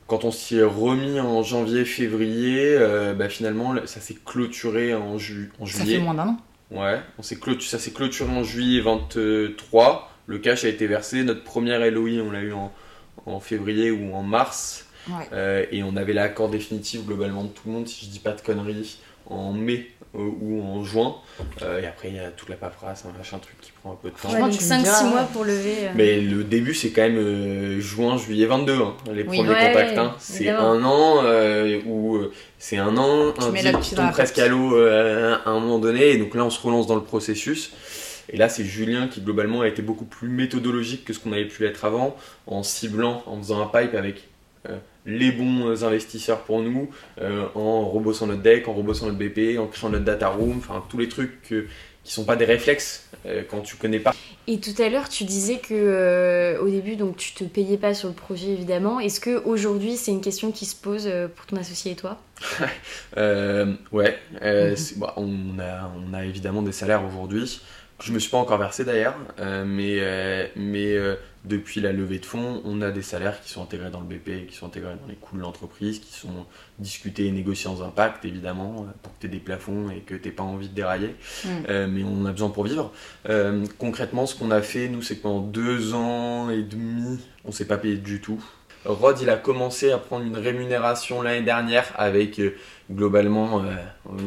Quand 0.08 0.24
on 0.24 0.32
s'y 0.32 0.58
est 0.58 0.64
remis 0.64 1.20
en 1.20 1.42
janvier-février, 1.42 2.76
euh, 2.78 3.14
bah, 3.16 3.28
finalement 3.30 3.74
ça 3.86 4.00
s'est 4.00 4.18
clôturé 4.24 4.94
en, 4.94 5.18
ju- 5.18 5.52
en 5.60 5.66
Ça 5.66 5.80
juillet. 5.84 5.98
fait 5.98 6.04
moins 6.04 6.14
d'un 6.14 6.28
an. 6.28 6.38
Ouais, 6.72 7.00
on 7.18 7.24
ça 7.24 7.80
s'est 7.80 7.92
clôturé 7.92 8.30
en 8.32 8.44
juillet 8.44 8.82
23. 8.82 10.12
Le 10.28 10.38
cash 10.40 10.64
a 10.66 10.68
été 10.68 10.86
versé. 10.88 11.24
Notre 11.24 11.44
première 11.44 11.80
LOI, 11.90 12.22
on 12.22 12.32
l'a 12.32 12.42
eu 12.42 12.54
en, 12.54 12.72
en 13.26 13.40
février 13.40 13.92
ou 13.92 14.14
en 14.16 14.24
mars. 14.24 14.86
Ouais. 15.08 15.28
Euh, 15.34 15.66
et 15.72 15.84
on 15.84 15.96
avait 15.96 16.14
l'accord 16.14 16.50
définitif 16.50 17.06
globalement 17.06 17.44
de 17.44 17.50
tout 17.50 17.62
le 17.68 17.74
monde, 17.74 17.88
si 17.88 18.06
je 18.06 18.10
dis 18.12 18.18
pas 18.20 18.32
de 18.32 18.42
conneries, 18.42 18.98
en 19.30 19.52
mai 19.54 19.88
euh, 20.16 20.20
ou 20.42 20.62
en 20.64 20.84
juin. 20.84 21.16
Euh, 21.62 21.82
et 21.82 21.86
après, 21.88 22.10
il 22.10 22.16
y 22.16 22.20
a 22.20 22.30
toute 22.30 22.50
la 22.50 22.56
paperasse, 22.56 23.06
un 23.06 23.18
machin 23.18 23.38
truc 23.40 23.56
qui 23.62 23.72
prend 23.82 23.92
un 23.94 23.96
peu 23.96 24.10
de 24.10 24.16
temps. 24.16 24.30
Ouais, 24.32 24.40
donc 24.40 24.52
tu 24.52 24.64
me 24.64 24.70
5-6 24.70 24.84
diras, 24.84 25.04
mois 25.06 25.24
pour 25.24 25.44
lever. 25.44 25.76
euh. 25.88 25.92
Mais 25.96 26.20
le 26.22 26.44
début, 26.44 26.74
c'est 26.74 26.92
quand 26.92 27.02
même 27.02 27.18
euh, 27.18 27.80
juin, 27.80 28.18
juillet 28.18 28.46
22, 28.46 28.74
hein, 28.74 28.94
les 29.14 29.24
Oui. 29.24 29.38
premiers 29.38 29.50
Ouais, 29.50 29.68
contacts. 29.68 29.98
hein. 29.98 30.16
C'est 30.20 30.50
un 30.50 30.84
an 30.84 31.22
euh, 31.24 31.80
où 31.86 32.20
c'est 32.60 32.78
un 32.78 32.96
an, 32.98 33.34
Tu 33.38 33.44
un 33.44 33.52
deal 33.52 33.80
qui 33.82 33.96
tombe 33.96 34.12
presque 34.12 34.40
à 34.40 34.48
l'eau 34.48 34.78
euh, 34.78 35.36
à 35.46 35.50
un 35.50 35.60
moment 35.60 35.80
donné. 35.80 36.10
Et 36.12 36.18
donc 36.18 36.34
là, 36.36 36.46
on 36.46 36.50
se 36.50 36.62
relance 36.62 36.88
dans 36.88 36.96
le 36.96 37.04
processus. 37.04 37.72
Et 38.30 38.38
là, 38.38 38.50
c'est 38.50 38.64
Julien 38.64 39.08
qui 39.08 39.22
globalement 39.22 39.62
a 39.62 39.68
été 39.68 39.82
beaucoup 39.84 40.06
plus 40.06 40.30
méthodologique 40.30 41.06
que 41.06 41.14
ce 41.14 41.20
qu'on 41.20 41.32
avait 41.32 41.46
pu 41.46 41.62
l'être 41.64 41.86
avant, 41.86 42.16
en 42.48 42.64
ciblant, 42.64 43.22
en 43.28 43.38
faisant 43.38 43.62
un 43.62 43.68
pipe 43.68 43.94
avec 43.94 44.24
euh, 44.68 44.78
les 45.06 45.32
bons 45.32 45.84
investisseurs 45.84 46.42
pour 46.42 46.62
nous, 46.62 46.90
euh, 47.22 47.46
en 47.56 47.88
rebossant 47.90 48.28
notre 48.28 48.42
deck, 48.42 48.68
en 48.68 48.74
rebossant 48.74 49.06
notre 49.06 49.18
BP, 49.20 49.58
en 49.60 49.68
créant 49.68 49.90
notre 49.90 50.06
data 50.06 50.30
room, 50.30 50.56
enfin 50.58 50.84
tous 50.90 50.98
les 50.98 51.08
trucs 51.10 51.42
que- 51.44 51.68
qui 52.04 52.12
sont 52.14 52.24
pas 52.26 52.36
des 52.36 52.46
réflexes 52.46 53.08
euh, 53.26 53.42
quand 53.50 53.62
tu 53.62 53.76
connais 53.78 54.00
pas. 54.00 54.14
Et 54.48 54.60
tout 54.60 54.80
à 54.80 54.90
l'heure, 54.90 55.10
tu 55.10 55.24
disais 55.24 55.58
que 55.58 55.74
euh, 55.74 56.60
au 56.62 56.70
début, 56.70 56.96
donc 56.96 57.18
tu 57.18 57.34
te 57.34 57.44
payais 57.44 57.78
pas 57.78 57.96
sur 57.96 58.08
le 58.10 58.14
projet 58.14 58.50
évidemment. 58.50 59.00
Est-ce 59.00 59.20
que 59.20 59.44
aujourd'hui, 59.44 59.98
c'est 59.98 60.12
une 60.12 60.22
question 60.22 60.52
qui 60.52 60.66
se 60.66 60.76
pose 60.76 61.10
pour 61.36 61.46
ton 61.48 61.58
associé 61.58 61.94
et 61.94 61.96
toi? 61.96 62.20
Ouais, 63.18 64.18
Mhm. 64.42 64.76
bah, 64.98 65.14
on, 65.18 65.60
a, 65.60 65.92
on 66.10 66.14
a 66.14 66.26
évidemment 66.26 66.62
des 66.62 66.72
salaires 66.72 67.04
aujourd'hui. 67.06 67.62
Je 68.04 68.12
me 68.12 68.20
suis 68.20 68.30
pas 68.30 68.38
encore 68.38 68.58
versé 68.58 68.84
d'ailleurs, 68.84 69.16
euh, 69.40 69.64
mais, 69.66 70.00
euh, 70.00 70.48
mais 70.58 70.98
euh, 70.98 71.16
depuis 71.46 71.80
la 71.80 71.94
levée 71.94 72.20
de 72.20 72.26
fonds, 72.26 72.62
on 72.66 72.82
a 72.82 72.92
des 72.92 73.02
salaires 73.02 73.42
qui 73.42 73.50
sont 73.50 73.64
intégrés 73.64 73.90
dans 73.90 74.02
le 74.02 74.06
BP, 74.06 74.48
qui 74.48 74.56
sont 74.56 74.66
intégrés 74.66 74.96
dans 75.02 75.08
les 75.08 75.16
coûts 75.16 75.38
de 75.38 75.42
l'entreprise, 75.42 76.00
qui 76.00 76.12
sont 76.12 76.46
discutés 76.78 77.28
et 77.28 77.32
négociés 77.32 77.70
en 77.70 77.82
impact 77.82 78.26
évidemment, 78.26 78.86
pour 79.02 79.14
que 79.14 79.22
tu 79.22 79.28
aies 79.28 79.30
des 79.30 79.40
plafonds 79.40 79.90
et 79.90 80.02
que 80.02 80.14
tu 80.14 80.30
pas 80.32 80.44
envie 80.44 80.68
de 80.68 80.76
dérailler. 80.76 81.16
Mm. 81.46 81.86
Mais 81.88 82.04
on 82.04 82.26
a 82.26 82.32
besoin 82.32 82.50
pour 82.50 82.66
vivre. 82.66 82.92
Concrètement, 83.78 84.26
ce 84.26 84.36
qu'on 84.36 84.52
a 84.52 84.62
fait, 84.62 84.90
nous, 84.90 85.02
c'est 85.02 85.16
que 85.16 85.22
pendant 85.22 85.42
deux 85.42 85.94
ans 85.94 86.50
et 86.50 86.64
demi, 86.64 87.20
on 87.46 87.54
s'est 87.54 87.66
pas 87.66 87.78
payé 87.78 87.96
du 87.96 88.20
tout. 88.20 88.44
Rod, 88.84 89.20
il 89.22 89.30
a 89.30 89.38
commencé 89.38 89.92
à 89.92 89.98
prendre 89.98 90.26
une 90.26 90.38
rémunération 90.38 91.22
l'année 91.22 91.46
dernière 91.46 91.92
avec 91.96 92.42
globalement, 92.92 93.62
euh, 93.64 93.74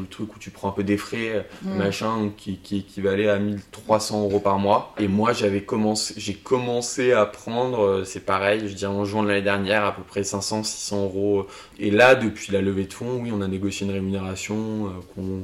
le 0.01 0.07
truc 0.07 0.35
où 0.35 0.39
tu 0.39 0.51
prends 0.51 0.69
un 0.69 0.73
peu 0.73 0.83
des 0.85 0.97
frais, 0.97 1.47
Mm. 1.63 1.75
machin, 1.77 2.31
qui, 2.37 2.57
qui 2.59 2.79
équivalait 2.79 3.29
à 3.29 3.39
1300 3.39 4.23
euros 4.25 4.41
par 4.41 4.59
mois. 4.59 4.95
Et 4.99 5.07
moi, 5.09 5.33
j'avais 5.33 5.63
commencé, 5.63 6.15
j'ai 6.17 6.35
commencé 6.35 7.13
à 7.13 7.25
prendre, 7.27 7.81
euh, 7.81 8.05
c'est 8.05 8.21
pareil, 8.25 8.69
je 8.69 8.75
dirais 8.75 8.93
en 8.93 9.05
juin 9.05 9.23
de 9.23 9.29
l'année 9.29 9.43
dernière, 9.43 9.85
à 9.85 9.93
peu 9.95 10.03
près 10.03 10.25
500, 10.25 10.65
600 10.65 11.05
euros. 11.05 11.47
Et 11.79 11.91
là, 11.91 12.15
depuis 12.15 12.53
la 12.53 12.61
levée 12.61 12.85
de 12.87 12.93
fonds, 12.93 13.21
oui, 13.23 13.31
on 13.33 13.41
a 13.41 13.47
négocié 13.49 13.87
une 13.87 13.93
rémunération 13.93 14.93
euh, 15.17 15.43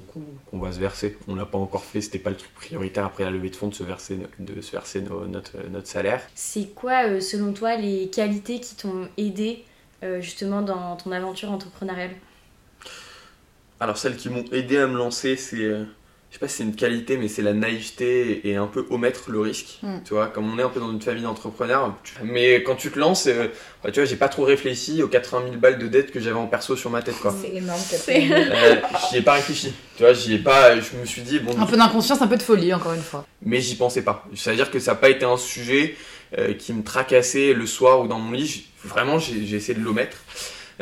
qu'on 0.51 0.59
va 0.59 0.73
se 0.73 0.81
verser. 0.81 1.17
On 1.29 1.35
l'a 1.37 1.47
pas 1.47 1.59
encore 1.59 1.85
fait, 1.85 2.01
c'était 2.01 2.19
pas 2.19 2.31
le 2.31 2.37
truc 2.37 2.53
prioritaire 2.55 3.05
après 3.05 3.25
la 3.25 3.31
levée 3.31 3.51
de 3.51 3.57
fonds 3.57 3.69
de 3.69 3.75
se 3.75 3.85
verser, 3.85 4.19
de 4.39 4.61
se 4.61 4.73
verser 4.73 5.01
nos- 5.03 5.27
notre, 5.27 5.53
notre 5.71 5.87
salaire. 5.87 6.21
C'est 6.35 6.75
quoi, 6.75 7.07
euh, 7.07 7.21
selon 7.21 7.53
toi, 7.53 7.77
les 7.77 8.09
qualités 8.09 8.61
qui 8.61 8.75
t'ont 8.75 9.09
aidé 9.17 9.65
euh, 10.03 10.21
justement 10.21 10.63
dans 10.63 10.97
ton 10.97 11.13
aventure 11.13 11.51
entrepreneuriale? 11.53 12.11
Alors 13.85 13.99
celles 13.99 14.17
qui 14.17 14.31
m'ont 14.31 14.47
aidé 14.51 14.79
à 14.79 14.87
me 14.87 14.97
lancer, 14.97 15.37
c'est, 15.37 15.57
euh, 15.59 15.85
je 16.31 16.35
sais 16.37 16.39
pas 16.41 16.49
si 16.49 16.57
c'est 16.57 16.63
une 16.63 16.75
qualité, 16.75 17.19
mais 17.19 17.29
c'est 17.29 17.43
la 17.43 17.53
naïveté 17.53 18.49
et 18.49 18.57
un 18.57 18.67
peu 18.67 18.87
omettre 18.89 19.31
le 19.31 19.41
risque. 19.41 19.79
Mm. 19.83 19.99
Tu 20.07 20.15
vois, 20.15 20.29
comme 20.29 20.51
on 20.51 20.59
est 20.59 20.63
un 20.63 20.71
peu 20.71 20.81
dans 20.81 20.91
une 20.91 21.03
famille 21.03 21.23
d'entrepreneurs, 21.25 21.95
tu- 22.03 22.15
mais 22.25 22.63
quand 22.63 22.77
tu 22.77 22.91
te 22.91 22.99
lances, 22.99 23.27
euh, 23.27 23.49
ouais, 23.85 23.93
tu 23.93 24.01
vois, 24.01 24.07
j'ai 24.07 24.17
pas 24.17 24.29
trop 24.31 24.45
réfléchi 24.45 25.03
aux 25.03 25.09
80 25.09 25.43
000 25.49 25.57
balles 25.59 25.77
de 25.79 25.87
dettes 25.87 26.13
que 26.13 26.19
j'avais 26.19 26.39
en 26.39 26.47
perso 26.47 26.77
sur 26.77 26.89
ma 26.89 27.03
tête, 27.03 27.19
quoi. 27.21 27.35
C'est 27.39 27.55
énorme. 27.57 27.79
C'est- 27.79 28.27
Euh, 28.33 28.77
j'y 29.11 29.19
ai 29.19 29.21
pas 29.23 29.35
réfléchi. 29.35 29.75
Tu 29.99 30.03
vois, 30.03 30.15
j'y 30.15 30.33
ai 30.37 30.39
pas. 30.39 30.81
Je 30.81 30.97
me 30.99 31.05
suis 31.05 31.21
dit 31.21 31.41
bon, 31.41 31.55
Un 31.61 31.67
peu 31.67 31.77
d'inconscience, 31.77 32.23
un 32.23 32.27
peu 32.27 32.39
de 32.39 32.43
folie, 32.43 32.73
encore 32.73 32.95
une 32.95 33.03
fois. 33.03 33.27
mais 33.43 33.61
j'y 33.61 33.75
pensais 33.77 34.01
pas. 34.03 34.27
C'est-à-dire 34.35 34.71
que 34.71 34.79
ça 34.79 34.93
n'a 34.93 34.97
pas 34.97 35.11
été 35.11 35.27
un 35.27 35.37
sujet 35.37 35.95
euh, 36.39 36.55
qui 36.55 36.73
me 36.73 36.83
tracassait 36.83 37.53
le 37.53 37.67
soir 37.67 38.01
ou 38.01 38.09
dans 38.09 38.19
mon 38.19 38.33
lit. 38.33 38.65
Vraiment, 38.83 39.19
j'ai 39.19 39.45
j'ai 39.45 39.57
essayé 39.57 39.79
de 39.79 39.85
l'omettre. 39.85 40.17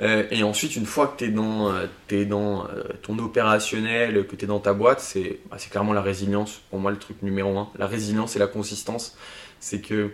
Euh, 0.01 0.25
et 0.31 0.43
ensuite, 0.43 0.77
une 0.77 0.87
fois 0.87 1.07
que 1.09 1.19
tu 1.19 1.25
es 1.25 1.29
dans, 1.29 1.71
euh, 1.71 2.25
dans 2.25 2.65
euh, 2.67 2.85
ton 3.03 3.19
opérationnel, 3.19 4.27
que 4.27 4.37
tu 4.37 4.45
es 4.45 4.49
dans 4.49 4.61
ta 4.61 4.73
boîte, 4.73 5.01
c'est 5.01 5.41
bah, 5.51 5.57
clairement 5.71 5.93
la 5.93 6.01
résilience. 6.03 6.63
Pour 6.71 6.79
moi, 6.79 6.91
le 6.91 6.97
truc 6.99 7.21
numéro 7.23 7.59
un. 7.59 7.69
La 7.77 7.87
résilience 7.87 8.37
et 8.37 8.39
la 8.39 8.47
consistance. 8.47 9.17
C'est 9.61 9.81
que. 9.81 10.13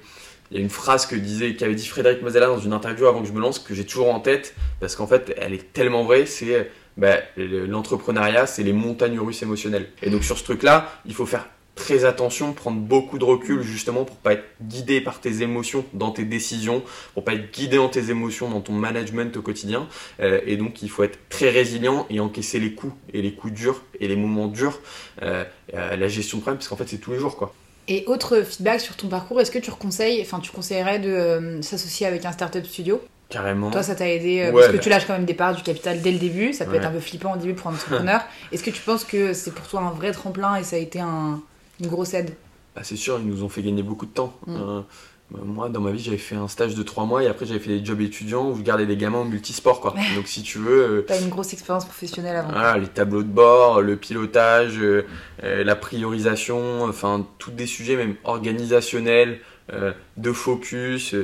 Il 0.50 0.56
y 0.56 0.60
a 0.60 0.62
une 0.62 0.70
phrase 0.70 1.04
que 1.04 1.14
disait, 1.14 1.56
qu'avait 1.56 1.74
dit 1.74 1.86
Frédéric 1.86 2.22
Mazella 2.22 2.46
dans 2.46 2.58
une 2.58 2.72
interview 2.72 3.06
avant 3.06 3.20
que 3.20 3.28
je 3.28 3.34
me 3.34 3.40
lance, 3.40 3.58
que 3.58 3.74
j'ai 3.74 3.84
toujours 3.84 4.14
en 4.14 4.18
tête, 4.18 4.54
parce 4.80 4.96
qu'en 4.96 5.06
fait, 5.06 5.34
elle 5.36 5.52
est 5.52 5.74
tellement 5.74 6.04
vraie, 6.04 6.24
c'est 6.24 6.70
bah, 6.96 7.16
le- 7.36 7.66
l'entrepreneuriat, 7.66 8.46
c'est 8.46 8.62
les 8.62 8.72
montagnes 8.72 9.20
russes 9.20 9.42
émotionnelles. 9.42 9.90
Et 10.02 10.08
donc 10.08 10.24
sur 10.24 10.38
ce 10.38 10.44
truc-là, 10.44 10.90
il 11.04 11.12
faut 11.12 11.26
faire 11.26 11.46
très 11.78 12.04
attention, 12.04 12.52
prendre 12.52 12.78
beaucoup 12.80 13.18
de 13.18 13.24
recul 13.24 13.62
justement 13.62 14.04
pour 14.04 14.16
pas 14.16 14.32
être 14.34 14.44
guidé 14.60 15.00
par 15.00 15.20
tes 15.20 15.42
émotions 15.42 15.84
dans 15.94 16.10
tes 16.10 16.24
décisions, 16.24 16.82
pour 17.14 17.24
pas 17.24 17.34
être 17.34 17.52
guidé 17.52 17.76
dans 17.76 17.88
tes 17.88 18.10
émotions 18.10 18.50
dans 18.50 18.60
ton 18.60 18.72
management 18.72 19.36
au 19.36 19.42
quotidien. 19.42 19.86
Euh, 20.20 20.40
et 20.44 20.56
donc 20.56 20.82
il 20.82 20.90
faut 20.90 21.04
être 21.04 21.18
très 21.28 21.50
résilient 21.50 22.06
et 22.10 22.20
encaisser 22.20 22.58
les 22.58 22.72
coups 22.74 22.92
et 23.14 23.22
les 23.22 23.32
coups 23.32 23.52
durs 23.54 23.82
et 24.00 24.08
les 24.08 24.16
moments 24.16 24.48
durs. 24.48 24.80
Euh, 25.22 25.44
euh, 25.74 25.96
la 25.96 26.08
gestion 26.08 26.38
de 26.38 26.42
problème, 26.42 26.58
parce 26.58 26.68
qu'en 26.68 26.76
fait 26.76 26.88
c'est 26.88 26.98
tous 26.98 27.12
les 27.12 27.18
jours 27.18 27.36
quoi. 27.36 27.54
Et 27.86 28.04
autre 28.06 28.42
feedback 28.42 28.80
sur 28.82 28.96
ton 28.96 29.08
parcours, 29.08 29.40
est-ce 29.40 29.50
que 29.50 29.58
tu 29.58 29.70
conseilles, 29.70 30.20
enfin 30.20 30.40
tu 30.40 30.50
conseillerais 30.50 30.98
de 30.98 31.08
euh, 31.08 31.62
s'associer 31.62 32.06
avec 32.06 32.24
un 32.26 32.32
startup 32.32 32.66
studio? 32.66 33.00
Carrément. 33.30 33.70
Toi, 33.70 33.82
ça 33.82 33.94
t'a 33.94 34.08
aidé 34.08 34.40
euh, 34.40 34.46
Ouais, 34.46 34.52
parce 34.62 34.66
que 34.68 34.76
bah. 34.78 34.82
tu 34.82 34.88
lâches 34.88 35.06
quand 35.06 35.12
même 35.12 35.26
des 35.26 35.34
parts 35.34 35.54
du 35.54 35.62
capital 35.62 36.00
dès 36.00 36.12
le 36.12 36.18
début. 36.18 36.54
Ça 36.54 36.64
peut 36.64 36.76
être 36.76 36.86
un 36.86 36.90
peu 36.90 36.98
flippant 37.00 37.34
au 37.34 37.36
début 37.36 37.52
pour 37.52 37.68
un 37.70 37.74
entrepreneur. 37.74 38.22
Est-ce 38.52 38.62
que 38.62 38.70
tu 38.70 38.80
penses 38.80 39.04
que 39.04 39.34
c'est 39.34 39.52
pour 39.54 39.66
toi 39.68 39.80
un 39.82 39.90
vrai 39.90 40.12
tremplin 40.12 40.56
et 40.56 40.64
ça 40.64 40.76
a 40.76 40.78
été 40.78 40.98
un- 41.00 41.40
une 41.80 41.88
grosse 41.88 42.14
aide 42.14 42.34
Bah, 42.74 42.82
c'est 42.84 42.96
sûr, 42.96 43.18
ils 43.18 43.26
nous 43.26 43.42
ont 43.44 43.48
fait 43.48 43.62
gagner 43.62 43.82
beaucoup 43.82 44.06
de 44.06 44.12
temps. 44.12 44.34
Mm. 44.46 44.56
Euh, 44.56 44.80
bah, 45.30 45.40
moi, 45.44 45.68
dans 45.68 45.80
ma 45.80 45.90
vie, 45.90 46.02
j'avais 46.02 46.16
fait 46.16 46.36
un 46.36 46.48
stage 46.48 46.74
de 46.74 46.82
3 46.82 47.04
mois 47.04 47.22
et 47.22 47.26
après, 47.26 47.44
j'avais 47.44 47.60
fait 47.60 47.78
des 47.78 47.84
jobs 47.84 48.00
étudiants 48.00 48.48
où 48.50 48.56
je 48.56 48.62
gardais 48.62 48.86
des 48.86 48.96
gamins 48.96 49.18
en 49.18 49.24
multisport. 49.24 49.80
Quoi. 49.80 49.94
Donc, 50.16 50.26
si 50.26 50.42
tu 50.42 50.58
veux, 50.58 50.82
euh, 50.82 51.04
T'as 51.06 51.20
une 51.20 51.28
grosse 51.28 51.52
expérience 51.52 51.84
professionnelle 51.84 52.36
avant. 52.36 52.50
voilà, 52.50 52.78
les 52.78 52.86
tableaux 52.86 53.22
de 53.22 53.28
bord, 53.28 53.82
le 53.82 53.96
pilotage, 53.96 54.78
euh, 54.78 55.06
euh, 55.44 55.64
la 55.64 55.76
priorisation, 55.76 56.84
enfin, 56.84 57.26
tous 57.38 57.50
des 57.50 57.66
sujets 57.66 57.96
même 57.96 58.14
organisationnels, 58.24 59.40
de 60.16 60.32
focus. 60.32 61.14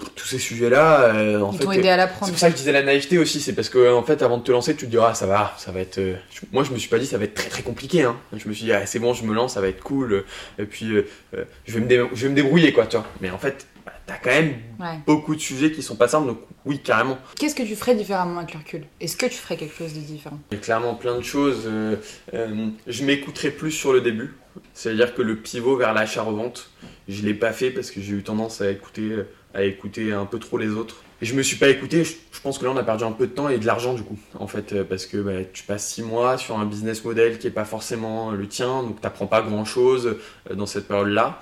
Euh, 0.00 0.06
tous 0.16 0.26
ces 0.26 0.38
sujets-là, 0.38 1.14
euh, 1.14 1.40
en 1.40 1.52
Ils 1.52 1.58
fait, 1.58 1.78
aidé 1.78 1.88
à 1.88 1.92
c'est 1.92 1.96
l'apprendre. 1.96 2.32
pour 2.32 2.38
ça 2.38 2.46
que 2.48 2.52
je 2.52 2.58
disais 2.58 2.72
la 2.72 2.82
naïveté 2.82 3.18
aussi, 3.18 3.40
c'est 3.40 3.52
parce 3.54 3.68
que 3.68 3.92
en 3.92 4.02
fait 4.02 4.22
avant 4.22 4.38
de 4.38 4.42
te 4.42 4.52
lancer, 4.52 4.74
tu 4.74 4.86
te 4.86 4.90
dis 4.90 4.98
ah 5.00 5.14
ça 5.14 5.26
va, 5.26 5.54
ça 5.58 5.72
va 5.72 5.80
être. 5.80 5.98
euh, 5.98 6.14
je- 6.32 6.40
Moi 6.52 6.64
je 6.64 6.72
me 6.72 6.78
suis 6.78 6.88
pas 6.88 6.98
dit 6.98 7.06
ça 7.06 7.18
va 7.18 7.24
être 7.24 7.34
très 7.34 7.48
très 7.48 7.62
compliqué. 7.62 8.02
Hein. 8.02 8.16
Je 8.36 8.48
me 8.48 8.54
suis 8.54 8.64
dit 8.64 8.72
ah, 8.72 8.86
c'est 8.86 8.98
bon, 8.98 9.14
je 9.14 9.24
me 9.24 9.34
lance, 9.34 9.54
ça 9.54 9.60
va 9.60 9.68
être 9.68 9.82
cool. 9.82 10.12
euh, 10.12 10.24
Et 10.58 10.64
puis 10.64 10.86
euh, 10.92 11.06
euh, 11.34 11.44
je 11.66 11.74
vais 11.74 11.80
me 11.80 11.86
dé- 11.86 12.06
je 12.14 12.22
vais 12.24 12.28
me 12.30 12.34
débrouiller 12.34 12.72
quoi, 12.72 12.86
tu 12.86 12.96
vois. 12.96 13.06
Mais 13.20 13.30
en 13.30 13.38
fait, 13.38 13.66
bah, 13.86 13.92
t'as 14.06 14.16
quand 14.18 14.30
même 14.30 14.54
Ouais. 14.78 14.98
beaucoup 15.06 15.34
de 15.34 15.40
sujets 15.40 15.72
qui 15.72 15.82
sont 15.82 15.96
pas 15.96 16.08
simples, 16.08 16.28
donc 16.28 16.38
oui 16.64 16.78
carrément. 16.80 17.18
Qu'est-ce 17.38 17.54
que 17.54 17.62
tu 17.62 17.76
ferais 17.76 17.94
différemment 17.94 18.38
avec 18.38 18.52
le 18.54 18.58
recul? 18.60 18.84
Est-ce 19.00 19.16
que 19.16 19.26
tu 19.26 19.34
ferais 19.36 19.56
quelque 19.56 19.76
chose 19.76 19.92
de 19.94 20.00
différent? 20.00 20.38
Il 20.50 20.56
y 20.56 20.60
a 20.60 20.62
clairement 20.62 20.94
plein 20.94 21.16
de 21.16 21.22
choses. 21.24 21.64
euh, 21.66 21.96
euh, 22.34 22.66
je 22.86 23.04
m'écouterai 23.04 23.50
plus 23.50 23.70
sur 23.72 23.92
le 23.92 24.00
début. 24.00 24.34
C'est-à-dire 24.74 25.14
que 25.14 25.22
le 25.22 25.36
pivot 25.36 25.76
vers 25.76 25.94
l'achat-revente, 25.94 26.70
je 27.08 27.22
l'ai 27.22 27.34
pas 27.34 27.52
fait 27.52 27.70
parce 27.70 27.90
que 27.90 28.00
j'ai 28.00 28.12
eu 28.14 28.22
tendance 28.22 28.60
à 28.60 28.70
écouter, 28.70 29.10
à 29.54 29.64
écouter 29.64 30.12
un 30.12 30.26
peu 30.26 30.38
trop 30.38 30.58
les 30.58 30.68
autres. 30.70 31.02
Et 31.22 31.26
je 31.26 31.34
me 31.34 31.42
suis 31.42 31.56
pas 31.56 31.68
écouté. 31.68 32.04
Je, 32.04 32.40
pense 32.42 32.58
que 32.58 32.64
là, 32.64 32.70
on 32.70 32.76
a 32.76 32.82
perdu 32.82 33.04
un 33.04 33.12
peu 33.12 33.26
de 33.26 33.32
temps 33.32 33.48
et 33.48 33.58
de 33.58 33.66
l'argent 33.66 33.92
du 33.92 34.02
coup. 34.02 34.18
En 34.38 34.46
fait, 34.46 34.72
euh, 34.72 34.84
parce 34.84 35.06
que 35.06 35.18
bah, 35.18 35.44
tu 35.52 35.64
passes 35.64 35.86
six 35.86 36.02
mois 36.02 36.38
sur 36.38 36.58
un 36.58 36.64
business 36.64 37.04
model 37.04 37.38
qui 37.38 37.46
est 37.46 37.50
pas 37.50 37.66
forcément 37.66 38.30
le 38.30 38.46
tien, 38.46 38.82
donc 38.82 39.00
t'apprends 39.00 39.26
pas 39.26 39.42
grand-chose 39.42 40.16
euh, 40.50 40.54
dans 40.54 40.66
cette 40.66 40.88
période-là. 40.88 41.40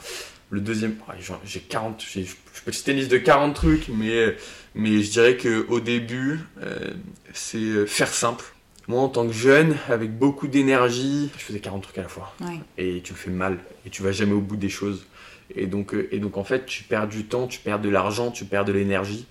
Le 0.50 0.60
deuxième, 0.60 0.96
genre, 1.20 1.40
j'ai 1.44 1.60
40, 1.60 2.02
j'ai- 2.10 2.24
je 2.24 2.62
peux 2.64 2.70
te 2.70 2.76
citer 2.76 2.92
une 2.92 2.98
liste 2.98 3.10
de 3.10 3.18
40 3.18 3.54
trucs, 3.54 3.88
mais, 3.88 4.34
mais 4.74 5.02
je 5.02 5.10
dirais 5.10 5.36
qu'au 5.36 5.78
début, 5.78 6.40
euh, 6.62 6.94
c'est 7.34 7.86
faire 7.86 8.08
simple. 8.08 8.44
Moi, 8.88 9.02
en 9.02 9.08
tant 9.10 9.26
que 9.26 9.34
jeune, 9.34 9.76
avec 9.90 10.18
beaucoup 10.18 10.48
d'énergie, 10.48 11.30
je 11.36 11.44
faisais 11.44 11.60
40 11.60 11.82
trucs 11.82 11.98
à 11.98 12.02
la 12.02 12.08
fois. 12.08 12.34
Ouais. 12.40 12.58
Et 12.78 13.02
tu 13.02 13.12
le 13.12 13.18
fais 13.18 13.30
mal. 13.30 13.58
Et 13.84 13.90
tu 13.90 14.02
vas 14.02 14.12
jamais 14.12 14.32
au 14.32 14.40
bout 14.40 14.56
des 14.56 14.70
choses. 14.70 15.04
Et 15.54 15.66
donc, 15.66 15.94
euh, 15.94 16.08
et 16.12 16.18
donc 16.18 16.36
en 16.36 16.44
fait, 16.44 16.66
tu 16.66 16.84
perds 16.84 17.08
du 17.08 17.24
temps, 17.24 17.46
tu 17.46 17.60
perds 17.60 17.80
de 17.80 17.88
l'argent, 17.88 18.30
tu 18.30 18.44
perds 18.44 18.64
de 18.64 18.72
l'énergie. 18.72 19.26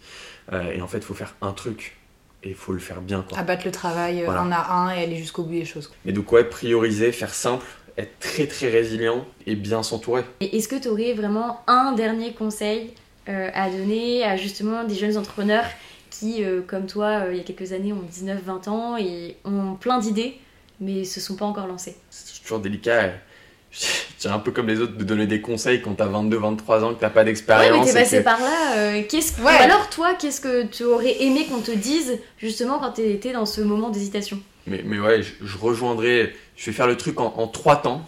Euh, 0.51 0.71
et 0.71 0.81
en 0.81 0.87
fait, 0.87 0.99
il 0.99 1.03
faut 1.03 1.13
faire 1.13 1.35
un 1.41 1.51
truc. 1.53 1.97
Et 2.43 2.49
il 2.49 2.55
faut 2.55 2.71
le 2.71 2.79
faire 2.79 3.01
bien. 3.01 3.25
Quoi. 3.27 3.37
Abattre 3.39 3.65
le 3.65 3.71
travail 3.71 4.21
euh, 4.21 4.25
Voilà. 4.25 4.41
un 4.41 4.51
à 4.51 4.71
un 4.71 4.91
et 4.91 5.03
aller 5.03 5.17
jusqu'au 5.17 5.43
bout 5.43 5.51
des 5.53 5.65
choses. 5.65 5.91
Mais 6.05 6.11
donc, 6.11 6.31
ouais, 6.31 6.43
prioriser, 6.43 7.11
faire 7.11 7.33
simple, 7.33 7.65
être 7.97 8.19
très 8.19 8.45
très 8.45 8.69
résilient 8.69 9.25
et 9.45 9.55
bien 9.55 9.81
s'entourer. 9.83 10.23
Et 10.39 10.57
est-ce 10.57 10.67
que 10.67 10.75
tu 10.75 10.87
aurais 10.87 11.13
vraiment 11.13 11.61
un 11.67 11.93
dernier 11.93 12.33
conseil 12.33 12.93
euh, 13.27 13.49
à 13.53 13.69
donner 13.69 14.23
à 14.23 14.37
justement 14.37 14.83
des 14.83 14.95
jeunes 14.95 15.17
entrepreneurs 15.17 15.65
qui, 16.09 16.43
euh, 16.43 16.61
comme 16.65 16.85
toi, 16.85 17.25
euh, 17.25 17.33
il 17.33 17.37
y 17.37 17.41
a 17.41 17.43
quelques 17.43 17.73
années, 17.73 17.91
ont 17.91 18.03
19-20 18.09 18.69
ans 18.69 18.97
et 18.97 19.35
ont 19.43 19.73
plein 19.75 19.99
d'idées, 19.99 20.39
mais 20.79 21.03
se 21.03 21.19
sont 21.19 21.35
pas 21.35 21.45
encore 21.45 21.67
lancés? 21.67 21.97
C'est 22.09 22.41
toujours 22.41 22.59
délicat. 22.59 23.11
C'est 24.17 24.29
un 24.29 24.39
peu 24.39 24.51
comme 24.51 24.67
les 24.67 24.79
autres 24.79 24.97
de 24.97 25.03
donner 25.03 25.27
des 25.27 25.41
conseils 25.41 25.81
quand 25.81 25.93
t'as 25.93 26.07
22-23 26.07 26.83
ans, 26.83 26.93
que 26.95 26.99
t'as 26.99 27.09
pas 27.09 27.19
Ouais, 27.19 27.25
d'expérience. 27.25 27.85
mais 27.85 27.93
t'es 27.93 27.99
passé 27.99 28.17
que- 28.19 28.23
par 28.23 28.39
là. 28.39 28.73
euh, 28.77 29.01
qu'est-ce 29.07 29.33
que... 29.33 29.41
Ouais. 29.41 29.53
Ou 29.53 29.63
alors, 29.63 29.89
toi, 29.89 30.15
qu'est-ce 30.15 30.41
que 30.41 30.65
tu 30.65 30.83
aurais 30.83 31.21
aimé 31.23 31.45
qu'on 31.45 31.59
te 31.61 31.71
dise 31.71 32.17
justement 32.39 32.79
quand 32.79 32.91
t'étais 32.93 33.31
dans 33.33 33.45
ce 33.45 33.61
moment 33.61 33.89
d'hésitation? 33.89 34.39
Mais, 34.65 34.81
mais 34.83 34.99
ouais, 34.99 35.21
je, 35.21 35.45
je 35.45 35.57
rejoindrai. 35.57 36.35
Je 36.55 36.65
vais 36.65 36.71
faire 36.71 36.87
le 36.87 36.97
truc 36.97 37.19
en, 37.21 37.33
en 37.37 37.47
trois 37.47 37.75
temps. 37.77 38.05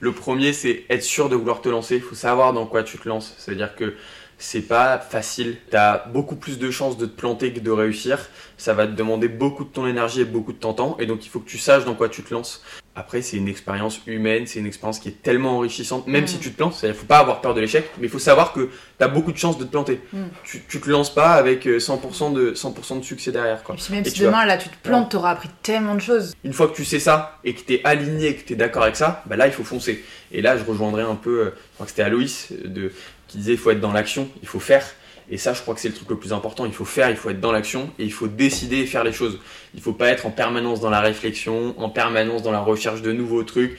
Le 0.00 0.12
premier, 0.12 0.52
c'est 0.52 0.84
être 0.90 1.02
sûr 1.02 1.30
de 1.30 1.36
vouloir 1.36 1.62
te 1.62 1.70
lancer. 1.70 1.96
Il 1.96 2.02
faut 2.02 2.14
savoir 2.14 2.52
dans 2.52 2.66
quoi 2.66 2.82
tu 2.82 2.98
te 2.98 3.08
lances. 3.08 3.34
C'est-à-dire 3.38 3.74
que 3.74 3.94
c'est 4.38 4.62
pas 4.62 4.98
facile. 4.98 5.56
Tu 5.70 5.76
as 5.76 6.04
beaucoup 6.12 6.36
plus 6.36 6.58
de 6.58 6.70
chances 6.70 6.98
de 6.98 7.06
te 7.06 7.16
planter 7.16 7.52
que 7.52 7.60
de 7.60 7.70
réussir. 7.70 8.18
Ça 8.58 8.74
va 8.74 8.86
te 8.86 8.92
demander 8.92 9.28
beaucoup 9.28 9.64
de 9.64 9.70
ton 9.70 9.86
énergie 9.86 10.20
et 10.22 10.24
beaucoup 10.24 10.52
de 10.52 10.58
ton 10.58 10.72
temps. 10.72 10.96
Et 10.98 11.06
donc, 11.06 11.24
il 11.24 11.28
faut 11.28 11.40
que 11.40 11.48
tu 11.48 11.58
saches 11.58 11.84
dans 11.84 11.94
quoi 11.94 12.08
tu 12.08 12.22
te 12.22 12.32
lances. 12.32 12.62
Après, 12.98 13.20
c'est 13.20 13.36
une 13.36 13.48
expérience 13.48 14.00
humaine, 14.06 14.46
c'est 14.46 14.58
une 14.58 14.66
expérience 14.66 14.98
qui 14.98 15.08
est 15.10 15.22
tellement 15.22 15.58
enrichissante, 15.58 16.06
même 16.06 16.24
Mm. 16.24 16.28
si 16.28 16.38
tu 16.38 16.50
te 16.50 16.56
plantes. 16.56 16.82
Il 16.82 16.94
faut 16.94 17.04
pas 17.04 17.18
avoir 17.18 17.42
peur 17.42 17.52
de 17.52 17.60
l'échec, 17.60 17.90
mais 17.98 18.06
il 18.06 18.10
faut 18.10 18.18
savoir 18.18 18.54
que 18.54 18.70
tu 18.98 19.04
as 19.04 19.08
beaucoup 19.08 19.32
de 19.32 19.36
chances 19.36 19.58
de 19.58 19.64
te 19.64 19.70
planter. 19.70 20.00
Mm. 20.14 20.22
Tu, 20.44 20.62
tu 20.66 20.80
te 20.80 20.88
lances 20.88 21.14
pas 21.14 21.32
avec 21.32 21.66
euh, 21.66 21.78
100% 21.78 22.32
de, 22.32 22.54
100 22.54 22.96
de 23.00 23.04
succès 23.04 23.32
derrière. 23.32 23.62
Quoi. 23.62 23.74
Et 23.74 23.78
puis 23.78 23.92
même 23.92 24.02
Et 24.02 24.08
si 24.08 24.14
tu 24.14 24.22
demain 24.22 24.46
là 24.46 24.56
tu 24.56 24.70
te 24.70 24.76
plantes, 24.82 25.10
t'auras 25.10 25.32
appris 25.32 25.50
tellement 25.62 25.94
de 25.94 26.00
choses. 26.00 26.34
Une 26.42 26.54
fois 26.54 26.68
que 26.68 26.74
tu 26.74 26.86
sais 26.86 26.98
ça 26.98 27.38
et 27.44 27.54
que 27.54 27.60
tu 27.60 27.74
es 27.74 27.80
aligné, 27.84 28.34
que 28.34 28.46
tu 28.46 28.54
es 28.54 28.56
d'accord 28.56 28.84
avec 28.84 28.96
ça, 28.96 29.22
bah 29.26 29.36
là 29.36 29.46
il 29.46 29.52
faut 29.52 29.64
foncer. 29.64 30.02
Et 30.32 30.40
là 30.40 30.56
je 30.56 30.64
rejoindrai 30.64 31.02
un 31.02 31.16
peu, 31.16 31.40
euh, 31.40 31.44
je 31.54 31.74
crois 31.74 31.84
que 31.84 31.90
c'était 31.90 32.02
Aloïs 32.02 32.48
euh, 32.52 32.66
de, 32.66 32.92
il 33.36 33.58
faut 33.58 33.70
être 33.70 33.80
dans 33.80 33.92
l'action, 33.92 34.28
il 34.42 34.48
faut 34.48 34.60
faire. 34.60 34.84
Et 35.28 35.38
ça 35.38 35.54
je 35.54 35.60
crois 35.62 35.74
que 35.74 35.80
c'est 35.80 35.88
le 35.88 35.94
truc 35.94 36.08
le 36.08 36.16
plus 36.16 36.32
important, 36.32 36.66
il 36.66 36.72
faut 36.72 36.84
faire, 36.84 37.10
il 37.10 37.16
faut 37.16 37.30
être 37.30 37.40
dans 37.40 37.52
l'action 37.52 37.90
et 37.98 38.04
il 38.04 38.12
faut 38.12 38.28
décider 38.28 38.78
et 38.78 38.86
faire 38.86 39.04
les 39.04 39.12
choses. 39.12 39.40
Il 39.74 39.80
faut 39.80 39.92
pas 39.92 40.08
être 40.08 40.26
en 40.26 40.30
permanence 40.30 40.80
dans 40.80 40.90
la 40.90 41.00
réflexion, 41.00 41.74
en 41.78 41.88
permanence 41.88 42.42
dans 42.42 42.52
la 42.52 42.60
recherche 42.60 43.02
de 43.02 43.12
nouveaux 43.12 43.42
trucs. 43.42 43.76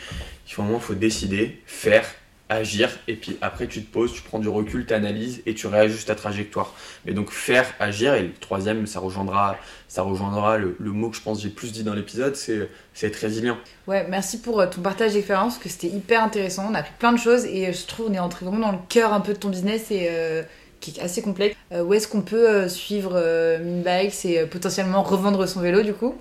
Il 0.48 0.54
faut 0.54 0.62
vraiment 0.62 0.80
faut 0.80 0.94
décider, 0.94 1.62
faire, 1.66 2.06
agir 2.50 2.90
et 3.08 3.16
puis 3.16 3.38
après 3.42 3.68
tu 3.68 3.84
te 3.84 3.92
poses, 3.92 4.14
tu 4.14 4.22
prends 4.22 4.40
du 4.40 4.48
recul, 4.48 4.86
tu 4.86 4.94
analyses 4.94 5.42
et 5.46 5.54
tu 5.54 5.68
réajustes 5.68 6.08
ta 6.08 6.16
trajectoire. 6.16 6.74
Mais 7.06 7.14
donc 7.14 7.32
faire, 7.32 7.74
agir 7.80 8.14
et 8.14 8.24
le 8.24 8.34
troisième 8.34 8.88
ça 8.88 9.00
rejoindra 9.00 9.58
ça 9.88 10.02
rejoindra 10.02 10.58
le, 10.58 10.76
mot 10.80 11.10
que 11.10 11.16
je 11.16 11.22
pense 11.22 11.42
j'ai 11.42 11.50
plus 11.50 11.72
dit 11.72 11.84
dans 11.84 11.94
l'épisode, 11.94 12.36
c'est 12.36 12.70
c'est 12.94 13.08
être 13.08 13.16
résilient. 13.16 13.58
Ouais, 13.88 14.06
merci 14.10 14.40
pour 14.40 14.60
euh, 14.60 14.68
ton 14.68 14.82
partage 14.82 15.14
d'expérience, 15.14 15.58
que 15.58 15.70
c'était 15.70 15.88
hyper 15.88 16.24
intéressant. 16.24 16.68
On 16.70 16.74
a 16.74 16.80
appris 16.80 16.94
plein 17.00 17.14
de 17.14 17.20
choses 17.20 17.46
et 17.46 17.68
euh, 17.68 17.74
je 17.74 17.86
trouve 17.86 18.08
qu'on 18.08 18.14
est 18.14 18.20
entré 18.20 18.46
vraiment 18.46 18.68
dans 18.68 18.72
le 18.72 18.84
cœur 18.90 19.14
un 19.14 19.22
peu 19.22 19.34
de 19.34 19.38
ton 19.38 19.50
business 19.50 19.92
et 19.92 20.08
euh, 20.10 20.44
qui 20.80 20.92
est 20.92 21.04
assez 21.04 21.22
complexe. 21.22 21.56
Où 21.72 21.94
est-ce 21.94 22.08
qu'on 22.08 22.22
peut 22.22 22.68
suivre 22.70 23.14
euh, 23.16 23.60
Minbikes 23.60 24.26
et 24.26 24.40
euh, 24.40 24.46
potentiellement 24.46 25.04
revendre 25.04 25.48
son 25.48 25.62
vélo 25.62 25.82
du 25.82 25.94
coup? 25.94 26.16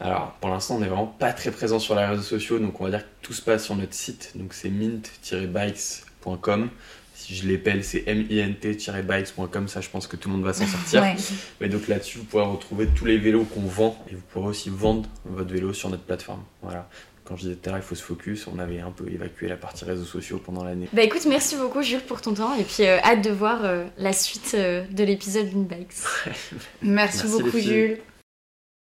Alors, 0.00 0.32
pour 0.40 0.50
l'instant, 0.50 0.76
on 0.76 0.80
n'est 0.80 0.88
vraiment 0.88 1.06
pas 1.06 1.32
très 1.32 1.50
présent 1.50 1.78
sur 1.78 1.94
les 1.94 2.04
réseaux 2.04 2.22
sociaux, 2.22 2.58
donc 2.58 2.80
on 2.80 2.84
va 2.84 2.90
dire 2.90 3.02
que 3.02 3.10
tout 3.22 3.32
se 3.32 3.42
passe 3.42 3.64
sur 3.64 3.76
notre 3.76 3.94
site, 3.94 4.32
donc 4.34 4.52
c'est 4.52 4.68
mint-bikes.com. 4.68 6.68
Si 7.14 7.36
je 7.36 7.46
l'épelle, 7.46 7.84
c'est 7.84 8.04
mint-bikes.com, 8.06 9.68
ça 9.68 9.80
je 9.80 9.88
pense 9.88 10.06
que 10.06 10.16
tout 10.16 10.28
le 10.28 10.34
monde 10.34 10.44
va 10.44 10.52
s'en 10.52 10.66
sortir. 10.66 11.00
Ouais. 11.00 11.14
Mais 11.60 11.68
donc 11.68 11.86
là-dessus, 11.86 12.18
vous 12.18 12.24
pourrez 12.24 12.44
retrouver 12.44 12.88
tous 12.88 13.04
les 13.04 13.18
vélos 13.18 13.44
qu'on 13.44 13.62
vend 13.62 14.04
et 14.10 14.14
vous 14.14 14.22
pourrez 14.32 14.48
aussi 14.48 14.68
vendre 14.68 15.08
votre 15.24 15.52
vélo 15.52 15.72
sur 15.72 15.90
notre 15.90 16.02
plateforme. 16.02 16.42
Voilà. 16.60 16.88
Quand 17.24 17.36
je 17.36 17.42
disais 17.42 17.54
tout 17.54 17.70
à 17.70 17.72
l'heure, 17.72 17.80
il 17.80 17.86
faut 17.86 17.94
se 17.94 18.02
focus, 18.02 18.46
on 18.48 18.58
avait 18.58 18.80
un 18.80 18.90
peu 18.90 19.10
évacué 19.10 19.48
la 19.48 19.56
partie 19.56 19.86
réseaux 19.86 20.04
sociaux 20.04 20.38
pendant 20.44 20.62
l'année. 20.62 20.88
Bah 20.92 21.02
écoute, 21.02 21.24
merci 21.26 21.56
beaucoup 21.56 21.82
Jules 21.82 22.02
pour 22.02 22.20
ton 22.20 22.34
temps 22.34 22.54
et 22.54 22.64
puis 22.64 22.84
euh, 22.84 22.98
hâte 22.98 23.24
de 23.24 23.30
voir 23.30 23.64
euh, 23.64 23.84
la 23.96 24.12
suite 24.12 24.52
euh, 24.54 24.84
de 24.90 25.04
l'épisode 25.04 25.48
d'Inbikes. 25.48 25.94
Merci, 26.82 26.84
Merci, 27.22 27.28
beaucoup. 27.28 27.58
Jules. 27.58 27.98